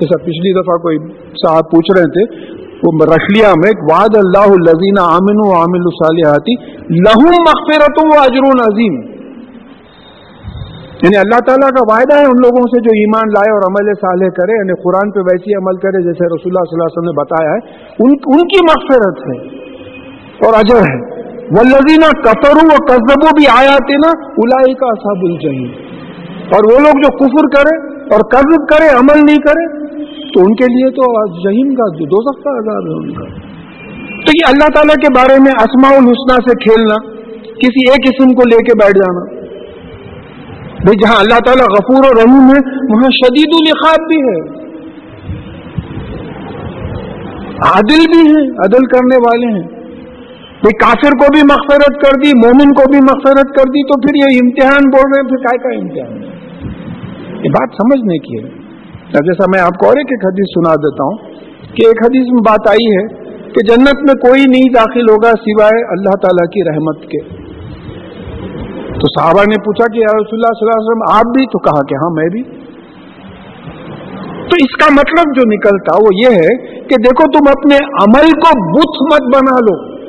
جیسا 0.00 0.18
پچھلی 0.18 0.52
دفعہ 0.52 0.76
کوئی 0.76 0.98
صاحب 1.30 1.64
پوچھ 1.70 1.98
رہے 1.98 2.08
تھے، 2.10 2.50
وہ 2.82 3.04
رشلیا 3.04 3.48
میں 3.48 3.72
واد 3.92 4.16
اللہ 4.16 4.52
الزین 4.52 4.98
عامن 4.98 5.48
و 5.48 5.52
عامل 5.56 5.80
الصالحاتی 5.84 6.54
لہم 7.00 7.30
مغفرت 7.30 8.04
و 8.04 8.20
اجر 8.20 8.62
عظیم۔ 8.62 9.20
یعنی 11.04 11.16
اللہ 11.16 11.40
تعالیٰ 11.46 11.70
کا 11.70 11.94
وعدہ 11.94 12.16
ہے 12.16 12.24
ان 12.24 12.40
لوگوں 12.44 12.62
سے 12.62 12.80
جو 12.80 12.90
ایمان 12.94 13.28
لائے 13.28 13.52
اور 13.52 13.60
عمل 13.60 13.92
صالح 13.94 14.28
کرے 14.28 14.58
یعنی 14.58 14.72
قرآن 14.82 15.10
پہ 15.10 15.20
ویسی 15.20 15.54
عمل 15.54 15.76
کرے 15.76 16.02
جیسے 16.02 16.26
رسول 16.26 16.52
اللہ 16.52 16.64
صلی 16.64 16.76
اللہ 16.76 16.84
علیہ 16.84 16.98
وسلم 16.98 17.10
نے 17.10 17.20
بتایا 17.20 17.50
ہے، 17.50 17.58
ان 17.98 18.10
ان 18.26 18.48
کی 18.48 18.58
مغفرت 18.64 19.18
ہے۔ 19.18 19.69
اور 20.46 20.54
اجر 20.54 20.76
ہے۔ 20.76 21.20
وہ 21.50 21.64
لذینہ 21.64 22.06
و 22.06 22.84
قصبوں 22.88 23.30
بھی 23.36 23.44
آیا 23.58 23.76
نا 23.96 24.08
الائی 24.38 24.74
کا 24.74 24.86
اصاب 24.86 25.18
الجہیم 25.22 25.70
اور 26.52 26.72
وہ 26.72 26.78
لوگ 26.78 26.92
جو 26.92 27.16
کفر 27.16 27.46
کرے 27.56 27.90
اور 27.98 28.20
قصب 28.20 28.68
کرے، 28.68 28.88
عمل 28.88 29.26
نہیں 29.26 29.36
کرے، 29.36 29.78
تو 30.32 30.40
ان 30.40 30.54
کے 30.54 30.64
لیے 30.64 30.90
تو 30.90 31.26
جہیم 31.26 31.74
کا 31.74 32.04
دو 32.04 32.22
سخت 32.22 32.46
عذاب 32.46 32.86
ہے 32.86 32.98
ان 32.98 33.12
کا۔ 33.12 33.24
تو 34.04 34.30
یہ 34.34 34.48
اللہ 34.48 34.68
تعالیٰ 34.74 34.94
کے 34.94 35.14
بارے 35.14 35.40
میں 35.40 35.52
اسماء 35.52 35.90
الحسنہ 35.90 36.50
سے 36.50 36.58
کھیلنا، 36.58 37.12
کسی 37.44 37.90
ایک 37.90 38.04
قسم 38.04 38.28
کو 38.28 38.42
لے 38.48 38.56
کے 38.56 38.78
بیٹھ 38.78 38.96
جانا۔ 38.96 39.40
بھائی 40.84 40.98
جہاں 40.98 41.20
اللہ 41.20 41.38
تعالیٰ 41.46 41.64
غفور 41.64 42.04
و 42.04 42.20
رحیم 42.20 42.42
ہے، 42.42 42.76
وہاں 42.92 43.10
شدید 43.10 43.48
الخاب 43.52 44.06
بھی 44.08 44.16
ہے۔ 44.16 44.60
عادل 47.50 47.98
بھی 47.98 48.20
ہیں، 48.20 48.50
عدل 48.50 48.86
کرنے 48.86 49.16
والے 49.16 49.60
ہیں۔ 49.60 49.79
بھائی 50.60 50.74
کافر 50.74 51.10
کو 51.10 51.26
بھی 51.32 51.42
مغفرت 51.42 51.94
کر 52.04 52.20
دی، 52.24 52.32
مومن 52.46 52.72
کو 52.72 52.82
بھی 52.90 52.98
مغفرت 52.98 53.48
کر 53.56 53.68
دی، 53.68 53.86
تو 53.86 54.00
پھر 54.00 54.32
یہ 54.32 54.38
امتحان 54.42 54.90
بول 54.90 55.06
رہے 55.06 55.20
ہیں، 55.20 55.28
پھر 55.28 55.36
کا 55.36 55.56
کا 55.56 55.78
امتحان 55.80 56.22
یہ 57.44 57.50
بات 57.50 57.68
سمجھنے 57.72 58.18
کی 58.18 58.44
ہے۔ 58.44 58.60
جیسا 59.10 59.44
میں 59.54 59.60
آپ 59.60 59.78
کو 59.78 59.86
اور 59.86 59.96
ایک 59.96 60.24
حدیث 60.26 60.48
سنا 60.54 60.74
دیتا 60.74 61.04
ہوں 61.04 61.16
کہ 61.62 61.86
ایک 61.86 62.04
حدیث 62.04 62.32
میں 62.32 62.42
بات 62.46 62.68
آئی 62.68 62.86
ہے 62.86 63.06
کہ 63.52 63.66
جنت 63.66 64.02
میں 64.02 64.14
کوئی 64.14 64.40
نہیں 64.40 64.74
داخل 64.74 65.00
ہوگا 65.00 65.30
سوائے 65.30 65.84
اللہ 65.88 66.16
تعالیٰ 66.16 66.50
کی 66.50 66.70
رحمت 66.70 67.02
کے۔ 67.02 67.50
تو 68.88 69.20
صحابہ 69.20 69.42
نے 69.42 69.60
پوچھا 69.60 69.92
کہ 69.92 69.98
رسول 69.98 70.38
اللہ 70.40 70.52
صلی 70.52 70.68
اللہ 70.68 70.78
علیہ 70.78 70.90
وسلم، 70.90 71.16
آپ 71.16 71.24
بھی؟ 71.36 71.46
تو 71.46 71.58
کہا 71.58 71.86
کہ 71.86 71.94
ہاں 71.94 72.10
میں 72.10 72.28
بھی۔ 72.28 72.42
تو 74.40 74.56
اس 74.56 74.76
کا 74.76 74.92
مطلب 74.92 75.36
جو 75.36 75.42
نکلتا 75.46 75.96
وہ 76.02 76.08
یہ 76.24 76.36
ہے 76.36 76.56
کہ 76.66 76.96
دیکھو 76.96 77.30
تم 77.32 77.50
اپنے 77.58 77.76
عمل 77.76 78.30
کو 78.30 78.78
بت 78.78 79.12
مت 79.12 79.36
بنا 79.36 79.56
لو۔ 79.60 79.99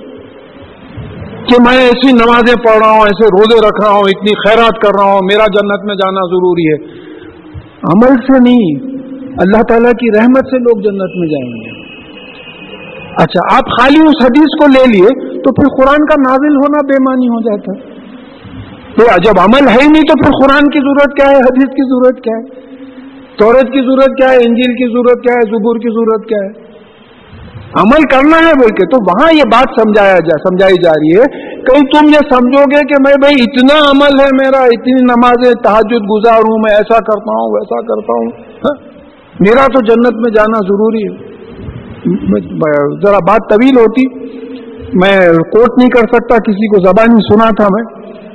کہ 1.49 1.61
میں 1.61 1.77
ایسی 1.77 2.11
نمازیں 2.11 2.63
پڑھ 2.63 2.77
رہا 2.77 2.91
ہوں، 2.91 3.01
ایسے 3.01 3.25
روزے 3.25 3.67
رکھ 3.67 3.85
رہا 3.85 3.91
ہوں، 3.91 4.01
اتنی 4.01 4.49
خیرات 4.49 4.81
کر 4.81 4.91
رہا 4.97 5.11
ہوں، 5.11 5.19
میرا 5.23 5.45
جنت 5.45 5.85
میں 5.85 5.95
جانا 5.95 6.25
ضروری 6.25 6.71
ہے۔ 6.71 7.01
عمل 7.83 8.15
سے 8.15 8.39
نہیں، 8.39 8.91
اللہ 9.37 9.63
تعالیٰ 9.63 9.91
کی 9.91 10.17
رحمت 10.17 10.45
سے 10.45 10.57
لوگ 10.59 10.81
جنت 10.81 11.11
میں 11.15 11.27
جائیں 11.27 11.51
گے۔ 11.51 11.81
اچھا 13.17 13.57
آپ 13.57 13.63
خالی 13.79 13.99
اس 13.99 14.25
حدیث 14.25 14.63
کو 14.63 14.67
لے 14.67 14.91
لیے 14.91 15.39
تو 15.41 15.53
پھر 15.53 15.81
قرآن 15.81 16.05
کا 16.05 16.21
نازل 16.29 16.55
ہونا 16.55 16.81
بے 16.85 17.03
معنی 17.09 17.27
ہو 17.27 17.41
جاتا۔ 17.41 18.01
تو 18.97 19.03
جب 19.03 19.39
عمل 19.39 19.67
ہے 19.67 19.83
ہی 19.83 19.91
نہیں 19.91 20.01
تو 20.01 20.23
پھر 20.23 20.31
قرآن 20.31 20.69
کی 20.69 20.79
ضرورت 20.79 21.17
کیا 21.17 21.29
ہے؟ 21.29 21.35
حدیث 21.35 21.65
کی 21.65 21.89
ضرورت 21.89 22.23
کیا 22.23 22.37
ہے؟ 22.37 22.71
تورت 23.37 23.73
کی 23.73 23.81
ضرورت 23.81 24.17
کیا 24.17 24.29
ہے؟ 24.29 24.35
انجیل 24.35 24.73
کی 24.73 24.91
ضرورت 24.91 25.23
کیا 25.23 25.33
ہے؟ 25.33 25.49
زبور 25.49 25.75
کی 25.75 25.89
ضرورت 25.89 26.29
کیا 26.29 26.47
ہے؟ 26.47 26.70
عمل 27.75 28.03
کرنا 28.11 28.37
ہے 28.37 28.53
بول 28.53 28.69
کے، 28.69 28.85
تو 28.85 29.03
وہاں 29.03 29.33
یہ 29.33 29.43
بات 29.51 29.81
سمجھایا 29.81 30.15
جا، 30.15 30.49
سمجھائی 30.49 30.75
جا 30.83 30.89
رہی 30.89 31.19
ہے۔ 31.19 31.51
کہیں 31.61 31.81
تم 31.81 32.05
یہ 32.05 32.29
سمجھو 32.29 32.63
گے 32.63 32.87
کہ 32.87 32.95
میں 33.07 33.13
بھائی 33.21 33.35
اتنا 33.41 33.91
عمل 33.91 34.19
ہے 34.19 34.27
میرا، 34.43 34.63
اتنی 34.63 35.03
نمازیں 35.03 35.53
تحجد 35.63 36.03
گزار 36.11 36.39
ہوں 36.39 36.59
میں، 36.59 36.71
ایسا 36.71 36.97
کرتا 36.97 37.31
ہوں، 37.31 37.53
ویسا 37.53 37.81
کرتا 37.81 38.13
ہوں۔ 38.13 38.31
ہاں؟ 38.55 38.91
میرا 39.39 39.65
تو 39.67 39.79
جنت 39.85 40.13
میں 40.13 40.31
جانا 40.31 40.57
ضروری 40.57 41.13
ہے۔ 41.13 41.31
ذرا 43.05 43.17
بات 43.27 43.49
طویل 43.49 43.77
ہوتی۔ 43.77 44.31
میں 44.93 45.19
کوٹ 45.27 45.77
نہیں 45.77 45.89
کر 45.89 46.07
سکتا، 46.13 46.35
کسی 46.35 46.67
کو 46.67 46.83
زبانی 46.85 47.33
سنا 47.33 47.49
تھا 47.49 47.67
میں 47.71 47.83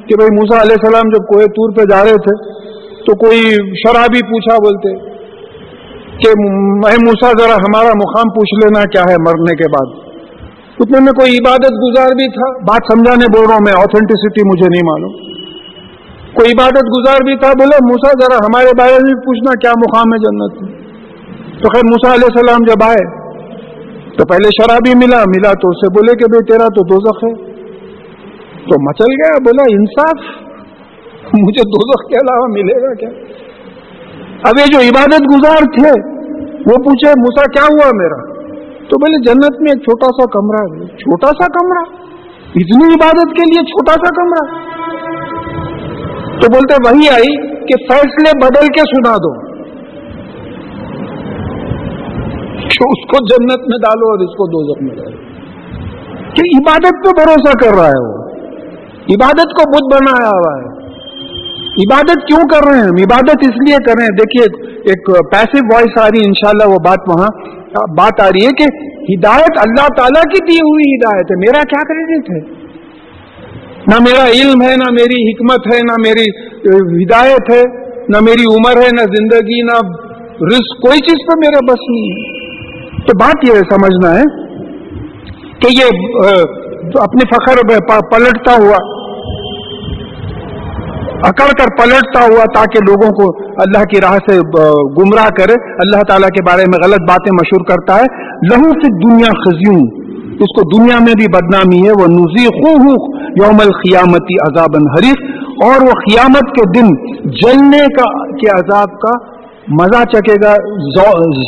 کہ 0.06 0.16
بھائی 0.16 0.34
موسا 0.34 0.62
علیہ 0.62 0.76
السلام 0.82 1.08
جب 1.08 1.26
کوئی 1.34 1.46
تور 1.46 1.76
پہ 1.76 1.82
جا 1.82 2.04
رہے 2.04 2.14
تھے 2.14 2.66
تو 3.06 3.16
کوئی 3.16 3.40
شرابی 3.54 4.24
پوچھا 4.24 4.54
بولتے۔ 4.54 5.15
کہ 6.24 6.30
میں 6.82 6.96
موسا 7.06 7.30
ذرا 7.38 7.54
ہمارا 7.54 7.88
مقام 7.88 8.28
پوچھ 8.34 8.64
لینا 8.64 8.84
کیا 8.84 9.02
ہے 9.10 9.16
مرنے 9.20 9.56
کے 9.56 9.68
بعد۔ 9.68 10.06
اتنے 10.80 11.00
میں 11.00 11.12
کوئی 11.12 11.36
عبادت 11.36 11.74
گزار 11.84 12.06
بھی 12.06 12.28
تھا؟ 12.30 12.58
بات 12.58 12.92
سمجھانے 12.92 13.38
بول 13.38 13.46
رہا 13.46 13.54
ہوں 13.54 13.66
میں 13.66 13.82
آتھینٹسٹی 13.82 14.48
مجھے 14.48 14.66
نہیں 14.70 14.82
معلوم۔ 14.84 15.36
کوئی 16.34 16.50
عبادت 16.50 16.86
گزار 16.98 17.24
بھی 17.24 17.36
تھا؟ 17.36 17.48
بولے 17.48 17.76
موسا 17.84 18.12
ذرا 18.12 18.36
ہمارے 18.36 18.68
بارے 18.78 18.92
میں 18.92 19.14
پوچھنا 19.14 19.54
کیا 19.60 19.70
مقام 19.78 20.12
ہے 20.12 20.18
جنت 20.18 20.62
میں۔ 20.62 20.86
تو 21.62 21.68
خیر 21.68 21.82
موسا 21.84 22.14
علیہ 22.14 22.28
السلام 22.32 22.64
جب 22.64 22.84
آئے، 22.84 23.26
تو 24.16 24.24
پہلے 24.24 24.48
شرابی 24.62 25.06
ملا 25.06 25.18
ملا 25.28 25.52
تو 25.52 25.68
اسے 25.68 25.88
بولے 25.88 26.12
کہ 26.12 26.24
بھائی 26.24 26.44
تیرا 26.44 26.68
تو 26.68 26.82
دوزخ 26.82 27.24
ہے۔ 27.24 27.56
تو 28.70 28.82
مچل 28.82 29.10
گیا، 29.10 29.38
بولا، 29.44 29.62
انصاف؟ 29.70 30.46
مجھے 31.38 31.62
دوزخ 31.68 32.08
کے 32.08 32.14
علاوہ 32.14 32.46
ملے 32.48 32.82
گا 32.82 32.94
کیا؟ 32.94 33.25
اب 34.46 34.52
یہ 34.58 34.64
جو 34.72 34.78
عبادت 34.78 35.20
گزار 35.20 35.56
تھے، 35.56 36.10
وہ 36.50 36.76
پوچھے، 36.76 37.10
موسا، 37.18 37.42
کیا 37.42 37.64
ہوا 37.64 37.90
میرا؟ 37.94 38.34
تو 38.68 38.98
بولے، 38.98 39.24
جنت 39.24 39.60
میں 39.60 39.72
ایک 39.72 39.82
چھوٹا 39.82 40.06
سا 40.06 40.24
کمرہ 40.24 40.74
ہے۔ 40.74 40.86
چھوٹا 40.86 41.26
سا 41.26 41.46
کمرہ؟ 41.46 41.96
اتنی 42.54 42.94
عبادت 42.94 43.36
کے 43.36 43.42
لیے 43.42 43.64
چھوٹا 43.64 43.92
سا 43.92 44.22
کمرہ؟ 44.22 44.58
تو 46.40 46.52
بولتے، 46.52 46.74
وہی 46.88 47.08
آئی 47.08 47.46
کہ 47.46 47.92
فیصلے 47.92 48.38
بدل 48.44 48.66
کے 48.66 48.80
سنا 48.80 49.16
دو۔ 49.16 49.46
اس 52.76 53.06
کو 53.06 53.24
جنت 53.24 53.60
میں 53.60 53.78
ڈالو 53.82 54.10
اور 54.10 54.18
اس 54.18 54.30
کو 54.30 54.46
دو 54.46 54.84
میں 54.84 54.94
ڈالو۔ 54.96 55.16
کہ 56.34 56.58
عبادت 56.58 57.04
پہ 57.04 57.22
بھروسہ 57.22 57.58
کر 57.58 57.78
رہا 57.78 57.86
ہے 57.86 58.06
وہ۔ 58.06 58.26
عبادت 59.14 59.42
کو 59.42 59.70
بدھ 59.70 59.96
بنایا 59.96 60.28
ہوا 60.28 60.60
ہے۔ 60.60 60.75
عبادت 61.84 62.20
کیوں 62.28 62.42
کر 62.48 62.66
رہے 62.68 62.78
ہیں؟ 62.78 62.88
ہم 62.88 62.98
عبادت 63.04 63.42
اس 63.46 63.56
لیے 63.64 63.78
کر 63.86 63.98
رہے 63.98 64.04
ہیں۔ 64.04 64.16
دیکھیے، 64.18 64.44
ایک 64.90 65.08
پیسو 65.32 65.62
وائس 65.72 65.96
آ 66.02 66.06
رہی 66.06 66.20
ہے، 66.20 66.26
انشاءاللہ 66.26 66.68
وہ 66.72 66.78
بات 66.84 67.08
وہاں 67.08 67.30
بات 67.96 68.20
آ 68.20 68.28
رہی 68.28 68.44
ہے 68.46 68.52
کہ 68.60 68.68
ہدایت 69.08 69.58
اللہ 69.64 69.88
تعالیٰ 69.96 70.22
کی 70.34 70.44
دی 70.44 70.56
ہوئی 70.68 70.86
ہدایت 70.92 71.32
ہے۔ 71.32 71.36
میرا 71.36 71.64
کیا 71.72 71.82
کریڈٹ 71.88 72.30
ہے؟ 72.30 72.38
نہ 73.92 73.98
میرا 74.00 74.24
علم 74.36 74.62
ہے، 74.62 74.70
نہ 74.76 74.88
میری 74.92 75.18
حکمت 75.26 75.66
ہے، 75.72 75.80
نہ 75.82 75.98
میری 76.04 76.24
ہدایت 77.02 77.50
ہے، 77.54 77.60
نہ 78.08 78.22
میری 78.22 78.48
عمر 78.54 78.80
ہے، 78.82 78.88
نہ 78.92 79.04
زندگی، 79.12 79.60
نہ 79.62 79.76
رسک 80.48 80.80
کوئی 80.86 81.04
چیز 81.10 81.22
پہ 81.28 81.38
میرا 81.38 81.60
بس 81.68 81.86
نہیں 81.90 82.08
ہے۔ 82.10 83.04
تو 83.06 83.16
بات 83.20 83.44
یہ 83.48 83.62
سمجھنا 83.70 84.14
ہے 84.18 84.24
کہ 85.62 85.72
یہ 85.72 85.86
اپنے 87.00 87.28
فخر 87.30 87.62
پلٹتا 88.10 88.54
ہوا 88.64 88.80
اکڑ 91.24 91.44
کر 91.58 91.70
پلٹتا 91.76 92.22
ہوا 92.22 92.44
تاکہ 92.54 92.82
لوگوں 92.86 93.10
کو 93.18 93.26
اللہ 93.62 93.84
کی 93.92 94.00
راہ 94.00 94.16
سے 94.24 94.34
گمراہ 94.96 95.28
کرے۔ 95.36 95.54
اللہ 95.84 96.02
تعالیٰ 96.08 96.28
کے 96.36 96.42
بارے 96.46 96.66
میں 96.72 96.80
غلط 96.84 97.06
باتیں 97.10 97.30
مشہور 97.36 97.64
کرتا 97.68 97.96
ہے۔ 98.00 98.08
لہو 98.50 98.72
سے 98.80 98.90
دنیا 99.04 99.32
خزیوں 99.44 99.78
اس 100.36 100.52
کو 100.56 100.64
دنیا 100.70 100.98
میں 101.04 101.14
بھی 101.20 101.28
بدنامی 101.36 101.80
ہے۔ 101.86 101.94
وہ 102.00 102.08
نزی 102.14 102.44
خو 102.56 102.74
یوم 103.42 103.62
القیامتی 103.64 104.36
عذاب 104.48 104.76
حریف 104.94 105.24
اور 105.66 105.86
وہ 105.86 105.96
قیامت 106.00 106.52
کے 106.56 106.68
دن 106.72 106.92
جلنے 107.38 107.82
کا، 107.94 108.08
کے 108.36 108.48
عذاب 108.56 109.00
کا 109.00 109.16
مزہ 109.80 110.04
چکے 110.12 110.38
گا۔ 110.42 110.54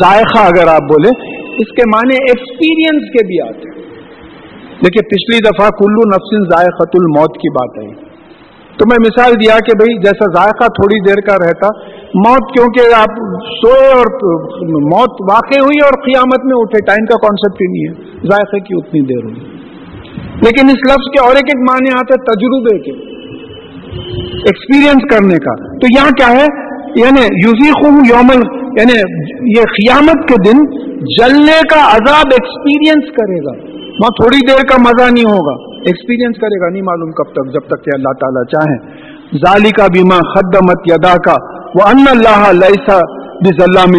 ذائقہ 0.02 0.46
اگر 0.46 0.74
آپ 0.74 0.90
بولے 0.92 1.14
اس 1.62 1.70
کے 1.76 1.88
معنی 1.88 2.16
ایکسپیرینس 2.24 3.14
کے 3.14 3.26
بھی 3.26 3.40
آتے 3.48 3.76
دیکھیے، 4.82 5.08
پچھلی 5.12 5.38
دفعہ 5.44 5.68
کلو 5.78 6.10
نفسن 6.10 6.50
ذائقت 6.50 6.92
الموت 6.94 7.36
کی 7.36 7.50
بات 7.50 7.78
آئی۔ 7.78 8.07
تو 8.78 8.84
میں 8.86 8.96
مثال 9.00 9.32
دیا 9.32 9.54
کہ 9.54 9.76
بھئی 9.78 9.98
جیسا 9.98 10.24
ذائقہ 10.36 10.66
تھوڑی 10.66 11.00
دیر 11.00 11.20
کا 11.26 11.34
رہتا، 11.46 11.66
موت 12.14 12.56
کیونکہ 12.56 12.94
آپ 12.94 13.18
سوئے 13.42 13.88
اور 13.88 14.06
موت 14.82 15.32
واقع 15.32 15.60
ہوئی 15.60 15.78
اور 15.84 16.02
قیامت 16.04 16.44
میں 16.44 16.56
اٹھے، 16.56 16.84
ٹائم 16.86 17.06
کا 17.06 17.16
کانسیپٹ 17.16 17.62
ہی 17.62 17.66
نہیں 17.72 17.88
ہے، 17.88 18.18
ذائقے 18.26 18.60
کی 18.60 18.74
اتنی 18.76 19.00
دیر 19.00 19.24
ہوئی۔ 19.24 19.58
لیکن 20.28 20.66
اس 20.66 20.76
لفظ 20.76 21.10
کے 21.10 21.26
اور 21.26 21.36
ایک 21.36 21.44
ایک 21.44 21.70
معنی 21.70 21.92
آتے 21.94 22.14
تجربے 22.22 22.78
کے 22.78 22.92
ایکسپیرئنس 24.38 25.14
کرنے 25.14 25.36
کا۔ 25.36 25.54
تو 25.78 25.86
یہاں 25.98 26.10
کیا 26.10 26.40
ہے؟ 26.40 26.68
یعنی 26.96 27.20
یوزی 27.20 27.70
خون 27.70 27.92
یومل 27.92 28.68
یعنی 28.80 28.98
یہ 29.58 29.62
قیامت 29.62 30.28
کے 30.28 30.50
دن 30.50 30.64
جلنے 31.00 31.60
کا 31.70 31.80
عذاب 31.80 32.26
ایکسپیرئنس 32.32 33.10
کرے 33.10 33.46
گا۔ 33.46 33.78
وہاں 33.86 34.10
تھوڑی 34.10 34.46
دیر 34.46 34.66
کا 34.66 34.76
مزہ 34.80 35.12
نہیں 35.12 35.24
ہوگا۔ 35.24 35.77
ایکسپیرینس 35.88 36.36
کرے 36.40 36.60
گا، 36.60 36.68
نہیں 36.70 36.82
معلوم 36.82 37.10
کب 37.10 37.32
تک، 37.32 37.52
جب 37.52 37.60
تک 37.60 37.84
کہ 37.84 37.90
اللہ 37.94 38.12
تعالیٰ 38.12 38.44
چاہیں 38.44 39.08
ظالی 39.36 39.70
کا 39.70 39.86
بیما 39.86 40.16
خدمت 40.16 40.78
یدا 40.92 41.14
کا 41.14 41.34
وہ 41.74 41.88
ان 41.88 42.04
اللہ 42.10 42.66
لسا 42.66 42.98
بس 43.44 43.62
اللہ 43.62 43.98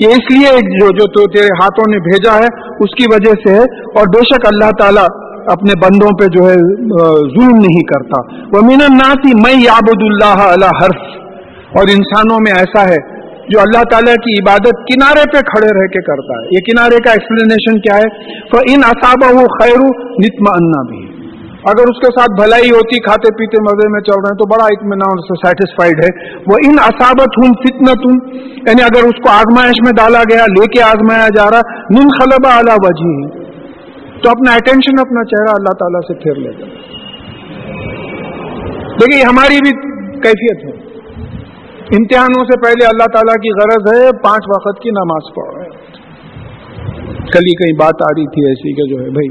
یہ 0.00 0.08
اس 0.08 0.36
لیے 0.36 0.78
جو 0.80 0.88
جو 0.88 1.06
تو 1.06 1.30
تیرے 1.30 1.46
ہاتھوں 1.46 1.90
نے 1.90 1.98
بھیجا 1.98 2.34
ہے، 2.34 2.60
اس 2.66 2.94
کی 2.94 3.04
وجہ 3.14 3.32
سے 3.46 3.54
ہے۔ 3.54 3.80
اور 3.82 4.06
بے 4.06 4.18
شک 4.18 4.46
اللہ 4.46 4.70
تعالیٰ 4.78 5.04
اپنے 5.46 5.72
بندوں 5.82 6.18
پہ 6.18 6.24
جو 6.24 6.48
ہے 6.48 6.54
ظلم 7.18 7.56
نہیں 7.56 7.80
کرتا۔ 7.80 8.34
وہ 8.36 8.60
مین 8.62 8.78
ناسی 8.78 9.34
میں 9.34 9.64
یابد 9.64 10.02
اللہ 10.02 10.42
اللہ 10.48 10.84
حرف۔ 10.84 11.22
اور 11.76 11.84
انسانوں 11.96 12.36
میں 12.40 12.52
ایسا 12.52 12.88
ہے 12.88 13.21
جو 13.52 13.60
اللہ 13.60 13.88
تعالیٰ 13.90 14.14
کی 14.26 14.34
عبادت 14.42 14.84
کنارے 14.90 15.24
پہ 15.32 15.40
کھڑے 15.52 15.72
رہ 15.78 15.88
کے 15.96 16.02
کرتا 16.02 16.38
ہے۔ 16.40 16.52
یہ 16.56 16.66
کنارے 16.68 17.00
کا 17.02 17.10
ایکسپلینیشن 17.10 17.80
کیا 17.80 17.96
ہے؟ 17.96 18.12
تو 18.52 18.60
ان 18.72 18.86
اصابہ 18.86 19.32
وہ 19.40 19.48
خیر 19.56 19.82
نتما 20.26 20.54
انا 20.60 20.82
بھی 20.90 21.02
اگر 21.70 21.90
اس 21.90 21.98
کے 22.00 22.08
ساتھ 22.14 22.32
بھلائی 22.40 22.70
ہوتی، 22.70 23.00
کھاتے 23.00 23.30
پیتے، 23.34 23.58
مزے 23.62 23.88
میں 23.90 24.00
چل 24.00 24.14
رہے 24.14 24.30
ہیں، 24.30 24.38
تو 24.38 24.46
بڑا 24.46 24.64
اطمینان 24.64 25.20
سے 25.26 25.34
سیٹسفائڈ 25.34 26.00
ہے۔ 26.04 26.08
وہ 26.38 26.56
ان 26.64 26.74
اصابت 26.80 27.38
ہوں 27.38 27.52
فتنت 27.52 28.06
ہوں 28.06 28.16
یعنی 28.66 28.82
اگر 28.82 29.06
اس 29.08 29.20
کو 29.22 29.30
آزمائش 29.30 29.82
میں 29.84 29.92
ڈالا 29.96 30.22
گیا، 30.30 30.44
لے 30.44 30.66
کے 30.66 30.82
آزمایا 30.82 31.28
جا 31.36 31.44
رہا 31.50 31.84
نن 31.90 32.08
خلبہ 32.18 32.54
اعلیٰ 32.54 32.76
وجہ 32.84 33.12
تو 34.22 34.30
اپنا 34.30 34.54
اٹینشن 34.54 35.00
اپنا 35.00 35.24
چہرہ 35.24 35.54
اللہ 35.54 35.78
تعالیٰ 35.78 36.00
سے 36.00 36.14
پھیر 36.14 36.34
لے 36.34 36.50
گا 36.50 36.66
دیکھیے 39.00 39.22
ہماری 39.22 39.56
بھی 39.64 39.72
کیفیت 40.20 40.66
ہے۔ 40.66 40.81
امتحانوں 41.96 42.44
سے 42.44 42.60
پہلے 42.60 42.86
اللہ 42.86 43.08
تعالیٰ 43.12 43.34
کی 43.34 43.50
غرض 43.50 43.88
ہے 43.94 44.12
پانچ 44.22 44.44
وقت 44.48 44.82
کی 44.82 44.90
نماز 44.90 45.26
پڑھ 45.34 45.48
رہے 45.54 45.68
کل 47.32 47.48
ہی 47.48 47.54
کہیں 47.54 47.78
بات 47.78 48.02
آ 48.02 48.10
رہی 48.16 48.26
تھی 48.26 48.46
ایسی 48.48 48.72
کہ 48.74 48.86
جو 48.90 49.04
ہے 49.04 49.10
بھائی، 49.10 49.28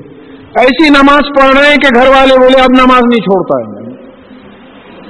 ایسی 0.60 0.90
نماز 0.90 1.32
پڑھ 1.40 1.58
رہے 1.58 1.70
ہیں 1.70 1.78
کہ 1.78 1.90
گھر 1.96 2.08
والے 2.08 2.40
بولے 2.40 2.62
اب 2.62 2.76
نماز 2.80 3.02
نہیں 3.02 3.24
چھوڑتا 3.24 3.58
ہے۔ 3.62 3.82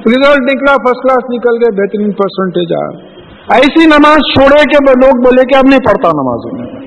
ریزلٹ 0.08 0.54
نکلا 0.54 0.76
فرسٹ 0.76 1.02
کلاس 1.02 1.26
نکل 1.30 1.58
گئے، 1.64 1.82
بہترین 1.82 2.12
پرسنٹیج 2.12 2.74
آیا۔ 2.82 3.58
ایسی 3.58 3.86
نماز 3.86 4.34
چھوڑے 4.34 4.64
کہ 4.64 4.84
لوگ 5.04 5.22
بولے 5.22 5.46
کہ 5.46 5.56
اب 5.58 5.68
نہیں 5.70 5.80
پڑھتا 5.80 6.10
نماز۔ 6.10 6.48
انہیں 6.52 6.81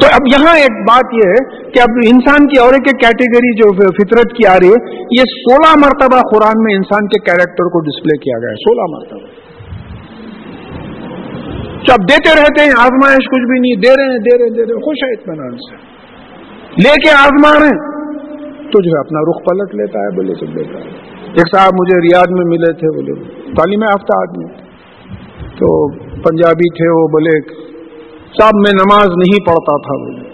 تو 0.00 0.06
اب 0.12 0.24
یہاں 0.32 0.56
ایک 0.56 0.78
بات 0.88 1.12
یہ 1.12 1.28
ہے 1.28 1.68
کہ 1.70 1.80
اب 1.80 1.98
انسان 2.06 2.46
کی 2.46 2.60
اور 2.60 2.72
ایک 2.72 2.84
کیٹیگری 3.00 3.50
جو 3.56 3.72
فطرت 3.88 4.32
کی 4.32 4.46
آ 4.46 4.54
رہی 4.54 4.68
ہے، 4.68 4.94
یہ 5.18 5.34
سولہ 5.34 5.72
مرتبہ 5.78 6.20
قرآن 6.34 6.62
میں 6.64 6.74
انسان 6.74 7.06
کے 7.06 7.20
کیریکٹر 7.24 7.68
کو 7.68 7.80
ڈسپلے 7.80 8.16
کیا 8.16 8.38
گیا 8.38 8.48
ہے، 8.48 8.54
سولہ 8.54 8.86
مرتبہ۔ 8.88 9.44
تو 11.86 11.92
اب 11.92 12.08
دیتے 12.10 12.40
رہتے 12.40 12.62
ہیں، 12.62 12.72
آزمائش 12.78 13.24
کچھ 13.26 13.46
بھی 13.50 13.60
نہیں، 13.60 13.80
دے 13.80 13.90
رہے 13.96 14.12
ہیں، 14.12 14.18
دے 14.18 14.38
رہے 14.38 14.44
ہیں، 14.44 14.56
دے 14.56 14.62
رہے 14.62 14.72
ہیں، 14.72 14.80
خوش 14.80 15.04
ہے 15.04 15.12
اطمینان 15.12 15.56
سے۔ 15.56 15.76
لے 16.82 17.00
کے 17.00 17.10
آزما 17.16 17.58
رہے 17.60 17.66
ہیں، 17.66 17.94
تو 18.70 18.82
جو 18.82 18.90
ہے 18.90 19.00
اپنا 19.00 19.20
رخ 19.20 19.44
پلٹ 19.44 19.74
لیتا 19.74 19.98
ہے 19.98 20.16
بولے 20.16 20.34
سب 20.34 20.56
لیتا 20.56 20.78
ہے۔ 20.78 20.88
ایک 21.26 21.56
صاحب 21.56 21.70
مجھے 21.80 21.98
ریاض 21.98 22.30
میں 22.30 22.44
ملے 22.44 22.72
تھے، 22.72 22.94
بولے، 22.96 23.20
تعلیم 23.54 23.82
یافتہ 23.82 24.16
آدمی۔ 24.16 24.46
تو 25.58 25.88
پنجابی 25.98 26.68
تھے 26.74 27.02
وہ، 27.02 27.08
بولے 27.08 27.64
صاحب، 28.40 28.54
میں 28.54 28.72
نماز 28.74 29.06
نہیں 29.06 29.46
پڑھتا 29.46 29.76
تھا 29.76 30.04
بولے 30.04 30.28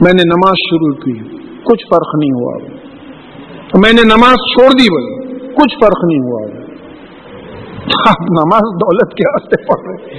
میں 0.00 0.12
نے 0.14 0.22
نماز 0.24 0.54
شروع 0.70 0.94
کی، 0.94 1.36
کچھ 1.64 1.84
فرق 1.90 2.14
نہیں 2.18 2.32
ہوا۔ 2.32 2.58
بولے 2.58 2.76
میں 3.78 3.92
نے 3.92 4.02
نماز 4.04 4.34
چھوڑ 4.34 4.68
دی 4.70 4.90
بولے 4.90 5.34
کچھ 5.54 5.74
فرق 5.74 6.04
نہیں 6.04 6.20
ہوا۔ 6.20 6.46
بولے 6.46 6.66
آپ 8.08 8.20
نماز 8.20 8.60
دولت 8.60 9.14
کے 9.14 9.24
راستے 9.28 9.62
پڑھ 9.62 9.88
رہے 9.88 10.14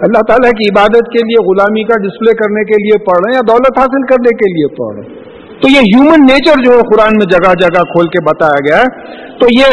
اللہ 0.00 0.22
تعالیٰ 0.28 0.50
کی 0.50 0.64
عبادت 0.72 1.12
کے 1.12 1.18
لیے، 1.18 1.48
غلامی 1.48 1.84
کا 1.84 1.98
ڈسپلے 2.02 2.34
کرنے 2.34 2.64
کے 2.64 2.82
لیے 2.82 3.04
پڑھ 3.04 3.18
رہے 3.18 3.32
ہیں 3.32 3.34
یا 3.34 3.52
دولت 3.52 3.78
حاصل 3.78 4.02
کرنے 4.02 4.34
کے 4.34 4.52
لیے 4.52 4.66
پڑھ 4.68 4.96
رہے 4.96 5.02
ہیں۔ 5.02 5.22
تو 5.60 5.70
یہ 5.70 5.78
ہیومن 5.78 6.24
نیچر 6.24 6.64
جو 6.64 6.72
ہے، 6.72 6.78
قرآن 6.78 7.10
میں 7.14 7.26
جگہ 7.30 7.54
جگہ 7.60 7.82
کھول 7.82 8.06
کے 8.06 8.24
بتایا 8.24 8.68
گیا 8.68 8.82
ہے۔ 8.82 9.16
تو 9.38 9.46
یہ 9.50 9.64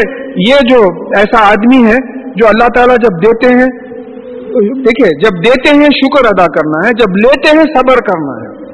یہ 0.48 0.56
جو 0.70 1.06
ایسا 1.18 1.52
آدمی 1.52 1.84
ہے، 1.84 2.20
جو 2.34 2.48
اللہ 2.48 2.68
تعالیٰ 2.76 2.96
جب 2.96 3.26
دیتے 3.26 3.54
ہیں 3.54 3.89
دیکھیے، 4.58 5.10
جب 5.20 5.46
دیتے 5.46 5.76
ہیں 5.76 5.86
شکر 5.86 6.26
ادا 6.26 6.46
کرنا 6.46 6.88
ہے، 6.88 6.94
جب 6.94 7.18
لیتے 7.18 7.58
ہیں 7.58 7.64
صبر 7.64 7.96
کرنا 7.96 8.32
ہے۔ 8.32 8.70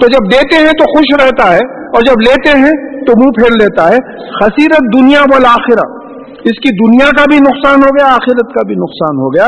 تو 0.00 0.06
جب 0.06 0.32
دیتے 0.32 0.56
ہیں 0.56 0.72
تو 0.72 0.84
خوش 0.84 1.24
رہتا 1.24 1.52
ہے، 1.52 1.86
اور 1.86 2.00
جب 2.02 2.20
لیتے 2.20 2.58
ہیں 2.58 3.04
تو 3.06 3.12
منہ 3.18 3.30
پھیر 3.30 3.50
لیتا 3.62 3.88
ہے۔ 3.88 3.96
خصیرت 4.40 4.94
دنیا 4.94 5.20
والآخرہ۔ 5.20 6.06
اس 6.36 6.58
کی 6.58 6.86
دنیا 6.86 7.06
کا 7.06 7.24
بھی 7.28 7.36
نقصان 7.38 7.78
ہو 7.78 7.88
گیا، 7.88 8.06
آخرت 8.06 8.54
کا 8.54 8.66
بھی 8.66 8.74
نقصان 8.74 9.16
ہو 9.18 9.28
گیا۔ 9.28 9.46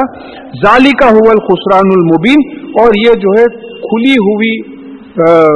ظالی 0.67 0.91
کا 0.91 1.07
ہوا 1.07 1.31
الخسران 1.31 1.89
المبین۔ 1.97 2.69
اور 2.81 2.91
یہ 3.07 3.21
جو 3.21 3.41
ہے، 3.41 3.45
کھلی 3.65 4.13
ہوئی 4.13 4.63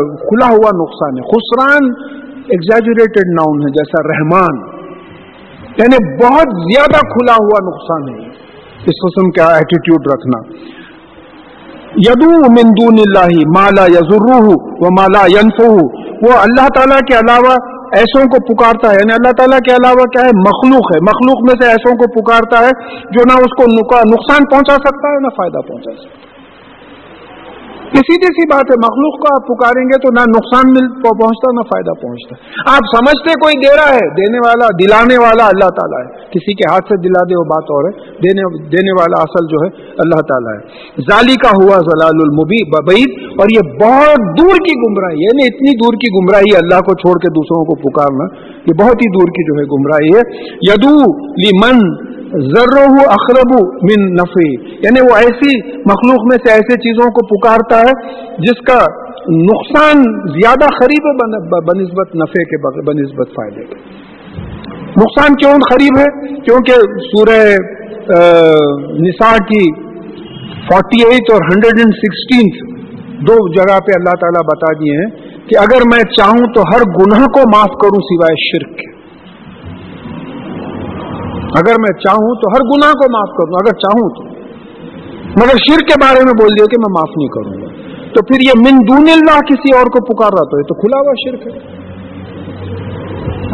کھلا 0.06 0.46
ہوا 0.46 0.82
نقصان 0.82 1.18
ہے۔ 1.18 1.22
خسران 1.22 1.90
ایگزیجوریٹڈ 2.36 3.28
ناؤن 3.28 3.60
ہے، 3.60 3.70
جیسا 3.70 4.02
رحمان۔ 4.08 4.82
یعنی 5.78 6.16
بہت 6.16 6.72
زیادہ 6.72 7.00
کھلا 7.06 7.32
ہوا 7.32 7.64
نقصان 7.64 8.08
ہے۔ 8.08 8.51
اس 8.82 8.98
قسم 9.04 9.30
کا 9.30 9.54
ایٹیٹیوڈ 9.54 10.06
رکھنا۔ 10.12 10.38
یدو 11.96 12.30
مندون 12.30 12.98
اللہ 12.98 13.58
مالا 13.58 13.84
یزر 13.86 14.44
وہ 14.44 14.88
مالا 15.00 15.26
ینفو 15.26 15.72
وہ 16.26 16.32
اللہ 16.38 16.68
تعالیٰ 16.74 16.98
کے 16.98 17.14
علاوہ 17.14 17.54
ایسوں 17.92 18.24
کو 18.24 18.54
پکارتا 18.54 18.88
ہے 18.88 18.94
یعنی 18.94 19.12
اللہ 19.12 19.30
تعالیٰ 19.30 19.58
کے 19.58 19.74
علاوہ 19.74 20.04
کیا 20.04 20.22
ہے؟ 20.22 20.30
مخلوق 20.48 20.86
ہے۔ 20.94 20.98
مخلوق 21.00 21.40
میں 21.42 21.54
سے 21.60 21.68
ایسوں 21.68 21.96
کو 21.96 22.20
پکارتا 22.20 22.66
ہے 22.66 22.70
جو 23.10 23.20
نہ 23.26 23.32
اس 23.32 23.52
کو 23.58 23.64
نقصان 24.08 24.44
پہنچا 24.44 24.74
سکتا 24.74 25.08
ہے، 25.08 25.20
نہ 25.20 25.28
فائدہ 25.28 25.68
پہنچا 25.68 25.92
سکتا 25.92 26.26
ہے۔ 26.26 26.31
یہ 27.92 27.98
سیدھی 27.98 28.26
سی 28.26 28.48
بات 28.48 28.64
ہے، 28.70 28.76
مخلوق 28.78 29.20
کو 29.20 29.34
آپ 29.34 29.46
پکاریں 29.46 29.84
گے 29.84 29.98
تو 29.98 30.08
نہ 30.12 30.20
نقصان 30.20 30.72
مل 30.72 31.02
پہنچتا، 31.02 31.52
نہ 31.52 31.60
فائدہ 31.60 31.90
پہنچتا۔ 32.02 32.34
آپ 32.74 32.96
سمجھتے 32.96 33.32
کوئی 33.32 33.54
دے 33.66 33.76
رہا 33.76 33.94
ہے، 33.94 34.10
دینے 34.14 34.38
والا، 34.38 34.66
دلانے 34.82 35.18
والا 35.18 35.44
اللہ 35.44 35.68
تعالیٰ 35.68 36.00
ہے۔ 36.06 36.24
کسی 36.24 36.54
کے 36.54 36.70
ہاتھ 36.70 36.84
سے 36.84 36.96
دلا 37.00 37.24
دے، 37.24 37.38
وہ 37.38 37.44
بات 37.44 37.64
اور 37.64 37.84
ہے۔ 37.84 38.12
دینے 38.14 38.68
دینے 38.68 38.92
والا 39.00 39.22
اصل 39.22 39.46
جو 39.46 39.58
ہے، 39.64 39.92
اللہ 39.98 40.20
تعالیٰ 40.20 40.54
ہے۔ 40.54 40.60
ظالی 41.10 41.36
کا 41.36 41.50
ہوا 41.62 41.78
ضلال 41.78 42.18
المبی 42.22 42.70
بعید۔ 42.70 43.10
اور 43.40 43.46
یہ 43.52 43.72
بہت 43.80 44.38
دور 44.38 44.54
کی 44.54 44.74
گمراہی 44.86 45.22
یعنی 45.22 45.44
اتنی 45.46 45.76
دور 45.76 45.94
کی 45.94 46.08
گمراہی 46.18 46.56
اللہ 46.56 46.80
کو 46.80 46.94
چھوڑ 46.94 47.14
کے 47.18 47.30
دوسروں 47.30 47.64
کو 47.64 47.74
پکارنا، 47.74 48.24
یہ 48.66 48.84
بہت 48.84 48.96
ہی 48.96 49.10
دور 49.10 49.28
کی 49.28 49.44
جو 49.46 49.60
ہے 49.60 49.64
گمراہی 49.64 50.10
ہے۔ 50.16 50.42
یدو 50.72 50.96
لی 51.30 51.50
من 51.64 52.11
ذرو 52.32 52.82
اخرب 53.14 53.50
من 53.88 54.04
نفی 54.18 54.50
یعنی 54.84 55.00
وہ 55.06 55.16
ایسی 55.16 55.56
مخلوق 55.88 56.22
میں 56.28 56.36
سے 56.44 56.52
ایسے 56.52 56.76
چیزوں 56.84 57.08
کو 57.16 57.24
پکارتا 57.32 57.80
ہے 57.88 57.94
جس 58.44 58.62
کا 58.68 58.76
نقصان 59.48 60.04
زیادہ 60.36 60.68
قریب 60.76 61.08
ہے 61.08 61.12
بنسبت 61.66 62.14
نفے 62.22 62.44
کے 62.52 62.60
بنسبت 62.86 63.34
فائدے 63.36 63.64
کے. 63.64 63.80
نقصان 65.02 65.36
کیوں 65.42 65.52
قریب 65.64 65.98
ہے؟ 65.98 66.06
کیونکہ 66.46 66.86
سورہ 67.08 67.36
نساء 69.02 69.36
کی 69.50 69.62
فورٹی 70.68 71.02
ایٹ 71.08 71.30
اور 71.34 71.46
ہنڈریڈ 71.50 71.84
اینڈ 71.84 71.98
سکسٹینتھ 72.00 72.64
دو 73.28 73.36
جگہ 73.54 73.78
پہ 73.86 73.98
اللہ 73.98 74.18
تعالیٰ 74.22 74.44
بتا 74.46 74.72
دیے 74.80 74.96
ہیں 75.00 75.10
کہ 75.48 75.60
اگر 75.66 75.86
میں 75.92 76.02
چاہوں 76.16 76.48
تو 76.54 76.64
ہر 76.72 76.88
گناہ 76.96 77.26
کو 77.36 77.44
معاف 77.52 77.78
کروں 77.82 78.02
سوائے 78.08 78.40
شرک 78.46 78.74
کے. 78.78 78.91
اگر 81.58 81.72
میں 81.80 81.98
چاہوں 81.98 82.34
تو 82.34 82.52
ہر 82.54 82.60
گناہ 82.60 82.92
کو 82.92 83.12
معاف 83.12 83.36
کر 83.36 83.44
دوں، 83.44 83.60
اگر 83.60 83.78
چاہوں 83.78 84.08
تو۔ 84.08 84.42
مگر 85.22 85.56
شرک 85.56 85.88
کے 85.88 85.94
بارے 86.00 86.20
میں 86.24 86.32
بول 86.32 86.48
دیا 86.48 86.64
کہ 86.64 86.78
میں 86.78 86.92
معاف 86.92 87.10
نہیں 87.16 87.28
کروں 87.28 87.62
گا۔ 87.62 87.82
تو 88.14 88.22
پھر 88.24 88.40
یہ 88.40 88.52
من 88.56 88.78
دون 88.88 89.08
اللہ 89.12 89.40
کسی 89.40 89.76
اور 89.76 89.84
کو 89.84 90.04
پکار 90.04 90.30
رہا 90.32 90.44
تو 90.44 90.58
یہ 90.58 90.62
تو 90.62 90.74
کھلا 90.74 91.00
ہوا 91.00 91.12
شرک 91.12 91.46
ہے۔ 91.46 91.82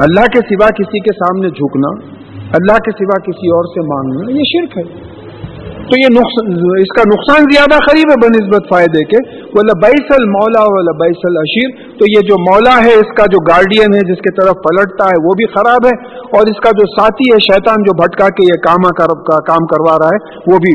اللہ 0.03 0.21
کے 0.21 0.39
سوا 0.39 0.67
کسی 0.67 0.99
کے 0.99 1.15
سامنے 1.15 1.49
جھکنا، 1.49 1.89
اللہ 2.53 2.77
کے 2.77 2.91
سوا 2.91 3.19
کسی 3.19 3.49
اور 3.49 3.65
سے 3.65 3.81
مانگنا، 3.81 4.31
یہ 4.31 4.43
شرک 4.45 4.79
ہے۔ 4.79 5.08
تو 5.89 5.97
یہ 5.99 6.09
نقصان 6.21 6.47
اس 6.79 6.91
کا 6.97 7.03
نقصان 7.09 7.45
زیادہ 7.55 7.77
قریب 7.91 8.09
ہے 8.11 8.17
بنسبت 8.25 8.63
فائدے 8.71 9.05
کے۔ 9.05 9.21
وہ 9.37 9.63
لبیس 9.63 10.09
المولا 10.11 10.65
و 10.65 10.77
لبیس 10.81 11.21
العشیر 11.25 11.69
تو 11.99 12.05
یہ 12.09 12.27
جو 12.29 12.37
مولا 12.41 12.77
ہے، 12.85 12.95
اس 12.95 13.11
کا 13.19 13.25
جو 13.27 13.41
گارڈین 13.41 13.95
ہے، 13.95 14.01
جس 14.01 14.21
کی 14.21 14.35
طرف 14.35 14.57
پلٹتا 14.67 15.05
ہے، 15.05 15.19
وہ 15.25 15.31
بھی 15.31 15.47
خراب 15.47 15.87
ہے۔ 15.87 15.95
اور 16.37 16.47
اس 16.47 16.61
کا 16.61 16.71
جو 16.71 16.87
ساتھی 16.87 17.33
ہے، 17.33 17.39
شیطان 17.39 17.77
جو 17.83 17.95
بھٹکا 18.03 18.29
کے 18.29 18.45
یہ 18.45 18.59
کام 18.69 18.83
کام 19.47 19.67
کروا 19.67 19.97
رہا 20.03 20.09
ہے، 20.09 20.21
وہ 20.53 20.59
بھی 20.59 20.75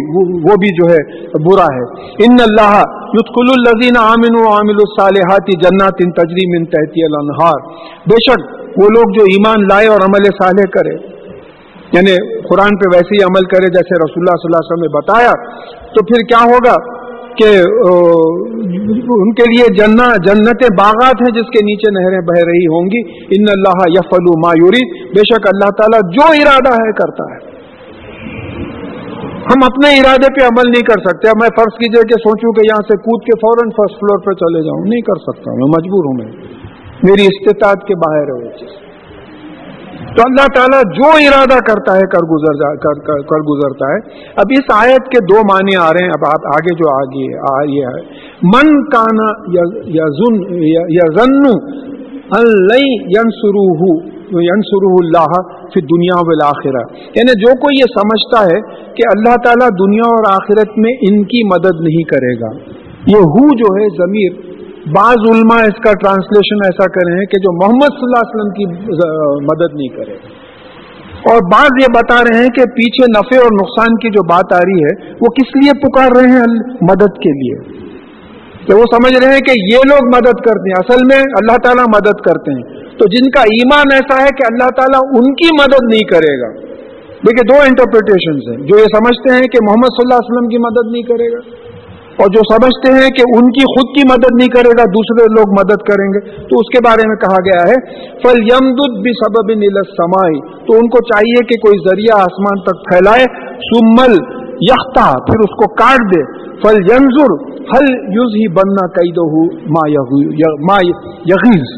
وہ 0.49 0.55
بھی 0.55 0.71
جو 0.75 0.93
ہے، 0.93 1.01
برا 1.49 1.67
ہے۔ 1.75 1.83
ان 2.25 2.37
اللہ 2.49 2.75
یتقل 3.13 3.49
الزین 3.57 3.97
عامن 3.97 4.35
و 4.39 4.51
عامل 4.51 4.75
الصالحاتی 4.75 5.59
جنات 5.59 5.93
ان 6.05 6.11
تجریم 6.11 6.51
ان 6.57 6.65
تحتی 6.65 7.05
الانہار 7.05 7.71
بے 8.09 8.31
شک، 8.31 8.39
وہ 8.77 8.87
لوگ 8.97 9.13
جو 9.13 9.23
ایمان 9.23 9.67
لائے 9.67 9.87
اور 9.87 10.01
عمل 10.01 10.23
صالح 10.23 10.69
کرے۔ 10.73 11.22
یعنی 11.93 12.41
قرآن 12.49 12.75
پہ 12.75 12.89
ویسے 12.93 13.15
ہی 13.15 13.23
عمل 13.23 13.45
کرے 13.45 13.67
جیسے 13.73 13.97
رسول 13.99 14.23
اللہ 14.23 14.37
صلی 14.41 14.49
اللہ 14.49 14.61
علیہ 14.61 14.69
وسلم 14.69 14.83
نے 14.83 14.91
بتایا، 14.97 15.33
تو 15.93 16.05
پھر 16.05 16.25
کیا 16.27 16.43
ہوگا 16.43 16.75
کہ 17.39 17.49
ان 19.15 19.33
کے 19.33 19.45
لیے 19.51 19.75
جنا 19.75 20.07
جنت 20.25 20.63
باغات 20.79 21.21
ہیں 21.21 21.33
جس 21.35 21.49
کے 21.49 21.65
نیچے 21.65 21.91
نہریں 21.91 22.19
بہ 22.19 22.39
رہی 22.45 22.65
ہوں 22.65 22.85
گی۔ 22.85 23.01
ان 23.37 23.49
اللہ 23.49 23.83
یفل 23.87 24.29
مایوری 24.45 24.83
بے 25.09 25.25
شک 25.31 25.47
اللہ 25.53 25.71
تعالیٰ 25.71 26.01
جو 26.11 26.31
ارادہ 26.41 26.73
ہے 26.73 26.91
کرتا 26.91 27.23
ہے۔ 27.33 27.39
ہم 29.45 29.63
اپنے 29.65 29.89
ارادے 29.99 30.27
پہ 30.35 30.45
عمل 30.45 30.71
نہیں 30.71 30.85
کر 30.89 31.01
سکتے۔ 31.09 31.27
میں 31.41 31.49
فرض 31.57 31.79
کیجیے 31.79 32.03
کہ 32.03 32.19
سوچوں 32.25 32.53
کہ 32.53 32.67
یہاں 32.67 32.81
سے 32.81 32.97
کود 32.97 33.21
کے 33.23 33.37
فوراً 33.37 33.69
فرسٹ 33.69 33.99
فلور 33.99 34.19
پہ 34.19 34.31
چلے 34.31 34.63
جاؤں۔ 34.63 34.85
نہیں 34.85 35.01
کر 35.01 35.19
سکتا، 35.19 35.51
میں 35.53 35.67
مجبور 35.67 36.05
ہوں 36.05 36.17
میں۔ 36.17 36.31
میری 37.03 37.25
استطاعت 37.25 37.87
کے 37.87 37.95
باہر 37.95 38.27
ہے 38.27 38.45
وہ 38.45 38.51
چیز۔ 38.59 38.82
تو 39.93 40.21
اللہ 40.25 40.47
تعالیٰ 40.55 40.83
جو 40.83 41.07
ارادہ 41.07 41.59
کرتا 41.59 41.95
ہے 41.95 42.01
کر 42.01 42.25
گزر 42.25 42.53
جا 42.53 42.75
کر, 42.75 42.99
کر, 42.99 43.21
کر 43.21 43.41
گزرتا 43.41 43.85
ہے۔ 43.85 43.99
اب 44.35 44.45
اس 44.51 44.87
آیت 44.87 45.05
کے 45.05 45.25
دو 45.25 45.35
معنی 45.35 45.75
آ 45.75 45.89
رہے 45.89 46.03
ہیں 46.03 46.11
اب 46.11 46.27
آپ 46.27 46.47
آگے 46.47 46.75
جو 46.75 46.89
آگے 46.93 47.37
آ 47.37 47.63
یہ 47.67 47.85
ہے۔ 47.85 48.01
من 48.43 48.83
کانا 48.85 49.29
یزن 50.87 51.59
ینسرو 54.33 54.93
اللہ 55.05 55.41
پھر 55.73 55.81
دنیا 55.81 56.19
والآخرہ۔ 56.19 56.93
یعنی 57.15 57.39
جو 57.39 57.51
کوئی 57.55 57.79
یہ 57.79 58.01
سمجھتا 58.01 58.55
ہے 58.55 58.61
کہ 58.93 59.17
اللہ 59.17 59.35
تعالیٰ 59.43 59.69
دنیا 59.69 60.07
اور 60.07 60.33
آخرت 60.33 60.77
میں 60.77 60.93
ان 60.93 61.23
کی 61.23 61.47
مدد 61.47 61.81
نہیں 61.81 62.03
کرے 62.03 62.39
گا۔ 62.41 62.57
یہ 63.07 63.17
ہو 63.17 63.55
جو 63.55 63.75
ہے 63.75 63.87
ضمیر 63.89 64.52
بعض 64.91 65.15
علماء 65.29 65.61
اس 65.63 65.83
کا 65.83 65.91
ٹرانسلیشن 65.91 66.55
ایسا 66.65 66.91
کرے 66.91 67.17
ہیں 67.17 67.25
کہ 67.25 67.39
جو 67.39 67.65
محمد 67.65 67.87
صلی 67.87 68.03
اللہ 68.03 68.21
علیہ 68.21 68.33
وسلم 68.33 68.49
کی 68.53 68.65
مدد 69.45 69.75
نہیں 69.75 69.87
کرے۔ 69.87 70.43
اور 71.31 71.41
بعض 71.51 71.69
یہ 71.81 71.87
بتا 71.95 72.23
رہے 72.23 72.41
ہیں 72.41 72.47
کہ 72.47 72.63
پیچھے 72.63 73.05
نفع 73.11 73.37
اور 73.37 73.51
نقصان 73.53 73.95
کی 73.95 74.09
جو 74.09 74.23
بات 74.23 74.53
آ 74.53 74.57
رہی 74.57 74.83
ہے، 74.83 75.11
وہ 75.11 75.25
کس 75.25 75.55
لیے 75.55 75.71
پکار 75.79 76.09
رہے 76.15 76.31
ہیں 76.31 76.67
مدد 76.81 77.17
کے 77.17 77.31
لیے؟ 77.31 77.83
کہ 78.67 78.73
وہ 78.73 78.83
سمجھ 78.91 79.25
رہے 79.25 79.33
ہیں 79.33 79.39
کہ 79.39 79.73
یہ 79.73 79.77
لوگ 79.89 80.05
مدد 80.05 80.45
کرتے 80.45 80.69
ہیں، 80.69 80.75
اصل 80.77 81.01
میں 81.07 81.19
اللہ 81.19 81.57
تعالیٰ 81.63 81.85
مدد 81.87 82.21
کرتے 82.21 82.51
ہیں۔ 82.51 82.83
تو 82.83 83.05
جن 83.05 83.29
کا 83.29 83.41
ایمان 83.41 83.85
ایسا 83.93 84.23
ہے 84.23 84.27
کہ 84.27 84.43
اللہ 84.51 84.69
تعالیٰ 84.69 85.01
ان 85.07 85.33
کی 85.33 85.47
مدد 85.61 85.93
نہیں 85.93 86.01
کرے 86.01 86.41
گا۔ 86.41 86.53
دیکھیے 87.27 87.55
دو 87.55 87.61
انٹرپریٹیشن 87.61 88.51
ہیں۔ 88.51 88.67
جو 88.67 88.77
یہ 88.77 88.83
سمجھتے 88.83 89.33
ہیں 89.33 89.41
کہ 89.41 89.57
محمد 89.63 89.87
صلی 89.87 90.03
اللہ 90.03 90.15
علیہ 90.15 90.33
وسلم 90.33 90.49
کی 90.49 90.57
مدد 90.57 90.91
نہیں 90.91 91.03
کرے 91.03 91.31
گا۔ 91.31 91.72
اور 92.21 92.29
جو 92.33 92.41
سمجھتے 92.47 92.89
ہیں 92.93 93.07
کہ 93.17 93.23
ان 93.35 93.47
کی 93.53 93.63
خود 93.69 93.87
کی 93.93 94.03
مدد 94.09 94.35
نہیں 94.39 94.51
کرے 94.55 94.73
گا، 94.79 94.83
دوسرے 94.95 95.23
لوگ 95.35 95.53
مدد 95.59 95.85
کریں 95.85 96.05
گے۔ 96.07 96.19
تو 96.49 96.59
اس 96.59 96.67
کے 96.73 96.81
بارے 96.85 97.07
میں 97.09 97.15
کہا 97.23 97.39
گیا 97.45 97.63
ہے 97.69 97.77
فل 98.23 98.41
یم 98.49 98.67
بھی 99.05 99.13
سبب 99.21 99.49
سمائی 99.93 100.37
تو 100.67 100.77
ان 100.81 100.91
کو 100.95 101.01
چاہیے 101.07 101.41
کہ 101.51 101.57
کوئی 101.63 101.81
ذریعہ 101.87 102.19
آسمان 102.21 102.61
تک 102.67 102.83
پھیلائے 102.89 103.25
سمل 103.69 104.15
یختا 104.63 105.07
پھر 105.27 105.43
اس 105.45 105.57
کو 105.61 105.71
کاٹ 105.75 106.05
دے۔ 106.11 106.21
فل 106.61 106.79
ینزر 106.91 107.33
حل 107.71 107.89
یوز 108.15 108.35
ہی 108.35 108.47
بننا 108.53 108.85
کئی 108.95 109.11
دو 109.17 109.25
ما 109.73 110.77
یغیز 111.31 111.75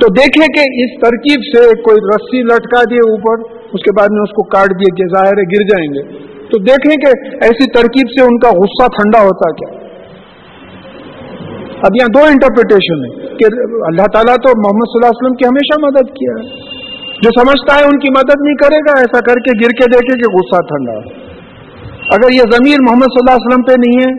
تو 0.00 0.08
دیکھیں 0.14 0.46
کہ 0.54 0.62
اس 0.82 0.94
ترکیب 1.00 1.44
سے 1.48 1.60
کوئی 1.82 2.00
رسی 2.06 2.40
لٹکا 2.42 2.82
دیے 2.90 3.02
اوپر، 3.08 3.42
اس 3.72 3.82
کے 3.82 3.92
بعد 3.98 4.14
میں 4.14 4.22
اس 4.22 4.32
کو 4.36 4.42
کاٹ 4.54 4.72
دیے 4.80 4.94
کہ 4.96 5.06
ظاہر 5.12 5.42
گر 5.52 5.66
جائیں 5.68 5.88
گے۔ 5.94 6.02
تو 6.54 6.58
دیکھیں 6.64 6.92
کہ 7.04 7.12
ایسی 7.46 7.66
ترکیب 7.70 8.10
سے 8.16 8.24
ان 8.24 8.36
کا 8.42 8.50
غصہ 8.58 8.86
ٹھنڈا 8.96 9.22
ہوتا 9.22 9.46
کیا؟ 9.60 9.70
اب 11.88 11.96
یہاں 12.00 12.12
دو 12.12 12.20
انٹرپریٹیشن 12.26 13.00
ہے 13.04 13.32
کہ 13.40 13.48
اللہ 13.88 14.10
تعالیٰ 14.12 14.34
تو 14.44 14.52
محمد 14.58 14.92
صلی 14.92 15.00
اللہ 15.00 15.14
علیہ 15.14 15.22
وسلم 15.22 15.38
کی 15.40 15.46
ہمیشہ 15.48 15.78
مدد 15.86 16.12
کیا 16.18 16.36
ہے۔ 16.36 16.44
جو 17.24 17.32
سمجھتا 17.38 17.78
ہے 17.78 17.88
ان 17.88 17.98
کی 17.98 18.12
مدد 18.12 18.44
نہیں 18.44 18.56
کرے 18.60 18.78
گا، 18.86 18.94
ایسا 19.00 19.20
کر 19.26 19.40
کے 19.46 19.56
گر 19.60 19.74
کے 19.80 19.88
دیکھے 19.92 20.16
کہ 20.22 20.30
غصہ 20.36 20.60
ٹھنڈا 20.70 20.94
اگر 22.16 22.32
یہ 22.34 22.48
ضمیر 22.54 22.84
محمد 22.86 23.12
صلی 23.14 23.22
اللہ 23.22 23.36
علیہ 23.36 23.46
وسلم 23.46 23.66
پہ 23.68 23.76
نہیں 23.84 24.00
ہے، 24.04 24.12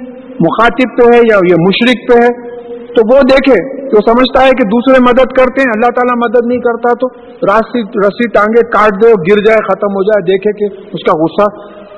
مخاطب 0.45 0.93
پہ 0.99 1.07
ہے 1.13 1.19
یا 1.31 1.39
یہ 1.49 1.63
مشرق 1.65 2.03
پہ 2.09 2.19
ہے، 2.23 2.29
تو 2.95 3.03
وہ 3.11 3.21
دیکھے 3.29 3.57
تو 3.89 4.01
سمجھتا 4.01 4.45
ہے 4.45 4.53
کہ 4.59 4.67
دوسرے 4.73 4.99
مدد 5.05 5.33
کرتے 5.39 5.65
ہیں، 5.65 5.73
اللہ 5.75 5.95
تعالیٰ 5.95 6.15
مدد 6.19 6.51
نہیں 6.51 6.61
کرتا 6.67 6.93
تو 7.01 7.09
رسی 7.49 7.83
رسی 8.05 8.29
ٹانگے 8.37 8.63
کاٹ 8.75 9.01
دے 9.03 9.11
گر 9.29 9.41
جائے، 9.47 9.65
ختم 9.67 9.97
ہو 9.99 10.03
جائے، 10.03 10.25
دیکھے 10.31 10.53
کہ 10.61 10.69
اس 10.97 11.05
کا 11.09 11.17
غصہ 11.23 11.49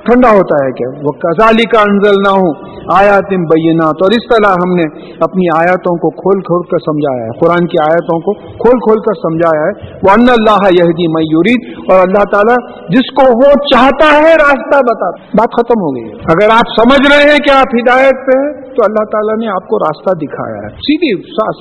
ٹھنڈا 0.08 0.30
ہوتا 0.30 0.64
ہے 0.64 0.70
کہ 0.72 0.88
وہ 1.06 1.12
کزالی 1.24 1.66
کا 1.74 1.80
انزل 1.80 2.20
نہ 2.26 2.34
ہوں 2.36 2.74
آیات 2.96 3.32
بینات 3.52 4.04
اور 4.06 4.14
اس 4.18 4.26
طرح 4.28 4.54
ہم 4.62 4.74
نے 4.74 4.86
اپنی 5.20 5.48
آیاتوں 5.56 5.94
کو 5.96 6.10
کھول 6.20 6.40
کھول 6.40 6.62
کر 6.70 6.78
سمجھایا 6.78 7.24
ہے، 7.24 7.30
قرآن 7.40 7.66
کی 7.66 7.82
آیاتوں 7.86 8.20
کو 8.20 8.34
کھول 8.64 8.78
کھول 8.78 9.02
کر 9.02 9.18
سمجھایا 9.22 9.64
ہے۔ 9.64 9.96
وہ 10.02 10.14
ان 10.14 10.28
اللہ 10.28 10.68
یہدی 10.78 11.08
میورید 11.16 11.68
اور 11.92 12.06
اللہ 12.06 12.24
تعالیٰ 12.32 12.56
جس 12.88 13.10
کو 13.20 13.26
وہ 13.42 13.52
چاہتا 13.74 14.10
ہے 14.16 14.32
راستہ 14.44 14.80
بتا، 14.90 15.10
بات 15.40 15.58
ختم 15.60 15.84
ہو 15.86 15.94
گئی 15.96 16.04
ہے۔ 16.04 16.14
اگر 16.36 16.56
آپ 16.56 16.72
سمجھ 16.80 17.12
رہے 17.12 17.30
ہیں 17.30 17.38
کہ 17.38 17.50
آپ 17.50 17.76
ہدایت 17.80 18.26
پہ 18.26 18.38
ہیں 18.38 18.67
تو 18.78 18.84
اللہ 18.84 19.04
تعالیٰ 19.04 19.36
نے 19.36 19.48
آپ 19.48 19.68
کو 19.68 19.78
راستہ 19.78 20.18
دکھایا 20.18 20.56
ہے۔ 20.56 20.68
سیدھی 20.68 21.10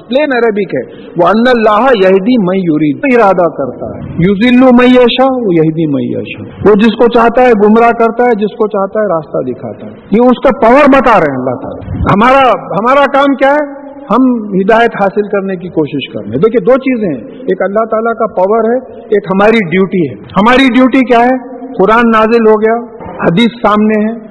پلین 0.08 0.30
عربک 0.38 0.76
ہے۔ 0.76 0.84
وہ 1.22 1.28
ان 1.28 1.44
اللہ 1.56 1.84
یہدی 2.06 2.36
میورید 2.44 2.98
ارادہ 3.14 3.48
کرتا 3.50 3.86
ہے۔ 3.86 4.12
یوزلو 4.14 4.66
میشا 4.66 5.24
وہ 5.24 5.54
یہدی 5.54 5.86
میشا 5.88 6.70
وہ 6.70 6.76
جس 6.76 6.96
کو 6.96 7.06
چاہتا 7.14 7.42
ہے 7.42 7.52
گمراہ 7.66 7.90
کرتا 7.90 8.24
ہے، 8.24 8.30
جس 8.30 8.56
کو 8.58 8.68
چاہتا 8.68 9.02
ہے 9.02 9.06
راستہ 9.06 9.52
دکھاتا 9.52 9.86
ہے۔ 9.86 9.92
یہ 9.92 10.26
اس 10.26 10.38
کا 10.44 10.60
پاور 10.62 10.86
بتا 10.88 11.20
رہے 11.20 11.32
ہیں 11.32 11.40
اللہ 11.40 11.56
تعالیٰ۔ 11.62 12.00
ہمارا 12.00 12.50
ہمارا 12.50 13.04
کام 13.14 13.36
کیا 13.36 13.52
ہے؟ 13.52 13.88
ہم 13.88 14.38
ہدایت 14.48 14.92
حاصل 15.02 15.22
کرنے 15.22 15.56
کی 15.56 15.70
کوشش 15.70 16.14
کر 16.14 16.20
رہے 16.20 16.30
ہیں۔ 16.30 16.36
دیکھیے 16.36 16.64
دو 16.64 16.74
چیزیں 16.74 17.10
ہیں۔ 17.10 17.40
ایک 17.40 17.62
اللہ 17.62 17.86
تعالیٰ 17.86 18.14
کا 18.14 18.28
پاور 18.28 18.64
ہے، 18.70 19.02
ایک 19.02 19.26
ہماری 19.34 19.70
ڈیوٹی 19.70 20.10
ہے۔ 20.10 20.14
ہماری 20.14 20.68
ڈیوٹی 20.74 21.06
کیا 21.06 21.20
ہے؟ 21.20 21.58
قرآن 21.58 22.02
نازل 22.16 22.50
ہو 22.50 22.54
گیا، 22.54 22.98
حدیث 23.08 23.68
سامنے 23.68 24.12
ہے۔ 24.12 24.27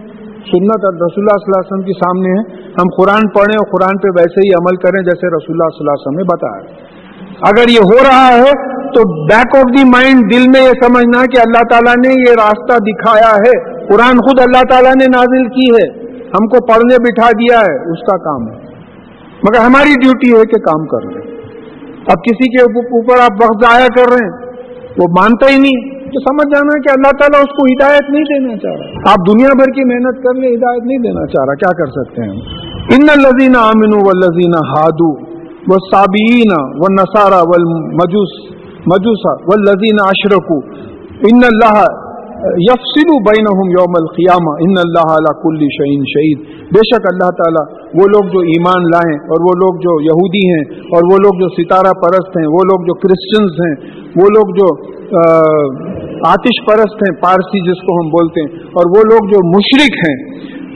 سنت 0.50 0.84
اور 0.84 0.94
رسول 0.94 1.22
اللہ 1.22 1.38
صلی 1.38 1.50
اللہ 1.50 1.60
علیہ 1.60 1.70
وسلم 1.70 1.86
کی 1.86 1.92
سامنے 1.92 2.30
ہے۔ 2.30 2.42
ہم 2.70 2.86
قرآن 2.96 3.28
پڑھیں 3.28 3.58
اور 3.58 3.66
قرآن 3.72 3.96
پہ 3.98 4.08
ویسے 4.18 4.40
ہی 4.44 4.54
عمل 4.54 4.76
کریں 4.76 5.04
جیسے 5.04 5.26
رسول 5.26 5.56
اللہ 5.56 5.70
صلی 5.70 5.80
اللہ 5.80 5.94
علیہ 5.94 6.06
وسلم 6.06 6.18
نے 6.18 6.24
بتایا۔ 6.24 6.96
اگر 7.50 7.68
یہ 7.68 7.80
ہو 7.84 7.98
رہا 8.08 8.28
ہے 8.36 8.76
تو 8.86 9.24
بیک 9.24 9.56
آف 9.56 9.78
دی 9.78 9.84
مائنڈ 9.84 10.32
دل 10.32 10.44
میں 10.48 10.60
یہ 10.60 10.72
سمجھنا 10.82 11.24
کہ 11.26 11.40
اللہ 11.40 11.62
تعالیٰ 11.70 11.94
نے 12.06 12.30
یہ 12.30 12.34
راستہ 12.34 12.78
دکھایا 12.78 13.36
ہے۔ 13.36 13.86
قرآن 13.86 14.16
خود 14.16 14.40
اللہ 14.40 14.62
تعالیٰ 14.70 14.92
نے 14.92 15.04
نازل 15.16 15.48
کی 15.48 15.74
ہے۔ 15.74 16.06
ہم 16.26 16.48
کو 16.48 16.66
پڑھنے 16.66 16.96
بٹھا 17.02 17.30
دیا 17.30 17.58
ہے، 17.58 17.92
اس 17.92 18.00
کا 18.10 18.16
کام 18.16 18.48
ہے۔ 18.48 18.66
مگر 19.36 19.60
ہماری 19.60 19.94
ڈیوٹی 20.02 20.28
ہے 20.32 20.44
کہ 20.44 20.60
کام 20.60 20.86
کر 20.86 21.14
رہے۔ 21.14 21.36
اب 21.90 22.22
کسی 22.24 22.48
کے 22.48 22.62
اوپر 22.62 23.14
آپ 23.14 23.42
وقت 23.42 23.64
ضائع 23.64 23.86
کر 23.86 24.12
رہے 24.12 24.26
ہیں، 24.26 24.46
وہ 24.98 25.06
مانتا 25.20 25.46
ہی 25.50 25.58
نہیں۔ 25.58 25.95
تو 26.16 26.20
سمجھ 26.24 26.44
جانا 26.52 26.74
کہ 26.84 26.90
اللہ 26.92 27.14
تعالیٰ 27.20 27.40
اس 27.46 27.50
کو 27.56 27.64
ہدایت 27.70 28.06
نہیں 28.10 28.28
دینا 28.28 28.54
چاہ 28.62 28.76
رہا 28.76 29.14
آپ 29.14 29.24
دنیا 29.28 29.56
بھر 29.60 29.72
کی 29.78 29.84
محنت 29.88 30.20
کر 30.26 30.38
لیں، 30.42 30.52
ہدایت 30.52 30.86
نہیں 30.90 31.02
دینا 31.06 31.24
چاہ 31.34 31.48
رہا، 31.48 31.60
کیا 31.62 31.72
کر 31.80 31.90
سکتے 31.96 32.28
ہیں 32.28 32.96
ان 32.96 33.10
لذینہ 33.22 33.64
امن 33.72 33.96
و 33.98 34.14
لذینہ 34.20 34.62
ہادو 34.70 35.10
و 35.66 35.78
سابین 35.84 36.56
و 36.56 36.90
نسارا 36.94 37.42
و 37.52 37.60
مجوس 38.00 38.34
مجوسا 38.86 39.36
و 39.52 39.60
لذینہ 39.62 40.10
اشرکو 40.14 40.58
ان 41.28 41.46
اللہ 41.48 41.78
یفسلو 42.64 43.14
بینہم 43.26 43.70
یوم 43.70 43.94
القیامہ۔ 43.98 44.52
ان 44.64 44.80
اللہ 44.80 45.12
علیہ 45.12 45.30
کل 45.42 45.62
شعین 45.76 46.02
شہید۔ 46.10 46.42
بے 46.74 46.82
شک 46.90 47.06
اللہ 47.12 47.30
تعالیٰ 47.38 47.62
وہ 48.00 48.08
لوگ 48.14 48.28
جو 48.34 48.42
ایمان 48.54 48.88
لائیں 48.94 49.14
اور 49.34 49.46
وہ 49.46 49.54
لوگ 49.62 49.78
جو 49.86 49.94
یہودی 50.08 50.42
ہیں 50.50 50.64
اور 50.96 51.08
وہ 51.12 51.18
لوگ 51.18 51.40
جو 51.42 51.48
ستارہ 51.54 51.94
پرست 52.02 52.36
ہیں، 52.40 52.46
وہ 52.56 52.66
لوگ 52.72 52.84
جو 52.86 52.94
کرسچنز 53.04 53.62
ہیں، 53.64 53.74
وہ 54.22 54.28
لوگ 54.36 54.52
جو 54.58 54.68
آتش 56.24 56.56
پرست 56.66 56.96
ہیں، 56.96 57.22
پارسی 57.22 57.70
جس 57.70 57.80
کو 57.82 58.00
ہم 58.00 58.08
بولتے 58.08 58.40
ہیں۔ 58.40 58.48
اور 58.66 58.90
وہ 58.96 59.02
لوگ 59.12 59.28
جو 59.28 59.56
مشرق 59.56 60.08
ہیں، 60.08 60.16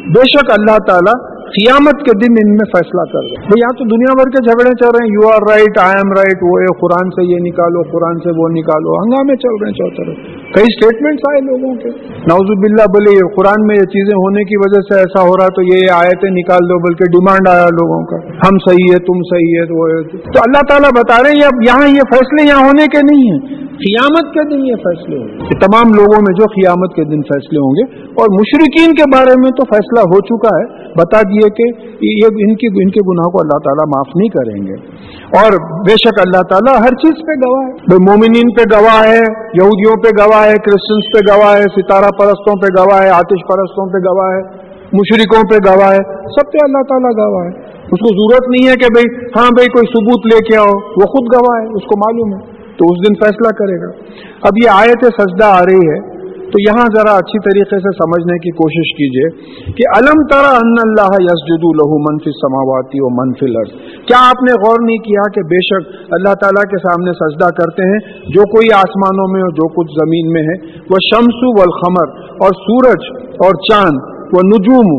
بے 0.09 0.21
شک 0.21 0.51
اللہ 0.59 0.79
تعالیٰ 0.87 1.41
قیامت 1.41 1.93
کے 1.93 2.19
دن 2.19 2.33
ان 2.33 2.51
میں 2.51 2.69
فیصلہ 2.73 3.03
کر 3.13 3.19
رہے 3.19 3.41
ہیں۔ 3.41 3.53
یہاں 3.57 3.79
تو 3.79 3.85
دنیا 3.85 4.13
بھر 4.13 4.31
کے 4.31 4.45
جھگڑے 4.45 4.75
چل 4.81 4.87
رہے 4.87 5.07
ہیں۔ 5.07 5.13
You 5.13 5.29
are 5.29 5.43
right 5.51 5.79
I 5.79 5.93
am 5.97 6.13
right 6.13 6.39
وہ 6.43 6.75
قرآن 6.81 7.11
سے 7.11 7.33
یہ 7.33 7.37
نکالو، 7.41 7.83
قرآن 7.83 8.19
سے 8.19 8.29
وہ 8.29 8.49
نکالو۔ 8.49 9.03
ہنگامے 9.03 9.37
چل 9.37 9.55
رہے 9.61 9.69
ہیں 9.69 9.75
چوتھے 9.75 10.40
کئی 10.55 10.65
اسٹیٹمنٹس 10.69 11.23
آئے 11.31 11.41
لوگوں 11.41 11.75
کے۔ 11.75 11.89
نوز 12.09 12.49
باللہ 12.61 12.85
بولے 12.85 13.11
یہ 13.15 13.35
قرآن 13.37 13.67
میں 13.67 13.75
یہ 13.75 13.81
چیزیں 13.81 14.17
ہونے 14.17 14.45
کی 14.45 14.57
وجہ 14.57 14.81
سے 14.81 14.99
ایسا 14.99 15.23
ہو 15.23 15.33
رہا 15.33 15.47
تو 15.47 15.63
یہ 15.63 15.81
آیتیں 15.93 16.31
نکال 16.31 16.65
دو، 16.65 16.89
بلکہ 16.89 17.05
ڈیمانڈ 17.11 17.49
آیا 17.49 17.65
لوگوں 17.65 18.05
کا۔ 18.05 18.29
ہم 18.29 18.59
صحیح 18.67 18.87
ہے 18.91 18.99
تم 18.99 19.23
صحیح 19.23 19.61
ہے 19.61 19.67
تو 19.67 19.75
وہ 19.81 20.03
تو 20.19 20.41
اللہ 20.47 20.61
تعالیٰ 20.69 20.91
بتا 20.91 21.23
رہے 21.23 21.31
ہیں 21.31 21.45
اب 21.45 21.63
یہاں 21.69 21.89
یہ 21.89 22.03
فیصلے 22.13 22.49
یہاں 22.49 22.69
ہونے 22.69 22.85
کے 22.85 22.99
نہیں 22.99 23.33
ہیں۔ 23.33 23.71
قیامت 23.71 24.35
کے 24.35 24.49
دن 24.49 24.67
یہ 24.67 24.75
فیصلے 24.75 25.19
ہوں 25.19 25.29
گے۔ 25.29 25.39
تمام 25.39 25.95
لوگوں 25.95 26.19
میں 26.21 26.35
جو 26.35 26.45
قیامت 26.45 26.95
کے 26.97 27.05
دن 27.05 27.23
فیصلے 27.23 27.59
ہوں 27.59 27.71
گے۔ 27.71 28.03
اور 28.03 28.27
مشرقین 28.41 28.95
کے 28.95 29.03
بارے 29.15 29.41
میں 29.41 29.51
تو 29.51 29.65
فیصلہ 29.65 30.01
ہو 30.01 30.21
چکا 30.21 30.59
ہے۔ 30.61 30.89
بتا 30.89 31.21
دیے 31.21 31.51
کہ 31.51 31.81
یہ 32.05 32.27
ان 32.27 32.55
کی، 32.55 32.67
ان 32.67 32.91
کے 32.91 33.01
گناہ 33.09 33.31
کو 33.31 33.41
اللہ 33.41 33.59
تعالیٰ 33.59 33.87
معاف 33.87 34.17
نہیں 34.17 34.29
کریں 34.29 34.67
گے۔ 34.67 34.75
اور 35.41 35.81
بے 35.81 35.91
شک 35.91 36.21
اللہ 36.21 36.43
تعالیٰ 36.43 36.81
ہر 36.81 36.95
چیز 36.95 37.13
پہ 37.27 37.33
گواہ 37.47 37.69
ہے۔ 37.69 37.73
بھائی 37.73 38.11
مومنین 38.11 38.55
پہ 38.55 38.79
گواہ 38.79 39.07
ہے، 39.07 39.23
یہودیوں 39.63 40.03
پہ 40.03 40.09
گواہ 40.23 40.40
ہے 40.45 40.53
کرسچنس 40.53 41.05
پہ 41.13 41.33
گواہ 41.33 41.57
ہے، 41.57 41.63
ستارہ 41.63 42.11
پرستوں 42.19 42.57
پہ 42.57 42.81
گواہ 42.81 43.03
ہے، 43.03 43.09
آتش 43.09 43.49
پرستوں 43.49 43.87
پہ 43.87 43.99
گواہ 43.99 44.37
ہے 44.37 44.71
مشرقوں 44.93 45.43
پہ 45.51 45.71
گواہ 45.71 45.93
ہے، 45.93 46.03
سب 46.15 46.53
پہ 46.53 46.59
اللہ 46.63 46.83
تعالیٰ 46.89 47.27
گواہ 47.27 47.45
ہے۔ 47.45 47.71
اس 47.77 48.01
کو 48.01 48.09
ضرورت 48.09 48.49
نہیں 48.49 48.69
ہے 48.69 48.75
کہ 48.75 48.87
بھئی 48.95 49.27
ہاں 49.37 49.51
بھائی 49.51 49.67
کوئی 49.67 49.87
ثبوت 49.87 50.27
لے 50.27 50.39
کے 50.45 50.57
آؤ، 50.57 50.67
وہ 50.67 51.07
خود 51.07 51.35
گواہ 51.35 51.61
ہے، 51.61 51.67
اس 51.67 51.83
کو 51.83 51.99
معلوم 51.99 52.41
ہے۔ 52.41 52.61
تو 52.79 52.87
اس 52.87 53.09
دن 53.09 53.15
فیصلہ 53.15 53.49
کرے 53.59 53.81
گا۔ 53.81 53.93
اب 54.43 54.53
یہ 54.65 54.71
آیت 54.71 55.05
سجدہ 55.05 55.45
آ 55.45 55.61
رہی 55.65 55.89
ہے۔ 55.89 56.10
تو 56.53 56.61
یہاں 56.61 56.85
ذرا 56.95 57.13
اچھی 57.17 57.41
طریقے 57.45 57.79
سے 57.83 57.91
سمجھنے 57.97 58.37
کی 58.45 58.53
کوشش 58.61 58.89
کیجیے 59.01 59.27
کہ 59.73 59.89
علم 59.97 60.23
ترا 60.31 60.53
ان 60.61 60.81
اللہ 60.83 61.13
یسجد 61.25 61.67
لہو 61.81 61.99
منفی 62.07 62.33
سماواتی 62.39 63.03
و 63.03 63.11
منفی 63.19 63.51
لرض 63.51 63.77
کیا 64.07 64.23
آپ 64.31 64.43
نے 64.49 64.57
غور 64.65 64.83
نہیں 64.87 65.03
کیا 65.09 65.27
کہ 65.37 65.45
بے 65.53 65.61
شک 65.69 65.93
اللہ 66.11 66.35
تعالیٰ 66.41 66.65
کے 66.71 66.83
سامنے 66.87 67.15
سجدہ 67.21 67.51
کرتے 67.61 67.89
ہیں؟ 67.91 68.01
جو 68.29 68.49
کوئی 68.51 68.73
آسمانوں 68.81 69.29
میں 69.33 69.43
جو 69.61 69.69
کچھ 69.69 69.95
زمین 69.95 70.33
میں 70.33 70.43
ہے۔ 70.43 70.59
وہ 70.91 71.03
شمسو 71.07 71.55
والخمر 71.61 72.15
اور 72.47 72.61
سورج 72.61 73.11
اور 73.47 73.61
چاند، 73.71 74.07
وہ 74.33 74.47
نجوم 74.47 74.95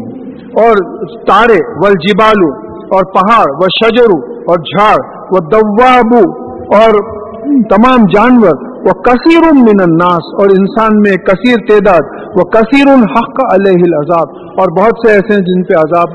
اور 0.64 0.84
تارے 1.28 1.60
والجبالو 1.84 2.52
اور 2.98 3.10
پہاڑ 3.14 3.46
و 3.56 3.74
شجرو 3.76 4.22
اور 4.52 4.64
جھاڑ، 4.72 4.96
وہ 5.32 5.40
دوابو 5.52 6.24
اور 6.78 7.02
تمام 7.50 8.06
جانور، 8.14 8.70
وہ 8.78 9.02
کثیر 9.02 9.54
من 9.54 9.80
الناس، 9.80 10.28
اور 10.40 10.50
انسان 10.60 11.00
میں 11.00 11.18
کثیر 11.18 11.56
تعداد، 11.70 12.28
وہ 12.36 12.50
کثیر 12.50 12.88
الحق 12.88 13.54
علیہ 13.54 13.82
العذاب۔ 13.84 14.28
اور 14.60 14.82
بہت 14.82 15.08
سے 15.08 15.12
ایسے 15.12 15.34
ہیں 15.34 15.42
جن 15.42 15.64
پہ 15.64 15.80
عذاب 15.80 16.10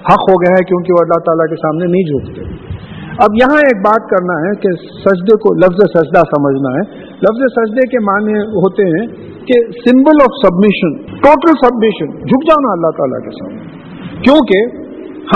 حق 0.00 0.30
ہو 0.30 0.34
گیا 0.34 0.52
ہے، 0.52 0.64
کیونکہ 0.64 0.92
وہ 0.92 0.98
اللہ 1.00 1.20
تعالیٰ 1.20 1.46
کے 1.48 1.56
سامنے 1.56 1.86
نہیں 1.86 2.02
جھکتے۔ 2.02 2.70
اب 3.10 3.28
یہاں 3.34 3.58
ایک 3.58 3.84
بات 3.84 4.10
کرنا 4.10 4.34
ہے 4.34 4.60
کہ 4.60 4.68
سجدے 4.86 5.36
کو 5.36 5.54
لفظ 5.54 5.98
سجدہ 5.98 6.18
سمجھنا 6.18 6.68
ہے۔ 6.68 6.98
لفظ 7.04 7.42
سجدے 7.58 7.86
کے 7.86 7.98
معنی 8.04 8.38
ہوتے 8.38 8.82
ہیں 8.82 9.06
کہ 9.46 9.70
symbol 9.70 10.22
of 10.22 10.46
submission 10.46 10.96
total 10.96 11.52
submission 11.66 12.06
جھک 12.06 12.44
جانا 12.50 12.72
اللہ 12.72 12.90
تعالیٰ 12.90 13.18
کے 13.18 13.30
سامنے۔ 13.30 13.64
کیونکہ 14.22 14.86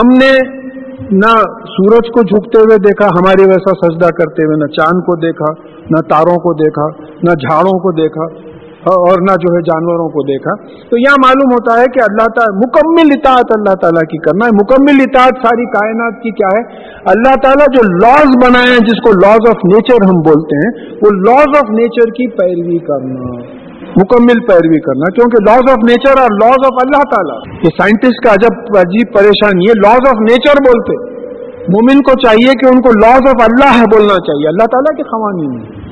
ہم 0.01 0.09
نے 0.09 0.64
نہ 1.13 1.33
سورج 1.65 2.09
کو 2.09 2.23
جھکتے 2.23 2.59
ہوئے 2.61 2.79
دیکھا، 2.79 3.07
ہماری 3.07 3.45
ویسا 3.45 3.89
سجدہ 3.89 4.07
کرتے 4.07 4.47
ہوئے، 4.47 4.57
نہ 4.57 4.67
چاند 4.67 5.01
کو 5.01 5.17
دیکھا، 5.17 5.53
نہ 5.91 6.01
تاروں 6.01 6.37
کو 6.37 6.53
دیکھا، 6.53 6.89
نہ 7.23 7.31
جھاڑوں 7.31 7.79
کو 7.79 7.93
دیکھا، 7.93 8.55
اور 8.85 9.21
نہ 9.21 9.35
جو 9.41 9.55
ہے 9.57 9.63
جانوروں 9.63 10.09
کو 10.09 10.23
دیکھا۔ 10.23 10.55
تو 10.91 10.97
یہاں 10.97 11.17
معلوم 11.25 11.53
ہوتا 11.53 11.81
ہے 11.81 11.87
کہ 11.95 12.01
اللہ 12.01 12.27
تعالیٰ 12.27 12.57
مکمل 12.57 13.13
اطاعت 13.17 13.53
اللہ 13.59 13.75
تعالیٰ 13.75 14.03
کی 14.03 14.19
کرنا 14.19 14.47
ہے۔ 14.47 14.51
مکمل 14.55 15.01
اطاعت 15.01 15.47
ساری 15.47 15.65
کائنات 15.65 16.23
کی 16.23 16.31
کیا 16.31 16.47
ہے؟ 16.47 16.63
اللہ 17.07 17.37
تعالیٰ 17.43 17.67
جو 17.67 17.83
لاز 17.83 18.37
بنائے 18.47 18.71
ہیں، 18.71 18.79
جس 18.79 19.01
کو 19.05 19.13
لاز 19.13 19.49
آف 19.49 19.57
نیچر 19.65 20.09
ہم 20.09 20.21
بولتے 20.21 20.57
ہیں، 20.57 20.97
وہ 21.03 21.11
لاز 21.15 21.57
آف 21.57 21.71
نیچر 21.71 22.11
کی 22.11 22.27
پیروی 22.27 22.79
کرنا۔ 22.79 23.64
مکمل 23.97 24.47
پیروی 24.47 24.81
کرنا، 24.81 25.11
کیونکہ 25.15 25.51
لاز 25.51 25.71
آف 25.71 25.85
نیچر 25.91 26.21
اور 26.21 26.31
لاز 26.31 26.61
آف 26.65 26.79
اللہ 26.87 27.03
تعالیٰ 27.15 27.55
یہ 27.65 27.69
سائنٹسٹ 27.69 28.27
کا 28.27 28.33
عجب 28.33 28.79
عجیب 28.79 29.15
پریشانی 29.15 29.65
ہے 29.65 29.73
لاز 29.77 30.01
آف 30.09 30.21
نیچر 30.31 30.55
بولتے۔ 30.63 31.15
مومن 31.63 32.03
کو 32.03 32.13
چاہیے 32.21 32.53
کہ 32.61 32.75
ان 32.75 32.81
کو 32.83 32.89
لاز 32.89 33.23
آف 33.29 33.51
اللہ 33.51 33.79
ہے 33.79 33.85
بولنا 33.85 34.15
چاہیے، 34.15 34.49
اللہ 34.49 34.67
تعالیٰ 34.67 34.97
کے 34.97 35.03
قوانین 35.03 35.85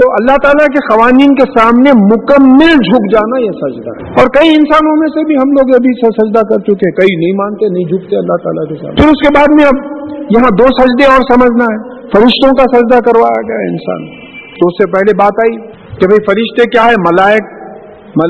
تو 0.00 0.10
اللہ 0.12 0.36
تعالیٰ 0.42 0.66
کے 0.66 0.94
قوانین 0.94 1.34
کے 1.34 1.58
سامنے 1.58 1.90
مکمل 1.90 2.74
جھک 2.74 3.14
جانا 3.14 3.40
یہ 3.40 3.50
سجدہ۔ 3.50 3.90
ہے 3.90 4.10
اور 4.10 4.26
کئی 4.26 4.48
انسانوں 4.48 4.96
میں 4.96 5.06
سے 5.06 5.26
بھی 5.26 5.34
ہم 5.34 5.50
لوگ 5.50 5.74
ابھی 5.74 6.10
سجدہ 6.10 6.40
کر 6.40 6.60
چکے 6.60 6.90
کئی 6.90 7.16
نہیں 7.16 7.36
مانتے، 7.36 7.72
نہیں 7.72 7.84
جھکتے 7.84 8.16
اللہ 8.16 8.36
تعالیٰ 8.42 8.68
کے 8.68 8.74
ساتھ 8.74 8.96
پھر 8.96 9.04
اس 9.04 9.28
کے 9.28 9.38
بعد 9.38 9.54
میں 9.54 9.64
اب 9.64 9.76
یہاں 10.18 10.50
دو 10.58 10.64
سجدے 10.64 11.04
اور 11.04 11.22
سمجھنا 11.32 11.64
ہے۔ 11.64 11.78
فرشتوں 12.00 12.50
کا 12.50 12.76
سجدہ 12.76 13.00
کروایا 13.00 13.42
گیا 13.48 13.70
انسان۔ 13.70 14.24
تو 14.58 14.66
اس 14.66 14.72
سے 14.78 14.90
پہلے 14.90 15.16
بات 15.16 15.32
آئی۔ 15.38 15.73
کہ 16.00 16.06
بھئی 16.06 16.24
فرشتے 16.26 16.62
کیا 16.68 16.84
ہے 16.84 16.94
ملائک 16.98 17.44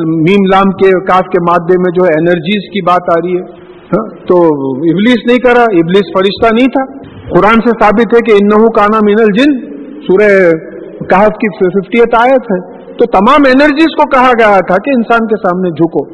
میم 0.07 0.45
لام 0.53 0.71
کے 0.71 0.91
کاف 0.91 1.21
کے 1.21 1.43
مادے 1.51 1.75
میں 1.79 1.93
جو 1.95 2.05
ہے 2.05 2.21
انرجیز 2.21 2.71
کی 2.71 2.83
بات 2.83 3.03
آ 3.11 3.21
رہی 3.25 3.37
ہے 3.37 3.65
ہاں؟ 3.85 4.09
تو 4.27 4.37
ابلیس 4.73 5.27
نہیں 5.27 5.39
کرا، 5.39 5.63
ابلیس 5.63 6.19
فرشتہ 6.19 6.55
نہیں 6.55 6.67
تھا۔ 6.67 6.99
قرآن 7.29 7.61
سے 7.61 7.71
ثابت 7.71 8.15
ہے 8.15 8.19
کہ 8.21 8.45
انہو 8.45 8.71
کانا 8.71 8.99
من 9.05 9.15
الجن، 9.19 9.61
سورہ 10.01 10.51
کہف 10.99 11.29
کی 11.29 11.57
ففٹی 11.57 12.01
آیت 12.01 12.43
ہے۔ 12.43 12.85
تو 12.93 13.07
تمام 13.07 13.43
انرجیز 13.55 13.97
کو 13.97 14.11
کہا 14.11 14.31
گیا 14.31 14.59
تھا 14.59 14.77
کہ 14.85 14.91
انسان 14.91 15.27
کے 15.27 15.37
سامنے 15.37 15.71
جھکو۔ 15.71 16.09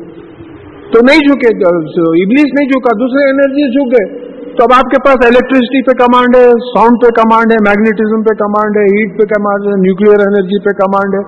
تو 0.92 1.01
نہیں 1.05 1.18
جھکے، 1.18 1.66
ابلیس 2.11 2.61
نہیں 2.61 2.68
جھکا، 2.68 2.96
دوسرے 2.96 3.30
انرجیز 3.30 3.72
جھک 3.72 3.94
گئے 3.94 4.29
تو 4.59 4.64
اب 4.64 4.72
آپ 4.76 4.88
کے 4.92 4.98
پاس 5.05 5.22
الیکٹریسٹی 5.26 5.80
پہ 5.88 5.92
کمانڈ 5.98 6.36
ہے 6.36 6.46
ساؤنڈ 6.64 6.98
پہ 7.03 7.11
کمانڈ 7.16 7.53
ہے 7.55 7.59
میگنیٹزم 7.66 8.22
پہ 8.28 8.34
کمانڈ 8.40 8.78
ہے 8.80 8.84
ہیٹ 8.88 9.12
پہ 9.18 9.26
کمانڈ 9.32 9.68
ہے 9.70 9.76
نیوکلیر 9.82 10.24
انرجی 10.24 10.61
پہ 10.64 10.74
کمانڈ 10.80 11.16
ہے. 11.18 11.22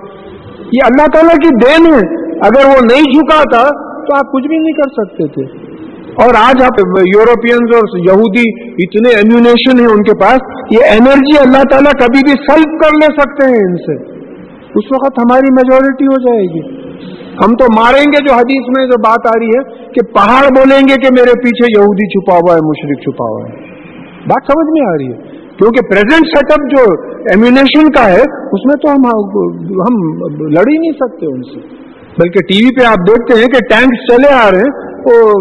یہ 0.77 0.89
اللہ 0.89 1.11
تعالیٰ 1.13 1.35
کی 1.43 1.51
دین 1.61 1.87
ہے. 1.93 2.01
اگر 2.47 2.69
وہ 2.69 2.79
نہیں 2.87 3.11
جھکا 3.13 3.41
تھا 3.53 3.63
تو 4.07 4.17
آپ 4.17 4.33
کچھ 4.33 4.47
بھی 4.47 4.57
نہیں 4.57 4.77
کر 4.79 4.93
سکتے 4.95 5.27
تھے. 5.35 5.45
اور 6.23 6.37
آج 6.39 6.63
آپ 6.63 6.79
یورپینز 7.09 7.71
اور 7.75 7.93
یہودی 8.07 8.43
اتنے 8.85 9.13
ایمونیشن 9.19 9.79
ہیں 9.83 9.91
ان 9.91 10.03
کے 10.09 10.15
پاس. 10.19 10.49
یہ 10.73 10.91
انرجی 10.95 11.37
اللہ 11.43 11.63
تعالیٰ 11.71 11.93
کبھی 12.01 12.25
بھی 12.27 12.35
سلب 12.41 12.75
کر 12.83 12.99
لے 13.03 13.09
سکتے 13.15 13.47
ہیں 13.53 13.63
ان 13.67 13.79
سے. 13.85 13.95
اس 14.75 14.85
وقت 14.95 15.19
ہماری 15.19 15.53
میجورٹی 15.53 16.05
ہو 16.05 16.21
جائے 16.21 16.43
گی۔ 16.43 16.93
ہم 17.45 17.55
تو 17.55 17.65
ماریں 17.79 18.05
گے 18.05 18.27
جو 18.27 18.33
حدیث 18.33 18.77
میں 18.77 18.85
جو 18.85 19.01
بات 19.01 19.27
آ 19.27 19.39
رہی 19.39 19.45
ہے 19.45 19.87
کہ 19.87 20.13
پہاڑ 20.13 20.43
بولیں 20.45 20.79
گے 20.79 20.95
کہ 21.01 21.07
میرے 21.19 21.31
پیچھے 21.31 21.81
یہودی 21.81 22.07
چھپا 22.09 22.35
ہوا 22.35 22.55
ہے 22.55 22.59
مشرق 22.67 23.01
چھپا 23.01 23.25
ہوا 23.29 23.47
ہے۔ 23.47 23.53
بات 24.25 24.51
سمجھ 24.51 24.71
میں 24.71 24.93
آ 24.93 24.97
رہی 24.97 25.07
ہے۔ 25.07 25.43
کیونکہ 25.57 25.87
پریزنٹ 25.89 26.25
سیٹ 26.25 26.51
اپ 26.51 26.77
جو 26.77 27.03
ایمونیشن 27.03 27.91
کا 27.91 28.05
ہے، 28.05 28.21
اس 28.51 28.65
میں 28.65 28.75
تو 28.81 28.91
ہم 28.91 29.01
ہم 29.81 30.13
لڑ 30.47 30.63
ہی 30.67 30.77
نہیں 30.77 30.91
سکتے 30.91 31.25
ان 31.25 31.41
سے۔ 31.41 31.59
بلکہ 32.19 32.39
ٹی 32.39 32.65
وی 32.65 32.79
پہ 32.79 32.85
آپ 32.85 32.97
دیکھتے 32.97 33.39
ہیں 33.39 33.47
کہ 33.47 33.59
ٹینکس 33.69 34.13
چلے 34.13 34.33
آ 34.33 34.51
رہے 34.51 34.57
ہیں، 34.57 34.93
وہ 34.93 35.31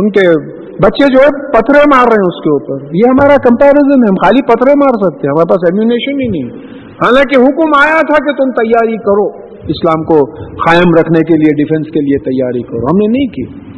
ان 0.00 0.10
کے 0.10 0.54
بچے 0.82 1.12
جو 1.12 1.20
ہے 1.20 1.50
پتھرے 1.50 1.78
مار 1.78 2.04
رہے 2.06 2.16
ہیں 2.16 2.26
اس 2.26 2.42
کے 2.42 2.50
اوپر۔ 2.50 2.84
یہ 2.94 3.08
ہمارا 3.08 3.36
کمپیرزن 3.36 4.02
ہے، 4.02 4.06
ہم 4.08 4.14
خالی 4.14 4.42
پتھرے 4.42 4.72
مار 4.76 4.94
سکتے 5.04 5.26
ہیں، 5.26 5.32
ہمارے 5.32 5.48
پاس 5.48 5.72
ایمونیشن 5.72 6.20
ہی 6.20 6.28
نہیں۔ 6.28 6.83
حالانکہ 7.02 7.40
حکم 7.40 7.70
آیا 7.84 8.00
تھا 8.00 8.24
کہ 8.24 8.32
تم 8.32 8.50
تیاری 8.50 8.96
کرو، 8.96 9.26
اسلام 9.46 10.04
کو 10.04 10.24
قائم 10.34 10.94
رکھنے 11.00 11.20
کے 11.20 11.36
لیے 11.36 11.64
ڈیفنس 11.64 11.86
کے 11.86 12.00
لیے 12.00 12.18
تیاری 12.18 12.62
کرو۔ 12.62 12.86
ہم 12.86 12.98
نے 12.98 13.06
نہیں 13.06 13.26
کی۔ 13.26 13.74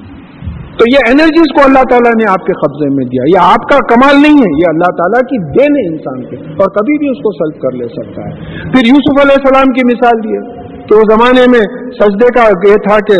تو 0.79 0.85
یہ 0.93 1.11
انرجیز 1.11 1.57
کو 1.57 1.65
اللہ 1.65 1.83
تعالیٰ 1.91 2.13
نے 2.13 2.31
آپ 2.31 2.47
کے 2.47 2.53
قبضے 2.53 2.95
میں 2.95 3.05
دیا۔ 3.05 3.23
یہ 3.35 3.55
آپ 3.55 3.63
کا 3.71 3.95
کمال 3.95 4.23
نہیں 4.23 4.39
ہے، 4.39 4.59
یہ 4.59 4.65
اللہ 4.69 4.97
تعالیٰ 4.97 5.21
کی 5.21 5.39
دین 5.39 5.77
ہے 5.77 5.93
انسان 5.93 6.23
کے۔ 6.23 6.37
اور 6.37 6.67
کبھی 6.67 6.99
بھی 6.99 7.11
اس 7.11 7.19
کو 7.19 7.33
سلب 7.33 7.63
کر 7.63 7.77
لے 7.77 7.89
سکتا 7.89 8.23
ہے۔ 8.25 8.35
پھر 8.61 8.87
یوسف 8.87 9.25
علیہ 9.25 9.37
السلام 9.39 9.65
کی 9.65 9.87
مثال 9.87 10.19
دی 10.19 10.67
تو 10.87 10.97
اس 10.97 11.05
زمانے 11.13 11.41
میں 11.41 11.91
سجدے 11.91 12.27
کا 12.39 12.69
یہ 12.69 12.75
تھا 12.75 12.99
کہ 12.99 13.17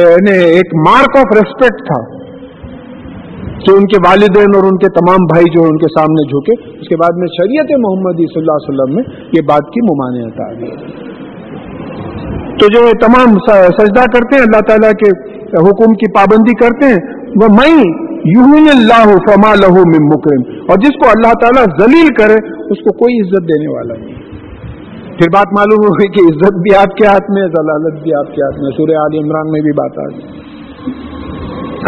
یعنی 0.00 0.44
ایک 0.44 0.88
مارک 0.88 1.16
آف 1.18 1.36
ریسپیکٹ 1.36 1.86
تھا۔ 1.86 2.17
کہ 3.66 3.72
ان 3.76 3.86
کے 3.86 3.98
والدین 4.06 4.56
اور 4.56 4.64
ان 4.64 4.76
کے 4.76 4.88
تمام 4.88 5.24
بھائی 5.24 5.50
جو 5.54 5.62
ان 5.62 5.76
کے 5.76 5.88
سامنے 5.98 6.24
جھکے، 6.28 6.80
اس 6.80 6.88
کے 6.88 6.96
بعد 6.96 7.16
میں 7.16 7.26
شریعت 7.26 7.72
محمدی 7.78 8.26
صلی 8.26 8.42
اللہ 8.42 8.58
علیہ 8.58 8.68
وسلم 8.68 8.94
میں 8.94 9.04
یہ 9.32 9.46
بات 9.48 9.70
کی 9.70 9.84
ممانعت 9.84 10.40
آ 10.40 10.52
گئی۔ 10.52 10.76
تو 12.60 12.66
جو 12.66 12.90
تمام 13.00 13.34
سجدہ 13.80 14.04
کرتے 14.04 14.36
ہیں، 14.36 14.42
اللہ 14.42 14.60
تعالیٰ 14.68 14.92
کے 14.92 15.10
حکم 15.68 15.92
کی 15.92 16.12
پابندی 16.12 16.54
کرتے 16.54 16.86
ہیں، 16.86 17.02
وہ 17.42 17.48
میں 17.54 17.84
یوں 18.30 18.68
اللہ 18.70 19.10
فما 19.26 19.54
لہو 19.54 19.82
من 19.88 20.06
مکرم 20.08 20.70
اور 20.70 20.78
جس 20.78 20.96
کو 21.02 21.08
اللہ 21.08 21.32
تعالیٰ 21.40 21.64
ذلیل 21.80 22.14
کرے، 22.14 22.38
اس 22.70 22.78
کو 22.78 22.92
کوئی 22.92 23.20
عزت 23.20 23.42
دینے 23.42 23.74
والا 23.74 23.94
نہیں۔ 23.94 24.14
پھر 25.18 25.30
بات 25.34 25.52
معلوم 25.52 25.86
ہو 25.86 25.92
گئی 25.92 26.08
کہ 26.08 26.24
عزت 26.24 26.58
بھی 26.58 26.76
آپ 26.76 26.96
کے 26.96 27.06
ہاتھ 27.06 27.30
میں 27.30 27.42
ضلالت 27.42 28.02
بھی 28.02 28.14
آپ 28.14 28.34
کے 28.34 28.42
ہاتھ 28.44 28.60
میں 28.60 28.70
سورہ 28.70 28.98
عال 28.98 29.18
عمران 29.24 29.50
میں 29.50 29.60
بھی 29.60 29.72
بات 29.72 29.98
آ 29.98 30.08
گئی۔ 30.10 30.47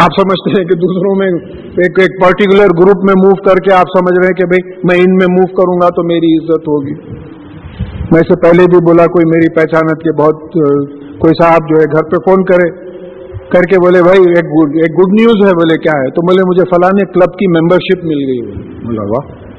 آپ 0.00 0.20
سمجھتے 0.20 0.50
ہیں 0.50 0.68
کہ 0.68 0.74
دوسروں 0.74 1.16
میں 1.18 1.26
ایک 1.62 2.00
ایک 2.00 2.22
پرٹیکولر 2.24 2.66
گروپ 2.78 3.04
میں 3.04 3.14
موو 3.24 3.34
کر 3.48 3.56
کے 3.56 3.72
آپ 3.72 3.86
سمجھ 3.98 4.20
رہے 4.20 4.26
ہیں 4.26 4.34
کہ 4.34 4.46
بھائی 4.46 4.78
میں 4.84 5.04
ان 5.04 5.14
میں 5.14 5.26
موو 5.30 5.46
کروں 5.46 5.80
گا 5.82 5.88
تو 5.88 6.02
میری 6.02 6.38
عزت 6.38 6.68
ہوگی۔ 6.68 6.94
میں 8.12 8.20
سے 8.20 8.40
پہلے 8.40 8.64
بھی 8.64 8.84
بولا 8.86 9.04
کوئی 9.04 9.28
میری 9.28 9.54
پہچانت 9.54 10.02
کے 10.02 10.12
بہت، 10.12 10.52
کوئی 11.18 11.42
صاحب 11.42 11.68
جو 11.68 11.76
ہے 11.76 11.84
گھر 11.84 12.02
پہ 12.02 12.16
فون 12.16 12.44
کرے۔ 12.44 12.90
کر 13.48 13.62
کے 13.62 13.76
بولے 13.80 14.02
بھائی 14.02 14.20
ایک 14.20 14.38
ایک 14.56 14.92
گڈ 14.98 15.20
نیوز 15.20 15.46
ہے، 15.46 15.50
بولے 15.50 15.78
کیا 15.78 16.00
ہے؟ 16.00 16.10
تو 16.10 16.26
بولے 16.26 16.42
مجھے 16.46 16.64
فلاں 16.64 17.12
کلب 17.14 17.32
کی 17.32 17.60
ممبر 17.60 17.76
شپ 17.76 18.04
مل 18.04 18.18
گئی۔ 18.18 18.42
بولا 18.86 19.02
واہ۔ 19.02 19.50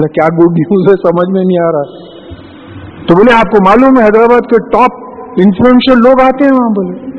کیا 0.00 0.26
گڈ 0.26 0.52
نیوز 0.52 0.88
ہے، 0.88 0.92
سمجھ 0.92 1.30
میں 1.30 1.44
نہیں 1.44 1.62
آ 1.62 1.72
رہا۔ 1.72 1.82
تو 3.06 3.16
بولے 3.16 3.34
آپ 3.34 3.50
کو 3.50 3.56
معلوم 3.66 3.98
ہے 3.98 4.04
حیدرآباد 4.04 4.40
کے 4.40 4.70
ٹاپ 4.70 4.92
انفلوئنشل 5.36 5.98
لوگ 5.98 6.20
آتے 6.22 6.44
ہیں 6.44 6.52
وہاں، 6.52 6.70
بولے۔ 6.70 7.17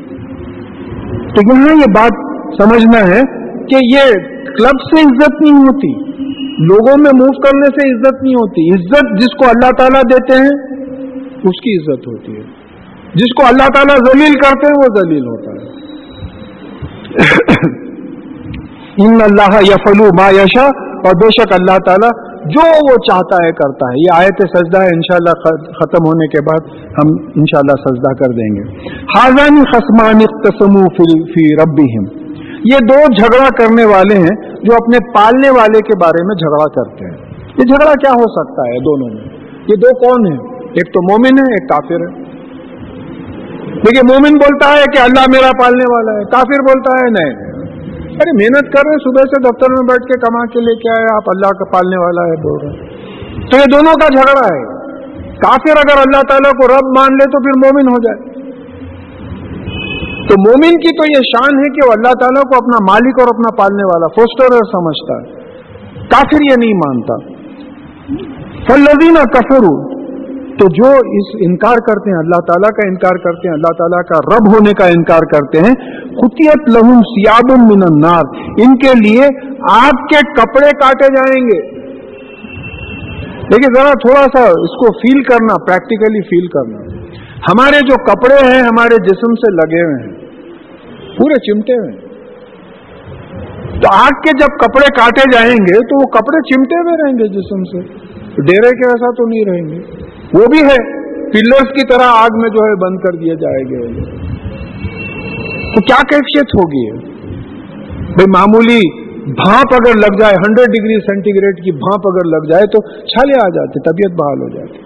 تو 1.34 1.56
یہاں 1.56 1.74
یہ 1.74 1.92
بات 1.94 2.40
سمجھنا 2.62 2.98
ہے 2.98 3.20
کہ 3.64 3.76
یہ 3.82 4.12
کلب 4.44 4.80
سے 4.80 5.00
عزت 5.02 5.42
نہیں 5.42 5.60
ہوتی، 5.60 5.92
لوگوں 6.64 6.96
میں 6.98 7.10
موو 7.18 7.40
کرنے 7.40 7.66
سے 7.66 7.96
عزت 7.96 8.22
نہیں 8.22 8.34
ہوتی۔ 8.34 8.74
عزت 8.74 9.20
جس 9.20 9.36
کو 9.38 9.44
اللہ 9.48 9.70
تعالیٰ 9.78 10.02
دیتے 10.02 10.38
ہیں، 10.38 10.80
اس 11.34 11.60
کی 11.60 11.78
عزت 11.78 12.06
ہوتی 12.06 12.36
ہے۔ 12.36 12.42
جس 13.14 13.34
کو 13.34 13.46
اللہ 13.46 13.66
تعالیٰ 13.74 13.96
ذلیل 13.96 14.32
کرتے 14.32 14.66
ہیں، 14.66 14.74
وہ 14.78 14.94
ذلیل 15.00 15.26
ہوتا 15.26 15.50
ہے۔ 15.50 15.70
ان 18.98 19.14
اللہ 19.14 19.60
یفلو 19.62 20.04
ما 20.04 20.30
یشا 20.30 20.66
اور 20.78 21.14
بے 21.14 21.28
شک 21.28 21.52
اللہ 21.60 21.78
تعالیٰ 21.86 22.29
جو 22.44 22.92
وہ 22.92 22.96
چاہتا 22.96 23.46
ہے 23.46 23.52
کرتا 23.52 23.86
ہے۔ 23.90 24.00
یہ 24.00 24.22
آیت 24.22 24.56
سجدہ 24.56 24.78
ہے، 24.78 24.86
انشاءاللہ 24.86 25.30
ختم 25.80 26.06
ہونے 26.06 26.28
کے 26.28 26.42
بعد 26.42 26.60
ہم 26.70 27.30
انشاءاللہ 27.36 27.72
سجدہ 27.72 28.12
کر 28.12 28.32
دیں 28.32 28.56
گے۔ 28.56 28.88
حاضانی 28.88 29.60
خسمان 29.60 30.14
اختصمو 30.14 30.88
فی 30.88 31.54
ربہم۔ 31.54 32.30
یہ 32.64 32.76
دو 32.88 33.12
جھگڑا 33.12 33.48
کرنے 33.48 33.84
والے 33.84 34.14
ہیں 34.18 34.54
جو 34.62 34.74
اپنے 34.74 35.12
پالنے 35.12 35.50
والے 35.50 35.78
کے 35.78 35.98
بارے 35.98 36.26
میں 36.26 36.34
جھگڑا 36.34 36.68
کرتے 36.68 37.04
ہیں۔ 37.04 37.16
یہ 37.58 37.64
جھگڑا 37.64 37.92
کیا 37.92 38.10
ہو 38.10 38.44
سکتا 38.44 38.62
ہے 38.62 38.80
دونوں 38.80 39.08
میں؟ 39.14 39.24
یہ 39.68 39.76
دو 39.76 39.94
کون 39.94 40.32
ہیں؟ 40.32 40.38
ایک 40.62 40.92
تو 40.92 41.12
مومن 41.12 41.38
ہے، 41.38 41.52
ایک 41.52 41.68
کافر 41.68 42.00
ہے۔ 42.00 42.30
دیکھیے، 43.74 44.12
مومن 44.12 44.34
بولتا 44.34 44.68
ہے 44.68 44.82
کہ 44.96 45.02
اللہ 45.02 45.24
میرا 45.30 45.50
پالنے 45.62 45.84
والا 45.94 46.18
ہے، 46.18 46.24
کافر 46.24 46.62
بولتا 46.62 47.04
ہے 47.04 47.10
نہیں۔ 47.10 47.49
ارے 48.20 48.32
محنت 48.32 48.72
کر 48.72 48.82
رہے 48.86 48.98
صبح 48.98 49.22
سے 49.22 49.42
دفتر 49.42 49.70
میں 49.70 49.88
بیٹھ 49.88 50.02
کے 50.02 50.20
کما 50.20 50.46
کے 50.46 50.60
لے 50.60 50.74
کے 50.76 50.98
آئے 50.98 51.06
آپ 51.14 51.22
اللہ 51.26 51.50
کا 51.58 51.64
پالنے 51.64 52.04
والا 52.04 52.22
ہے 52.22 52.36
بول 52.36 52.68
رہے 52.68 52.86
تو 53.34 53.56
یہ 53.56 53.64
دونوں 53.72 53.92
کا 53.92 54.08
جھگڑا 54.08 54.56
ہے۔ 54.56 54.80
کافر 55.34 55.78
اگر 55.78 55.98
اللہ 55.98 56.22
تعالیٰ 56.28 56.52
کو 56.52 56.68
رب 56.68 56.98
مان 56.98 57.12
لے 57.12 57.30
تو 57.30 57.42
پھر 57.42 57.66
مومن 57.66 57.88
ہو 57.88 57.98
جائے۔ 57.98 58.40
تو 60.28 60.34
مومن 60.48 60.70
کی 60.70 60.96
تو 60.96 61.04
یہ 61.04 61.22
شان 61.22 61.58
ہے 61.58 61.70
کہ 61.70 61.86
وہ 61.86 61.92
اللہ 61.92 62.12
تعالیٰ 62.20 62.42
کو 62.42 62.56
اپنا 62.56 62.92
مالک 62.92 63.20
اور 63.20 63.28
اپنا 63.28 63.56
پالنے 63.56 63.84
والا 63.84 64.06
فوسٹر 64.06 64.56
سمجھتا 64.72 65.14
ہے۔ 65.20 65.40
کافر 66.10 66.50
یہ 66.50 66.56
نہیں 66.58 66.74
مانتا۔ 66.74 67.40
فلزینہ 68.68 69.18
کفر 69.18 69.90
تو 70.60 70.68
جو 70.68 70.90
اس 70.90 71.36
انکار 71.48 71.76
کرتے 71.76 72.10
ہیں، 72.10 72.18
اللہ 72.18 72.40
تعالیٰ 72.40 72.70
کا 72.70 72.88
انکار 72.88 73.18
کرتے 73.18 73.48
ہیں، 73.48 73.54
اللہ 73.54 73.72
تعالیٰ 73.78 74.02
کا 74.02 74.36
رب 74.36 74.54
ہونے 74.54 74.72
کا 74.72 74.86
انکار 74.86 75.18
کرتے 75.18 75.58
ہیں، 75.58 75.74
خطیت 76.04 76.68
لہم 76.68 77.00
سیاب 77.00 77.60
من 77.72 77.82
النار۔ 77.82 78.22
ان 78.34 78.78
کے 78.78 78.92
لیے 79.04 79.24
آگ 79.70 80.06
کے 80.06 80.32
کپڑے 80.40 80.70
کاٹے 80.70 81.14
جائیں 81.16 81.44
گے۔ 81.44 81.80
دیکھیے 83.40 83.80
ذرا 83.80 83.90
تھوڑا 83.90 84.22
سا 84.22 84.42
اس 84.42 84.76
کو 84.76 84.92
فیل 84.92 85.22
کرنا 85.22 85.64
پریکٹیکلی 85.64 86.22
فیل 86.22 86.46
کرنا۔ 86.46 87.00
ہمارے 87.52 87.78
جو 87.78 88.04
کپڑے 88.04 88.54
ہیں، 88.54 88.62
ہمارے 88.62 89.02
جسم 89.02 89.34
سے 89.34 89.52
لگے 89.52 89.84
ہوئے 89.84 90.02
ہیں، 90.02 90.16
پورے 91.18 91.52
چمٹے 91.52 91.72
ہوئے 91.72 91.92
تو 93.80 93.88
آگ 93.92 94.20
کے 94.20 94.30
جب 94.40 94.58
کپڑے 94.58 94.86
کاٹے 94.98 95.30
جائیں 95.32 95.56
گے، 95.56 95.74
تو 95.74 95.96
وہ 95.96 96.10
کپڑے 96.10 96.54
چمٹے 96.54 96.80
ہوئے 96.80 97.02
رہیں 97.02 97.18
گے 97.18 97.28
جسم 97.28 97.64
سے۔ 97.64 98.10
ڈیرے 98.30 98.70
کے 98.70 98.86
ایسا 98.86 99.10
تو 99.10 99.28
نہیں 99.28 99.44
رہیں 99.44 99.68
گے۔ 99.68 100.09
وہ 100.34 100.46
بھی 100.46 100.58
ہے۔ 100.58 100.78
پلرس 101.32 101.70
کی 101.70 101.86
طرح 101.86 102.18
آگ 102.22 102.36
میں 102.40 102.48
جو 102.48 102.64
ہے 102.64 102.74
بند 102.76 102.98
کر 102.98 103.16
دیا 103.18 103.34
جائے 103.34 103.62
گا۔ 103.64 103.80
تو 105.74 105.80
کیا 105.80 105.98
کیفیت 106.10 106.54
ہوگی؟ 106.54 106.84
بھائی 108.12 108.30
معمولی 108.30 108.80
بھانپ 109.32 109.74
اگر 109.74 109.98
لگ 109.98 110.16
جائے، 110.20 110.34
ہنڈریڈ 110.34 110.72
ڈگری 110.76 111.00
سینٹی 111.00 111.34
گریڈ 111.36 111.64
کی 111.64 111.72
بھانپ 111.72 112.08
اگر 112.08 112.28
لگ 112.28 112.46
جائے 112.50 112.66
تو 112.66 112.82
چھالے 113.04 113.36
آ 113.36 113.48
جاتے، 113.48 113.82
طبیعت 113.90 114.16
بحال 114.20 114.42
ہو 114.42 114.48
جاتی۔ 114.48 114.78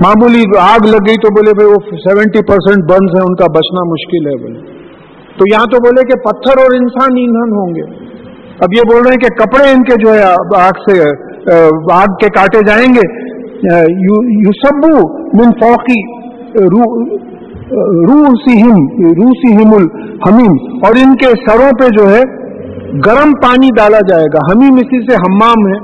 معمولی 0.00 0.42
آگ 0.60 0.86
لگ 0.86 1.06
گئی 1.06 1.16
تو 1.16 1.32
بولے 1.34 1.54
بھائی 1.54 1.68
وہ 1.68 1.98
سیونٹی 1.98 2.40
پرسینٹ 2.46 2.90
برنس 2.90 3.14
ہیں، 3.14 3.26
ان 3.26 3.34
کا 3.34 3.46
بچنا 3.52 3.84
مشکل 3.92 4.26
ہے 4.26 4.36
بولے 4.42 4.60
تو 5.38 5.44
یہاں 5.52 5.66
تو 5.66 5.78
بولے 5.78 6.02
کہ 6.08 6.18
پتھر 6.20 6.58
اور 6.58 6.74
انسان 6.80 7.16
ایندھن 7.16 7.54
ہوں 7.54 7.74
گے۔ 7.74 7.86
اب 8.60 8.74
یہ 8.76 8.84
بول 8.90 9.02
رہے 9.02 9.10
ہیں 9.10 9.22
کہ 9.24 9.30
کپڑے 9.38 9.70
ان 9.70 9.82
کے 9.82 9.96
جو 10.04 10.14
ہے، 10.14 10.22
آگ 10.60 10.82
سے 10.84 11.00
آگ 11.92 12.14
کے 12.20 12.28
کاٹے 12.28 12.60
جائیں 12.66 12.88
گے۔ 12.94 13.25
یوسبو 13.64 14.96
من 15.38 15.52
فوقی 15.60 16.00
رو 18.08 18.24
سیم 18.42 18.76
رو 19.20 19.28
سیم 19.34 19.72
الحمیم، 19.74 20.56
اور 20.84 20.98
ان 21.02 21.14
کے 21.16 21.30
سروں 21.46 21.70
پہ 21.80 21.88
جو 21.98 22.04
ہے 22.10 22.22
گرم 23.06 23.32
پانی 23.42 23.68
ڈالا 23.76 24.00
جائے 24.08 24.26
گا۔ 24.34 24.42
حمیم 24.48 24.74
اسی 24.74 25.00
سے 25.06 25.20
ہمام 25.22 25.66
ہے۔ 25.72 25.78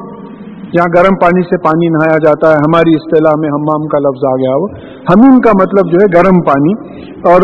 جہاں 0.76 0.88
گرم 0.96 1.14
پانی 1.22 1.42
سے 1.42 1.58
پانی 1.58 1.88
نہایا 1.88 2.18
جاتا 2.18 2.50
ہے، 2.50 2.54
ہماری 2.54 2.90
اصطلاح 2.90 3.32
میں 3.38 3.48
ہمام 3.48 3.88
کا 3.88 3.98
لفظ 3.98 4.22
آ 4.28 4.34
گیا 4.36 4.56
وہ۔ 4.56 4.66
ہمیم 5.10 5.40
کا 5.40 5.50
مطلب 5.62 5.90
جو 5.92 5.96
ہے 6.02 6.06
گرم 6.16 6.40
پانی۔ 6.40 7.02
اور 7.22 7.40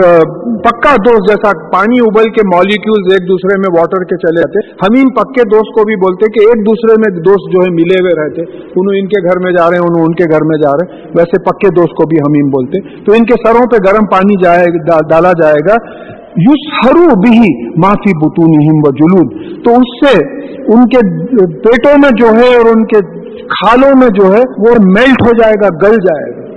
پکا 0.61 0.95
دوست 0.95 1.31
جیسا 1.31 1.71
پانی 1.71 2.01
ابل 2.01 2.31
کے 2.31 2.57
مالیکولز 2.57 3.13
ایک 3.13 3.29
دوسرے 3.29 3.59
میں 3.59 3.81
واٹر 3.81 4.05
کے 4.05 4.17
چلے 4.17 4.41
جاتے۔ 4.41 4.59
ہمیم 4.69 5.09
پکے 5.15 5.43
دوست 5.49 5.75
کو 5.75 5.87
بھی 5.87 5.97
بولتے 5.97 6.27
کہ 6.27 6.47
ایک 6.47 6.67
دوسرے 6.67 6.95
میں 7.01 7.23
دوست 7.23 7.53
جو 7.53 7.59
ہے 7.63 7.71
ملے 7.71 7.97
ہوئے 8.01 8.25
رہتے۔ 8.25 8.43
انہوں 8.53 8.99
ان 8.99 9.09
کے 9.09 9.23
گھر 9.23 9.39
میں 9.45 9.53
جا 9.53 9.71
رہے 9.71 9.77
ہیں، 9.77 9.85
انہوں 9.85 10.05
ان 10.05 10.15
کے 10.15 10.25
گھر 10.31 10.39
میں 10.45 10.59
جا 10.59 10.71
رہے 10.71 10.93
ہیں۔ 10.93 11.03
ویسے 11.03 11.43
پکے 11.43 11.69
دوست 11.69 11.91
کو 11.91 12.07
بھی 12.07 12.17
ہمیم 12.17 12.49
بولتے۔ 12.51 13.05
تو 13.05 13.13
ان 13.13 13.25
کے 13.25 13.35
سروں 13.47 13.67
پہ 13.67 13.77
گرم 13.87 14.07
پانی 14.07 14.45
جائے، 14.45 14.65
ڈالا 15.09 15.33
جائے 15.33 15.61
گا۔ 15.69 16.09
یوس 16.37 16.87
ہرو 16.87 17.21
بھی 17.21 17.67
معافی 17.79 18.27
بتونی 18.27 18.69
و 18.69 18.91
جلود۔ 18.91 19.65
تو 19.65 19.71
اس 19.71 20.07
سے 20.07 20.39
ان 20.75 20.89
کے 20.89 21.27
پیٹوں 21.47 21.93
میں 21.99 22.11
جو 22.21 22.27
ہے 22.27 22.57
اور 22.57 22.77
ان 22.77 22.85
کے 22.85 23.19
کھالوں 23.43 23.91
میں 24.01 24.09
جو 24.09 24.25
ہے 24.25 24.43
وہ 24.59 24.75
میلٹ 24.85 25.23
ہو 25.23 25.31
جائے 25.39 25.55
گا، 25.63 25.69
گل 25.83 25.93
جائے 25.93 26.37
گا۔ 26.37 26.49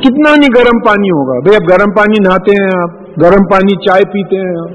کتنا 0.00 0.36
نہیں 0.36 0.48
گرم 0.56 0.78
پانی 0.86 1.10
ہوگا۔ 1.10 1.38
بھائی 1.38 1.56
اب 1.56 1.70
گرم 1.70 1.90
پانی 1.90 2.28
نہاتے 2.28 2.62
ہیں 2.62 2.82
آپ، 2.82 2.90
گرم 3.00 3.44
پانی 3.44 3.76
چائے 3.86 4.02
پیتے 4.12 4.36
ہیں 4.36 4.60
آپ۔ 4.62 4.68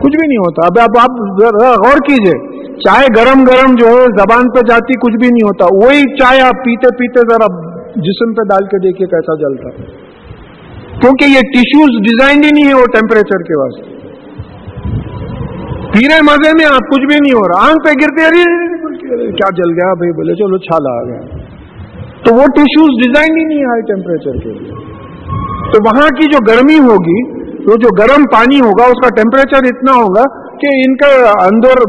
کچھ 0.00 0.16
بھی 0.16 0.28
نہیں 0.28 0.38
ہوتا۔ 0.38 0.66
اب 0.66 0.90
اب 0.90 1.10
آپ 1.10 1.40
غور 1.56 1.96
کیجیے۔ 1.96 2.54
چائے 2.74 3.06
گرم 3.16 3.44
گرم 3.44 3.74
جو 3.74 3.86
ہے 3.86 4.02
زبان 4.02 4.48
پہ 4.48 4.60
جاتی 4.68 4.94
کچھ 4.94 5.16
بھی 5.16 5.28
نہیں 5.28 5.44
ہوتا۔ 5.44 5.64
وہی 5.64 6.16
چائے 6.16 6.40
آپ 6.40 6.64
پیتے 6.64 6.96
پیتے 6.96 7.20
ذرا 7.20 7.46
جسم 7.96 8.32
پہ 8.32 8.42
ڈال 8.42 8.66
کے 8.66 8.78
دیکھیے 8.78 9.06
کیسا 9.06 9.34
جلتا۔ 9.36 10.03
کیونکہ 11.00 11.24
یہ 11.24 11.40
ٹیشوز 11.40 12.02
ڈیزائن 12.02 12.44
ہی 12.44 12.50
نہیں 12.50 12.68
ہے 12.68 12.74
وہ 12.74 12.84
ٹیمپریچر 12.84 13.42
کے 13.42 13.58
واسطے۔ 13.58 13.94
پیرے 15.92 16.22
مزے 16.22 16.50
میں 16.58 16.66
آپ 16.66 16.90
کچھ 16.90 17.06
بھی 17.06 17.16
نہیں 17.20 17.34
ہو 17.34 17.48
رہا۔ 17.48 17.68
آنکھ 17.68 17.86
پہ 17.86 17.92
گرتے 18.02 18.24
ارے 18.26 19.32
کیا 19.32 19.50
جل 19.50 19.72
گیا؟ 19.72 19.94
بھائی 19.94 20.12
بولے، 20.12 20.34
چلو، 20.34 20.58
چھالا 20.58 21.00
آ 21.00 21.04
گیا۔ 21.04 21.20
تو 22.24 22.34
وہ 22.34 22.40
ٹیشوز 22.40 23.06
ڈیزائن 23.06 23.38
ہی 23.38 23.44
نہیں 23.44 23.58
ہے 23.58 23.64
ہائی 23.64 23.82
ٹیمپریچر 23.82 24.32
کے 24.32 24.48
لیے۔ 24.48 24.70
تو 25.72 25.82
وہاں 25.84 26.08
کی 26.08 26.26
جو 26.26 26.38
گرمی 26.48 26.78
ہوگی 26.78 27.44
تو 27.56 27.76
جو 27.76 27.94
گرم 27.98 28.24
پانی 28.32 28.60
ہوگا، 28.60 28.84
اس 28.84 29.08
کا 29.08 29.08
ٹیمپریچر 29.16 29.74
اتنا 29.74 29.92
ہوگا 29.92 30.22
کہ 30.58 30.66
ان 30.74 30.96
کا 30.96 31.30
اندر 31.30 31.82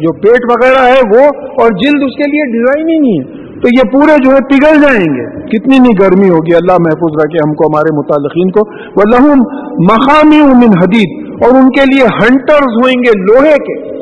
جو 0.00 0.12
پیٹ 0.12 0.40
وغیرہ 0.50 0.86
ہے، 0.86 1.00
وہ 1.14 1.24
اور 1.62 1.70
جلد 1.70 2.02
اس 2.02 2.16
کے 2.16 2.30
لیے 2.30 2.52
ڈیزائن 2.52 2.88
ہی 2.88 2.98
نہیں 2.98 3.18
ہے۔ 3.20 3.43
تو 3.64 3.68
یہ 3.68 3.90
پورے 3.92 4.14
جو 4.24 4.30
ہے 4.30 4.40
پگھل 4.40 4.82
جائیں 4.82 5.14
گے۔ 5.14 5.48
کتنی 5.48 5.78
نہیں 5.78 5.92
گرمی 6.00 6.28
ہوگی، 6.28 6.54
اللہ 6.54 6.72
محفوظ 6.80 7.24
رکھے 7.24 7.48
ہم 7.48 7.54
کو، 7.54 7.66
ہمارے 7.66 7.96
متعلقین 7.96 8.50
کو۔ 8.50 8.60
وہ 8.96 9.02
لہم 9.12 9.38
مقامی 9.78 10.38
من 10.38 10.78
حدید 10.82 11.42
اور 11.42 11.62
ان 11.62 11.70
کے 11.70 11.80
لیے 11.80 12.04
ہنٹرز 12.04 12.76
ہوئیں 12.82 12.96
گے 12.98 13.18
لوہے 13.18 13.56
کے۔ 13.56 13.94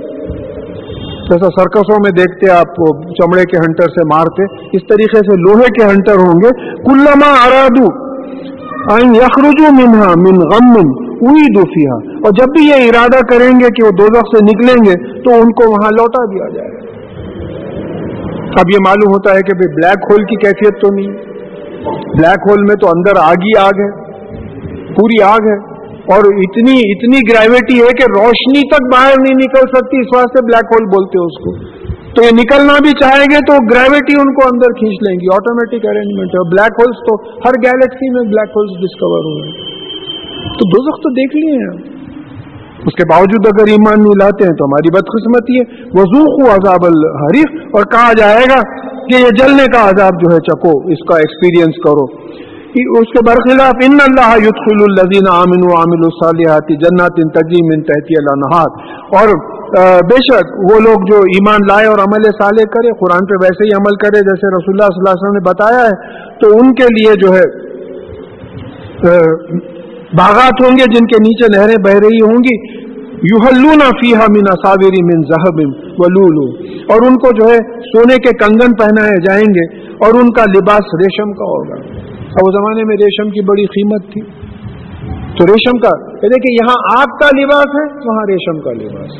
جیسا 1.28 1.46
سرکسوں 1.46 1.96
میں 2.04 2.10
دیکھتے 2.10 2.50
آپ 2.50 2.74
چمڑے 3.00 3.44
کے 3.44 3.58
ہنٹر 3.58 3.84
سے 3.84 4.04
مارتے، 4.04 4.42
اس 4.76 4.82
طریقے 4.88 5.18
سے 5.18 5.40
لوہے 5.40 5.70
کے 5.78 5.84
ہنٹر 5.84 6.14
ہوں 6.14 6.40
گے۔ 6.44 6.76
کلما 6.84 7.30
ارادو 7.46 8.12
یخرجو 9.16 9.72
منہا 9.72 10.14
من 10.16 10.38
غم 10.38 10.72
من 10.72 10.92
دوفیہ 11.56 11.88
اور 11.90 12.30
جب 12.30 12.46
بھی 12.46 12.68
یہ 12.68 12.74
ارادہ 12.74 13.24
کریں 13.24 13.60
گے 13.60 13.66
کہ 13.66 13.84
وہ 13.84 13.90
دو 13.90 14.06
سے 14.06 14.44
نکلیں 14.44 14.84
گے، 14.86 15.22
تو 15.22 15.30
ان 15.30 15.52
کو 15.52 15.70
وہاں 15.70 15.90
لوٹا 15.90 16.24
دیا 16.24 16.48
جائے۔ 16.48 16.70
گا 16.70 16.91
اب 18.60 18.70
یہ 18.72 18.80
معلوم 18.84 19.12
ہوتا 19.12 19.34
ہے 19.34 19.42
کہ 19.48 19.54
بلیک 19.58 20.06
ہول 20.08 20.24
کی 20.30 20.36
کیفیت 20.40 20.80
تو 20.80 20.88
نہیں. 20.94 21.12
بلیک 22.16 22.48
ہول 22.48 22.64
میں 22.68 22.74
تو 22.74 22.88
اندر 22.88 23.20
آگ 23.20 23.44
ہی 23.44 23.52
آگ 23.58 23.78
ہے. 23.82 23.90
پوری 24.96 25.20
آگ 25.28 25.46
ہے. 25.50 25.54
اور 26.14 26.28
اتنی 26.42 26.74
اتنی 26.86 27.20
گریوٹی 27.28 27.78
ہے 27.80 27.92
کہ 28.00 28.08
روشنی 28.12 28.64
تک 28.68 28.88
باہر 28.92 29.22
نہیں 29.22 29.40
نکل 29.40 29.70
سکتی. 29.74 30.00
اس 30.00 30.12
واسطے 30.16 30.42
بلیک 30.48 30.74
ہول 30.74 30.88
بولتے 30.94 31.20
ہیں 31.20 31.26
اس 31.26 31.38
کو. 31.44 31.54
تو 32.16 32.24
یہ 32.24 32.34
نکلنا 32.38 32.74
بھی 32.86 32.92
چاہیں 33.00 33.26
گے 33.32 33.40
تو 33.50 33.56
گریوٹی 33.68 34.16
ان 34.22 34.34
کو 34.38 34.48
اندر 34.48 34.74
کھینچ 34.80 34.98
لیں 35.06 35.14
گی. 35.20 35.30
آٹومیٹک 35.36 35.86
ارینجمنٹ 35.92 36.36
ہے. 36.38 36.44
بلیک 36.50 36.82
ہولس 36.82 37.00
تو 37.08 37.16
ہر 37.46 37.58
گیلیکسی 37.62 38.10
میں 38.16 38.26
بلیک 38.34 38.58
ہولس 38.58 38.76
ڈسکور 38.82 39.30
ہوئے 39.30 39.46
تو 40.58 40.68
دو 40.72 40.84
تو 41.02 41.14
دیکھ 41.16 41.36
لیے 41.36 41.58
ہیں 41.58 41.91
اس 42.90 42.94
کے 42.98 43.04
باوجود 43.10 43.48
اگر 43.48 43.72
ایمان 43.72 44.00
نہیں 44.04 44.20
لاتے 44.20 44.46
ہیں 44.46 44.54
تو 44.60 44.66
ہماری 44.66 44.92
بدقسمتی 44.94 45.58
ہے۔ 45.58 45.64
وضوخ 45.96 46.38
عذاب 46.54 46.86
الحریف 46.86 47.76
اور 47.78 47.90
کہا 47.92 48.14
جائے 48.20 48.46
گا 48.52 48.60
کہ 49.10 49.20
یہ 49.20 49.36
جلنے 49.40 49.66
کا 49.74 49.82
عذاب 49.90 50.18
جو 50.22 50.32
ہے 50.32 50.40
چکو 50.48 50.72
اس 50.94 51.04
کا 51.10 51.20
ایکسپیرینس 51.24 51.78
کرو۔ 51.84 52.06
اس 52.98 53.10
کے 53.14 53.20
برخلاف 53.24 53.80
ان 53.86 53.98
اللہ 54.02 54.30
یدخل 54.42 54.78
الذین 54.84 55.26
آمنوا 55.30 55.72
وعملوا 55.72 56.10
الصالحات 56.10 56.70
جنات 56.84 57.18
تجری 57.34 57.58
من 57.64 57.82
تحتی 57.88 58.16
الانہار 58.20 58.70
اور 59.18 59.32
بے 60.08 60.20
شک 60.28 60.54
وہ 60.70 60.78
لوگ 60.84 61.04
جو 61.10 61.18
ایمان 61.34 61.66
لائے 61.68 61.90
اور 61.90 62.00
عمل 62.04 62.28
صالح 62.38 62.70
کرے، 62.72 62.94
قرآن 63.02 63.28
پہ 63.28 63.38
ویسے 63.42 63.68
ہی 63.68 63.74
عمل 63.76 63.98
کرے، 64.00 64.22
جیسے 64.26 64.50
رسول 64.54 64.74
اللہ 64.74 64.90
صلی 64.94 65.02
اللہ 65.02 65.14
علیہ 65.14 65.22
وسلم 65.22 65.36
نے 65.36 65.44
بتایا 65.46 65.84
ہے، 65.84 65.94
تو 66.40 66.50
ان 66.56 66.72
کے 66.80 66.88
لیے 66.96 67.14
جو 67.22 67.34
ہے 67.36 67.44
باغات 70.18 70.64
ہوں 70.64 70.70
گے 70.70 70.84
جن 70.84 71.06
کے 71.06 71.16
نیچے 71.18 71.58
نہریں 71.58 71.82
بہ 71.84 71.90
رہی 71.90 72.22
ہوں 72.24 72.38
گی۔ 72.38 72.82
یوہلونا 73.12 73.84
فیحا 73.84 74.26
من 74.30 74.44
صابری 74.66 75.04
من 75.04 75.22
ذہب 75.22 75.58
ولولو۔ 75.98 76.56
اور 76.92 77.06
ان 77.06 77.14
کو 77.18 77.28
جو 77.32 77.52
ہے 77.52 77.58
سونے 77.80 78.14
کے 78.14 78.36
کنگن 78.36 78.72
پہنائے 78.74 79.20
جائیں 79.22 79.44
گے 79.44 79.78
اور 79.78 80.20
ان 80.20 80.30
کا 80.30 80.42
لباس 80.42 80.94
ریشم 81.04 81.32
کا 81.32 81.44
ہوگا۔ 81.44 81.74
اب 82.14 82.46
اس 82.46 82.54
زمانے 82.54 82.84
میں 82.84 82.96
ریشم 82.96 83.30
کی 83.30 83.40
بڑی 83.40 83.66
قیمت 83.66 84.12
تھی۔ 84.12 84.20
تو 85.38 85.46
ریشم 85.46 85.78
کا 85.78 86.06
دیکھیں 86.06 86.54
یہاں 86.54 87.02
آگ 87.02 87.06
کا 87.06 87.40
لباس 87.40 87.66
ہے، 87.66 87.84
وہاں 87.94 88.24
ریشم 88.28 88.60
کا 88.60 88.72
لباس 88.72 89.10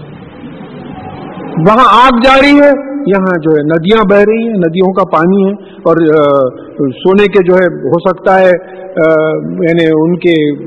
وہاں 1.69 2.07
آگ 2.07 2.19
جاری 2.25 2.61
ہے، 2.61 2.93
یہاں 3.07 3.39
جو 3.39 3.51
ہے 3.51 3.63
ندیاں 3.63 4.05
بہ 4.11 4.17
رہی 4.17 4.49
ہیں، 4.49 4.55
ندیوں 4.55 4.93
کا 4.93 5.05
پانی 5.05 5.49
ہے۔ 5.49 5.53
اور 5.73 5.97
سونے 6.91 7.25
کے 7.25 7.45
جو 7.45 7.55
ہے 7.55 7.67
ہو 7.75 8.09
سکتا 8.09 8.41
ہے 8.41 8.83
یعنی 9.43 9.87
ان 9.87 10.17
کے 10.17 10.65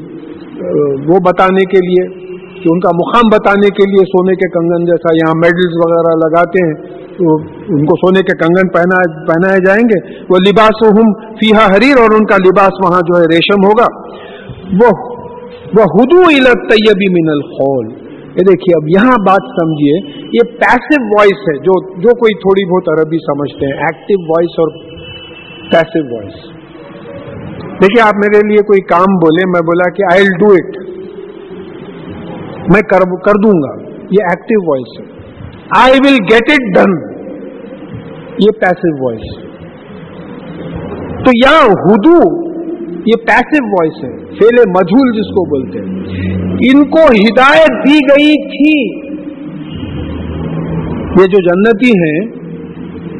وہ 1.07 1.19
بتانے 1.19 1.63
کے 1.65 1.79
لیے 1.87 2.25
کہ 2.55 2.69
ان 2.71 2.79
کا 2.79 2.89
مقام 2.95 3.29
بتانے 3.33 3.69
کے 3.69 3.83
لیے 3.91 4.05
سونے 4.05 4.35
کے 4.35 4.49
کنگن 4.49 4.85
جیسا 4.85 5.13
یہاں 5.15 5.33
میڈلز 5.37 5.73
وغیرہ 5.85 6.15
لگاتے 6.15 6.65
ہیں، 6.65 6.75
تو 7.17 7.35
ان 7.75 7.85
کو 7.85 7.95
سونے 7.95 8.21
کے 8.21 8.37
کنگن 8.37 8.67
پہنا، 8.67 9.25
پہنائے 9.25 9.57
جائیں 9.65 9.83
گے۔ 9.83 10.23
وہ 10.29 10.37
لباس 10.37 10.83
ہم 10.83 11.13
فیحا 11.23 11.65
حریر 11.65 12.01
اور 12.01 12.11
ان 12.11 12.25
کا 12.25 12.35
لباس 12.35 12.71
وہاں 12.85 13.01
جو 13.01 13.17
ہے 13.17 13.23
ریشم 13.23 13.65
ہوگا۔ 13.65 13.87
وہ 14.81 15.15
وہ 15.77 15.83
ہدو 15.83 16.21
علت 16.21 16.69
طیبی 16.71 17.13
من 17.13 17.29
الخول۔ 17.31 17.85
یہ 18.35 18.43
دیکھیے، 18.43 18.75
اب 18.75 18.89
یہاں 18.89 19.17
بات 19.27 19.43
سمجھیے، 19.61 20.19
یہ 20.33 20.57
پیسو 20.57 21.03
وائس 21.03 21.37
ہے، 21.49 21.57
جو 21.57 21.99
جو 22.01 22.15
کوئی 22.15 22.33
تھوڑی 22.33 22.65
بہت 22.71 22.89
عربی 22.89 23.17
سمجھتے 23.17 23.65
ہیں 23.65 23.73
ایکٹیو 23.73 24.19
وائس 24.29 24.59
اور 24.59 24.67
پیسو 25.71 26.15
وائس 26.15 26.54
دیکھیے 27.75 28.01
آپ 28.01 28.15
میرے 28.15 28.47
لیے 28.47 28.63
کوئی 28.63 28.81
کام 28.81 29.15
بولے، 29.15 29.45
میں 29.47 29.61
بولا 29.61 29.89
کہ 29.89 30.03
آئی 30.13 30.23
ول 30.23 30.37
ڈو 30.39 30.53
اٹ 30.53 30.77
میں 32.71 32.81
کر 32.81 33.31
دوں 33.43 33.61
گا۔ 33.61 33.81
یہ 33.95 34.23
ایکٹیو 34.23 34.71
وائس 34.71 34.99
ہے۔ 34.99 35.15
I 35.77 35.93
will 35.93 36.17
get 36.31 36.51
it 36.51 36.75
done 36.75 37.15
یہ 38.39 38.51
پیسو 38.59 39.05
وائس 39.05 39.45
تو 41.25 41.31
یہاں 41.35 41.67
ہدو، 41.67 42.47
یہ 42.89 43.25
پیسو 43.25 43.65
وائس 43.65 44.03
ہے۔ 44.03 44.25
فیل 44.25 44.69
مجھول 44.69 45.17
جس 45.17 45.27
کو 45.27 45.49
بولتے 45.49 45.79
ہیں۔ 45.79 45.95
ان 46.53 46.89
کو 46.89 46.99
ہدایت 46.99 47.87
دی 47.87 47.93
گئی 47.93 48.47
تھی۔ 48.47 49.05
یہ 50.99 51.25
جو 51.25 51.41
جنتی 51.41 51.89
ہیں، 51.89 52.27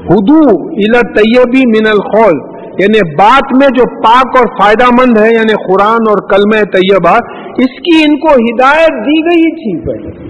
ہدو 0.06 0.68
الا 0.68 1.02
طیبی 1.02 1.68
من 1.68 1.88
الخول۔ 1.88 2.55
یعنی 2.80 3.16
بات 3.16 3.58
میں 3.58 3.68
جو 3.68 4.02
پاک 4.02 4.38
اور 4.38 4.62
فائدہ 4.62 4.86
مند 4.86 5.18
ہے 5.18 5.34
یعنی 5.34 5.74
قرآن 5.74 5.98
اور 6.10 6.30
کلم 6.30 6.64
طیبہ، 6.64 7.18
اس 7.50 7.80
کی 7.80 8.04
ان 8.04 8.20
کو 8.20 8.34
ہدایت 8.34 8.92
دی 8.92 9.20
گئی 9.20 9.56
تھی 9.56 9.80
پہلے۔ 9.80 10.28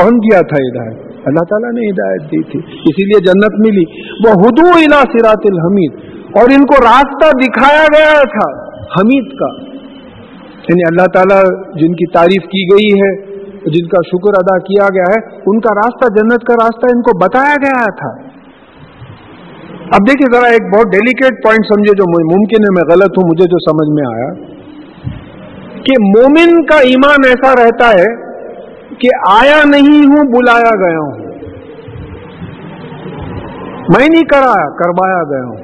کون 0.00 0.12
دیا 0.12 0.40
تھا 0.40 0.56
ہدایت؟ 0.56 1.12
اللہ 1.24 1.44
تعالیٰ 1.50 1.72
نے 1.72 1.88
ہدایت 1.90 2.22
دی 2.22 2.42
تھی۔ 2.42 2.60
اسی 2.60 3.04
لیے 3.04 3.20
جنت 3.20 3.66
ملی۔ 3.66 3.84
وہ 4.26 4.32
ہدو 4.32 4.66
الا 4.66 5.00
سرات 5.00 5.40
الحمید۔ 5.44 5.92
اور 6.36 6.48
ان 6.50 6.66
کو 6.66 6.74
راستہ 6.84 7.36
دکھایا 7.36 7.82
گیا 7.82 8.22
تھا، 8.22 8.68
حمید 8.74 9.38
کا۔ 9.38 9.74
یعنی 10.68 10.82
اللہ 10.90 11.06
تعالیٰ 11.14 11.42
جن 11.74 11.92
کی 11.92 12.10
تعریف 12.10 12.42
کی 12.42 12.64
گئی 12.74 13.00
ہے، 13.00 13.34
جن 13.50 13.86
کا 13.86 13.98
شکر 14.06 14.32
ادا 14.38 14.58
کیا 14.58 14.88
گیا 14.94 15.02
ہے، 15.02 15.36
ان 15.46 15.60
کا 15.60 15.74
راستہ 15.74 16.20
جنت 16.20 16.44
کا 16.44 16.54
راستہ 16.64 16.96
ان 16.96 17.02
کو 17.02 17.18
بتایا 17.18 17.54
گیا 17.62 17.84
تھا۔ 17.84 18.23
اب 19.92 20.00
دیکھیے 20.00 20.36
ذرا 20.36 20.46
ایک 20.46 20.62
بہت 20.62 20.92
ڈیلیکیٹ 20.92 21.42
پوائنٹ 21.42 21.64
سمجھے 21.64 21.92
جو 21.96 22.04
ممکن 22.10 22.62
ہے، 22.62 22.74
میں 22.74 22.94
غلط 22.94 23.18
ہوں، 23.18 23.28
مجھے 23.28 23.44
جو 23.44 23.58
سمجھ 23.58 23.90
میں 23.94 24.16
آیا 24.16 24.32
کہ 25.82 25.92
مومن 26.00 26.66
کا 26.66 26.76
ایمان 26.76 27.24
ایسا 27.26 27.64
رہتا 27.64 27.90
ہے 27.90 28.16
کہ 28.98 29.08
آیا 29.30 29.64
نہیں 29.64 30.06
ہوں، 30.06 30.32
بلایا 30.32 30.88
گیا 30.88 30.98
ہوں۔ 30.98 31.24
میں 33.98 34.06
نہیں 34.12 34.22
کرایا، 34.22 34.76
کروایا 34.76 35.22
گیا 35.22 35.44
ہوں۔ 35.44 35.56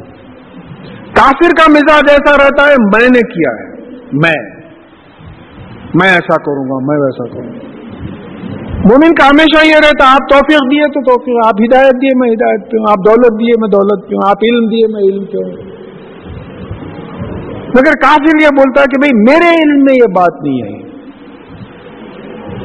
کافر 1.14 1.51
کا 1.57 1.71
مزاج 1.71 2.05
ایسا 2.09 2.37
رہتا 2.37 2.68
ہے، 2.68 2.75
میں 2.83 3.09
نے 3.09 3.21
کیا 3.21 3.51
ہے۔ 3.51 3.71
میں 4.12 4.61
میں 5.95 6.09
ایسا 6.09 6.37
کروں 6.37 6.64
گا، 6.64 6.87
میں 6.87 6.99
ویسا 6.99 7.29
کروں 7.35 7.55
گا۔ 7.55 7.80
مومن 8.85 9.14
کا 9.14 9.26
ہمیشہ 9.26 9.66
یہ 9.66 9.74
رہتا 9.74 10.12
آپ 10.12 10.28
توفیق 10.31 10.72
دیے 10.72 10.83
تو 10.83 11.01
توفیق، 11.01 11.47
آپ 11.47 11.55
ہدایت 11.55 11.93
دیے، 11.93 12.11
میں 12.16 12.28
ہدایت 12.33 12.70
پہ 12.70 12.76
ہوں 12.76 12.85
آپ 12.91 13.07
دولت 13.07 13.41
دیے، 13.41 13.53
میں 13.61 13.68
دولت 13.68 14.09
پہ 14.09 14.14
ہوں 14.14 14.28
آپ 14.28 14.37
علم 14.43 14.68
دیے، 14.68 14.87
میں 14.93 15.03
علم 15.03 15.24
پہ 15.24 15.37
ہوں 15.37 15.70
مگر 17.74 17.93
کافر 17.93 18.43
یہ 18.43 18.49
بولتا 18.57 18.81
ہے 18.81 18.87
کہ 18.87 18.99
بھئی 19.01 19.11
میرے 19.14 19.62
علم 19.62 19.85
میں 19.85 19.95
یہ 19.95 20.12
بات 20.14 20.43
نہیں 20.43 20.62
ہے۔ 20.62 20.91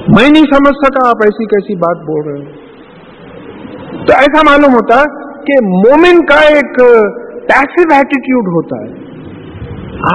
میں 0.07 0.30
نہیں 0.30 0.43
سمجھ 0.43 0.76
سکا 0.76 1.09
آپ 1.09 1.16
ایسی 1.16 1.45
کیسی 1.45 1.76
بات 1.76 1.97
بول 1.97 2.32
رہے 2.32 2.41
ہیں۔ 2.41 2.51
تو 4.05 4.13
ایسا 4.18 4.41
معلوم 4.45 4.74
ہوتا 4.74 4.95
ہے 4.95 5.36
کہ 5.45 5.66
مومن 5.66 6.26
کا 6.26 6.36
ایک 6.36 6.76
پیسو 7.47 7.93
ایٹیٹیوڈ 7.93 8.47
ہوتا 8.47 8.82
ہے۔ 8.82 9.05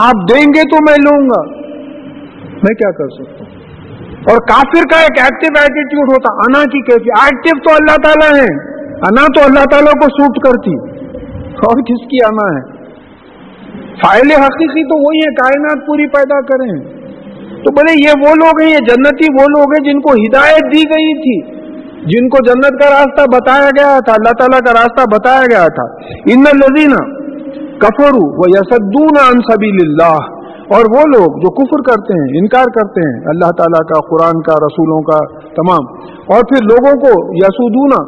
آپ 0.01 0.15
دیں 0.15 0.47
گے 0.47 0.63
تو 0.63 0.77
میں 0.77 0.97
لوں 1.05 1.29
گا۔ 1.29 1.43
میں 2.45 2.75
کیا 2.75 2.91
کر 2.91 3.09
سکتا 3.09 3.45
ہوں؟ 3.45 3.50
اور 4.29 4.37
کافر 4.37 4.83
کا 4.93 5.01
ایک 5.01 5.21
ایکٹیو 5.21 5.61
ایٹیٹیوڈ 5.61 6.13
ہوتا، 6.13 6.35
انا 6.35 6.65
کی 6.65 6.81
کیسی؟ 6.81 7.11
ایکٹیو 7.23 7.63
تو 7.69 7.75
اللہ 7.81 7.97
تعالیٰ 8.03 8.43
ہے، 8.43 8.81
انا 8.87 9.27
تو 9.37 9.45
اللہ 9.45 9.65
تعالیٰ 9.71 9.93
کو 9.93 10.07
سوٹ 10.09 10.45
کرتی۔ 10.45 11.01
اور 11.51 11.77
کس 11.77 12.07
کی 12.11 12.19
انا 12.25 12.59
ہے؟ 12.59 12.81
فائل 14.03 14.43
حقیقی 14.43 14.85
تو 14.85 15.09
وہی 15.09 15.19
ہے، 15.19 15.35
کائنات 15.35 15.87
پوری 15.87 16.07
پیدا 16.07 16.41
کریں۔ 16.41 17.01
تو 17.65 17.73
بولے 17.73 17.93
یہ 18.07 18.29
وہ 18.29 18.35
لوگ 18.35 18.61
ہیں، 18.61 18.71
یہ 18.71 18.79
جنتی 18.79 19.33
وہ 19.33 19.47
لوگ 19.59 19.73
ہیں 19.73 19.93
جن 19.93 20.01
کو 20.01 20.13
ہدایت 20.13 20.75
دی 20.75 20.83
گئی 20.83 21.15
تھی، 21.15 21.61
جن 22.01 22.29
کو 22.29 22.39
جنت 22.47 22.83
کا 22.83 22.91
راستہ 22.91 23.23
بتایا 23.37 23.69
گیا 23.69 23.99
تھا، 24.07 24.13
اللہ 24.13 24.33
تعالیٰ 24.39 24.61
کا 24.61 24.73
راستہ 24.73 25.05
بتایا 25.15 25.43
گیا 25.51 25.67
تھا۔ 25.67 25.85
ان 26.27 26.41
لذینہ 26.41 27.21
کفرو 27.79 28.39
وہ 28.39 28.45
یسدون 28.49 29.33
ان 29.33 29.41
سبیل 29.53 29.77
اللہ۔ 29.83 30.40
اور 30.71 30.89
وہ 30.95 31.03
لوگ 31.13 31.37
جو 31.43 31.51
کفر 31.55 31.81
کرتے 31.87 32.17
ہیں، 32.17 32.41
انکار 32.41 32.73
کرتے 32.75 33.05
ہیں، 33.05 33.15
اللہ 33.33 33.53
تعالیٰ 33.59 33.83
کا، 33.87 34.01
قرآن 34.11 34.43
کا، 34.49 34.57
رسولوں 34.65 34.99
کا، 35.09 35.21
تمام۔ 35.55 35.87
اور 36.35 36.49
پھر 36.51 36.67
لوگوں 36.67 36.93
کو 37.05 37.15
یسودونا 37.39 38.03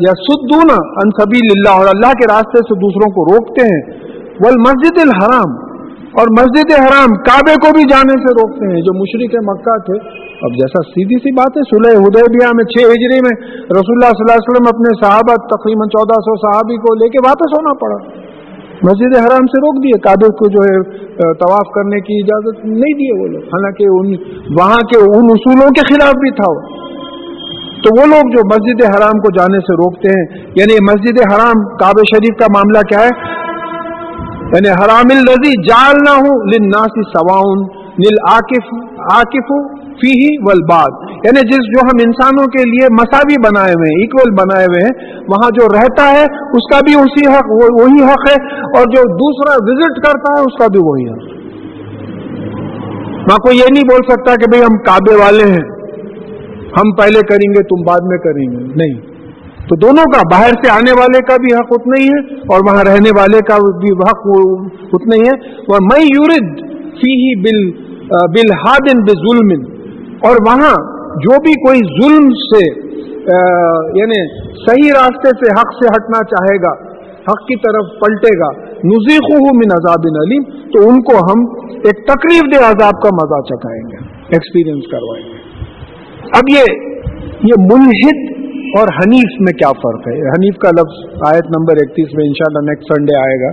یا 0.00 0.12
سدونا 0.20 0.76
ان 1.00 1.10
سبیل 1.16 1.48
اللہ، 1.54 1.80
اور 1.80 1.90
اللہ 1.92 2.12
کے 2.20 2.28
راستے 2.30 2.62
سے 2.68 2.76
دوسروں 2.82 3.08
کو 3.16 3.24
روکتے 3.30 3.66
ہیں۔ 3.70 3.80
ول 4.44 4.60
مسجد 4.66 5.00
الحرام، 5.04 5.56
اور 6.20 6.30
مسجد 6.36 6.70
حرام 6.74 7.16
کعبے 7.26 7.56
کو 7.64 7.72
بھی 7.76 7.84
جانے 7.90 8.14
سے 8.22 8.32
روکتے 8.36 8.70
ہیں۔ 8.70 8.80
جو 8.86 8.94
مشرق 9.00 9.34
مکہ 9.48 9.74
تھے، 9.88 9.98
اب 10.46 10.54
جیسا 10.54 10.82
سیدھی 10.88 11.18
سی 11.22 11.32
بات 11.34 11.58
ہے 11.58 11.66
سلح 11.70 11.98
ہدیبیہ 12.04 12.54
میں، 12.58 12.64
چھ 12.72 12.88
ہجری 12.92 13.20
میں 13.26 13.34
رسول 13.74 13.94
اللہ 13.96 14.16
صلی 14.16 14.24
اللہ 14.24 14.38
علیہ 14.38 14.48
وسلم 14.48 14.70
اپنے 14.72 14.94
صحابہ، 15.02 15.36
تقریباً 15.52 15.92
چودہ 15.96 16.18
سو 16.28 16.36
صحابی 16.44 16.80
کو 16.86 16.94
لے 16.94 17.08
کے 17.16 17.24
واپس 17.26 17.56
ہونا 17.56 17.74
پڑا۔ 17.84 17.98
مسجد 18.82 19.16
حرام 19.18 19.46
سے 19.46 19.60
روک 19.60 19.84
دیے، 19.84 19.98
کعبے 19.98 20.26
کو 20.26 20.48
جو 20.48 20.58
ہے 20.64 20.82
طواف 21.32 21.74
کرنے 21.74 22.00
کی 22.00 22.22
اجازت 22.22 22.64
نہیں 22.64 22.92
دیے 22.92 23.22
وہ 23.22 23.26
لوگ۔ 23.26 23.42
حالانکہ 23.42 23.84
ان، 23.88 24.06
وہاں 24.58 24.76
کے 24.76 24.98
ان 24.98 25.26
اصولوں 25.30 25.70
کے 25.70 25.94
خلاف 25.94 26.12
بھی 26.12 26.30
تھا 26.30 26.50
وہ۔ 26.50 26.88
تو 27.82 28.00
وہ 28.00 28.06
لوگ 28.06 28.30
جو 28.30 28.40
مسجد 28.46 28.84
حرام 28.84 29.20
کو 29.20 29.38
جانے 29.38 29.58
سے 29.58 29.74
روکتے 29.74 30.08
ہیں 30.08 30.46
یعنی 30.56 30.84
مسجد 30.84 31.18
حرام، 31.18 31.76
کعبہ 31.76 32.02
شریف 32.14 32.38
کا 32.38 32.46
معاملہ 32.54 32.78
کیا 32.78 32.98
ہے؟ 32.98 33.38
یعنی 34.52 34.68
حرام 34.68 35.06
الرضی 35.10 35.62
جال 35.68 35.96
نہ 36.04 36.10
ہوں 36.10 36.36
لناسی 36.46 37.02
سواؤن 37.02 37.58
نل 37.98 38.32
عاقف 38.32 38.74
عاقف 38.98 39.52
فی 40.00 40.10
ہی 40.10 40.36
ولباد 40.40 41.08
یعنی 41.24 41.40
جس 41.40 41.66
جو 41.66 41.80
ہم 41.84 42.02
انسانوں 42.06 42.46
کے 42.46 42.70
لیے 42.70 42.86
مساوی 42.92 43.34
بنائے 43.46 43.72
ہوئے 43.72 43.88
ہیں 43.88 44.02
ایکول 44.02 44.34
بنائے 44.34 44.64
ہوئے 44.64 44.86
ہیں، 44.86 45.22
وہاں 45.28 45.50
جو 45.60 45.66
رہتا 45.74 46.10
ہے، 46.10 46.24
اس 46.52 46.72
کا 46.72 46.78
بھی 46.86 46.94
اسی 46.94 47.30
حق 47.30 47.50
وہی 47.82 48.04
حق 48.04 48.30
ہے۔ 48.30 48.54
اور 48.54 48.84
جو 48.84 49.16
دوسرا 49.16 49.56
وزٹ 49.60 50.06
کرتا 50.06 50.40
ہے، 50.40 50.40
اس 50.40 50.58
کا 50.58 50.66
بھی 50.66 50.80
وہی 50.82 51.08
حق۔ 51.08 51.38
وہاں 53.12 53.38
کوئی 53.38 53.58
یہ 53.58 53.64
نہیں 53.72 53.84
بول 53.84 54.00
سکتا 54.08 54.34
کہ 54.34 54.50
بھئی 54.50 54.62
ہم 54.62 54.78
کعبے 54.78 55.14
والے 55.14 55.44
ہیں۔ 55.44 55.78
ہم 56.80 56.92
پہلے 56.92 57.20
کریں 57.20 57.50
گے، 57.50 57.62
تم 57.62 57.84
بعد 57.86 58.00
میں 58.00 58.18
کریں 58.18 58.52
گے۔ 58.52 58.72
نہیں۔ 58.76 59.00
تو 59.68 59.76
دونوں 59.76 60.04
کا، 60.04 60.22
باہر 60.30 60.50
سے 60.50 60.70
آنے 60.70 60.92
والے 60.98 61.20
کا 61.20 61.36
بھی 61.36 61.54
حق 61.54 61.66
اتنا 61.70 62.02
ہی 62.02 62.08
ہے، 62.08 62.34
اور 62.34 62.60
وہاں 62.66 62.84
رہنے 62.84 63.10
والے 63.18 63.38
کا 63.38 63.56
بھی 63.56 63.92
حق 63.92 64.48
اتنا 64.92 65.16
ہی 65.16 65.20
ہے۔ 65.20 65.50
اور 65.50 65.80
میں 65.80 66.04
یورد 66.04 66.60
فی 66.70 67.10
ہی 67.10 67.40
بل 67.40 67.88
بل 68.08 68.52
ہادن 68.66 68.98
بے 69.02 69.12
ظلم 69.12 69.77
اور 70.26 70.38
وہاں 70.44 70.74
جو 71.24 71.38
بھی 71.42 71.52
کوئی 71.64 71.80
ظلم 71.94 72.28
سے 72.42 72.60
یعنی 73.96 74.18
صحیح 74.60 74.92
راستے 74.94 75.32
سے 75.40 75.50
حق 75.56 75.72
سے 75.78 75.90
ہٹنا 75.94 76.20
چاہے 76.28 76.56
گا، 76.62 76.70
حق 77.26 77.40
کی 77.48 77.56
طرف 77.64 77.90
پلٹے 78.00 78.30
گا 78.40 78.48
نزیخ 78.90 79.26
من 79.56 79.74
عذاب 79.76 80.06
علیم، 80.22 80.44
تو 80.74 80.84
ان 80.88 81.02
کو 81.08 81.16
ہم 81.24 81.42
ایک 81.88 82.00
تکلیف 82.06 82.48
دہ 82.52 82.64
عذاب 82.68 83.02
کا 83.02 83.10
مزہ 83.18 83.40
چکھائیں 83.50 83.82
گے 83.90 83.98
ایکسپیرئنس 84.36 84.88
کروائیں 84.92 85.24
گے۔ 85.24 85.36
اب 86.38 86.52
یہ 86.54 87.48
یہ 87.50 87.66
ملحد 87.66 88.24
اور 88.78 88.90
حنیف 88.94 89.36
میں 89.46 89.52
کیا 89.58 89.72
فرق 89.82 90.08
ہے؟ 90.08 90.14
حنیف 90.28 90.56
کا 90.64 90.70
لفظ 90.78 90.96
آیت 91.28 91.52
نمبر 91.56 91.82
اکتیس 91.82 92.16
میں 92.16 92.24
انشاءاللہ 92.28 92.64
نیکسٹ 92.70 92.94
سنڈے 92.94 93.18
آئے 93.20 93.36
گا۔ 93.42 93.52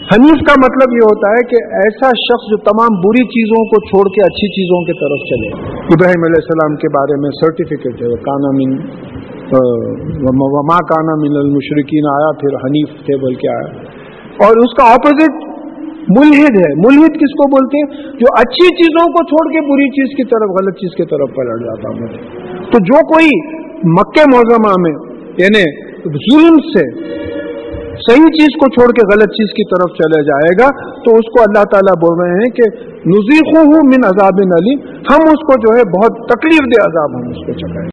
حنیف 0.00 0.40
کا 0.46 0.54
مطلب 0.58 0.92
یہ 0.92 1.04
ہوتا 1.04 1.28
ہے 1.30 1.42
کہ 1.44 1.58
ایسا 1.80 2.08
شخص 2.08 2.44
جو 2.50 2.56
تمام 2.56 3.00
بری 3.00 3.24
چیزوں 3.24 3.64
کو 3.64 3.80
چھوڑ 3.80 4.08
کے 4.08 4.20
اچھی 4.22 4.48
چیزوں 4.48 4.80
کی 4.84 4.92
طرف 4.92 5.20
چلے۔ 5.28 5.48
ابراہیم 5.76 6.24
علیہ 6.24 6.40
السلام 6.40 6.76
کے 6.76 6.88
بارے 6.88 7.20
میں 7.20 7.30
سرٹیفکیٹ 7.30 8.02
ہے۔ 8.02 8.16
کانا 8.16 8.50
من 8.50 8.72
وما 10.40 10.76
کانا 10.76 11.14
من 11.14 11.36
المشرقین 11.36 12.06
آیا 12.06 12.32
پھر 12.32 12.54
حنیف 12.54 12.88
تھے 12.88 13.16
بول 13.16 13.34
کے 13.34 13.48
آیا۔ 13.48 13.68
اور 14.46 14.56
اس 14.56 14.74
کا 14.74 14.84
اپوزٹ 14.94 15.32
ملحد 16.18 16.58
ہے۔ 16.58 16.74
ملحد 16.74 17.12
کس 17.14 17.34
کو 17.40 17.48
بولتے 17.50 17.78
ہیں؟ 17.78 18.02
جو 18.12 18.26
اچھی 18.38 18.68
چیزوں 18.68 19.12
کو 19.12 19.24
چھوڑ 19.24 19.52
کے 19.52 19.60
بری 19.60 19.88
چیز 19.90 20.16
کی 20.16 20.24
طرف 20.24 20.50
غلط 20.50 20.74
چیز 20.74 20.96
کی 20.96 21.04
طرف 21.04 21.36
پلٹ 21.36 21.64
جاتا 21.64 21.88
ہوں 21.88 22.08
تو 22.72 22.78
جو 22.78 23.06
کوئی 23.06 23.28
مکہ 23.92 24.24
موزمہ 24.34 24.74
میں 24.80 24.96
یعنی 25.38 25.90
ظلم 26.02 26.56
سے 26.58 27.10
صحیح 28.04 28.28
چیز 28.34 28.54
کو 28.60 28.68
چھوڑ 28.74 28.84
کے 28.98 29.04
غلط 29.08 29.32
چیز 29.38 29.50
کی 29.56 29.64
طرف 29.70 29.96
چلے 29.96 30.20
جائے 30.28 30.52
گا، 30.60 30.68
تو 31.04 31.14
اس 31.20 31.30
کو 31.34 31.42
اللہ 31.42 31.64
تعالیٰ 31.72 31.94
بول 32.04 32.14
رہے 32.20 32.36
ہیں 32.36 32.50
کہ 32.58 32.68
نزیخ 33.12 33.50
ہوں 33.56 33.90
من 33.90 34.06
عذاب 34.08 34.40
علی 34.58 34.74
ہم 35.10 35.26
اس 35.32 35.42
کو 35.50 35.56
جو 35.64 35.74
ہے 35.76 35.84
بہت 35.92 36.22
تکلیف 36.30 36.70
دہ 36.72 36.86
عذاب 36.86 37.18
ہم 37.18 37.28
اس 37.34 37.42
کو 37.46 37.56
چکائیں 37.60 37.88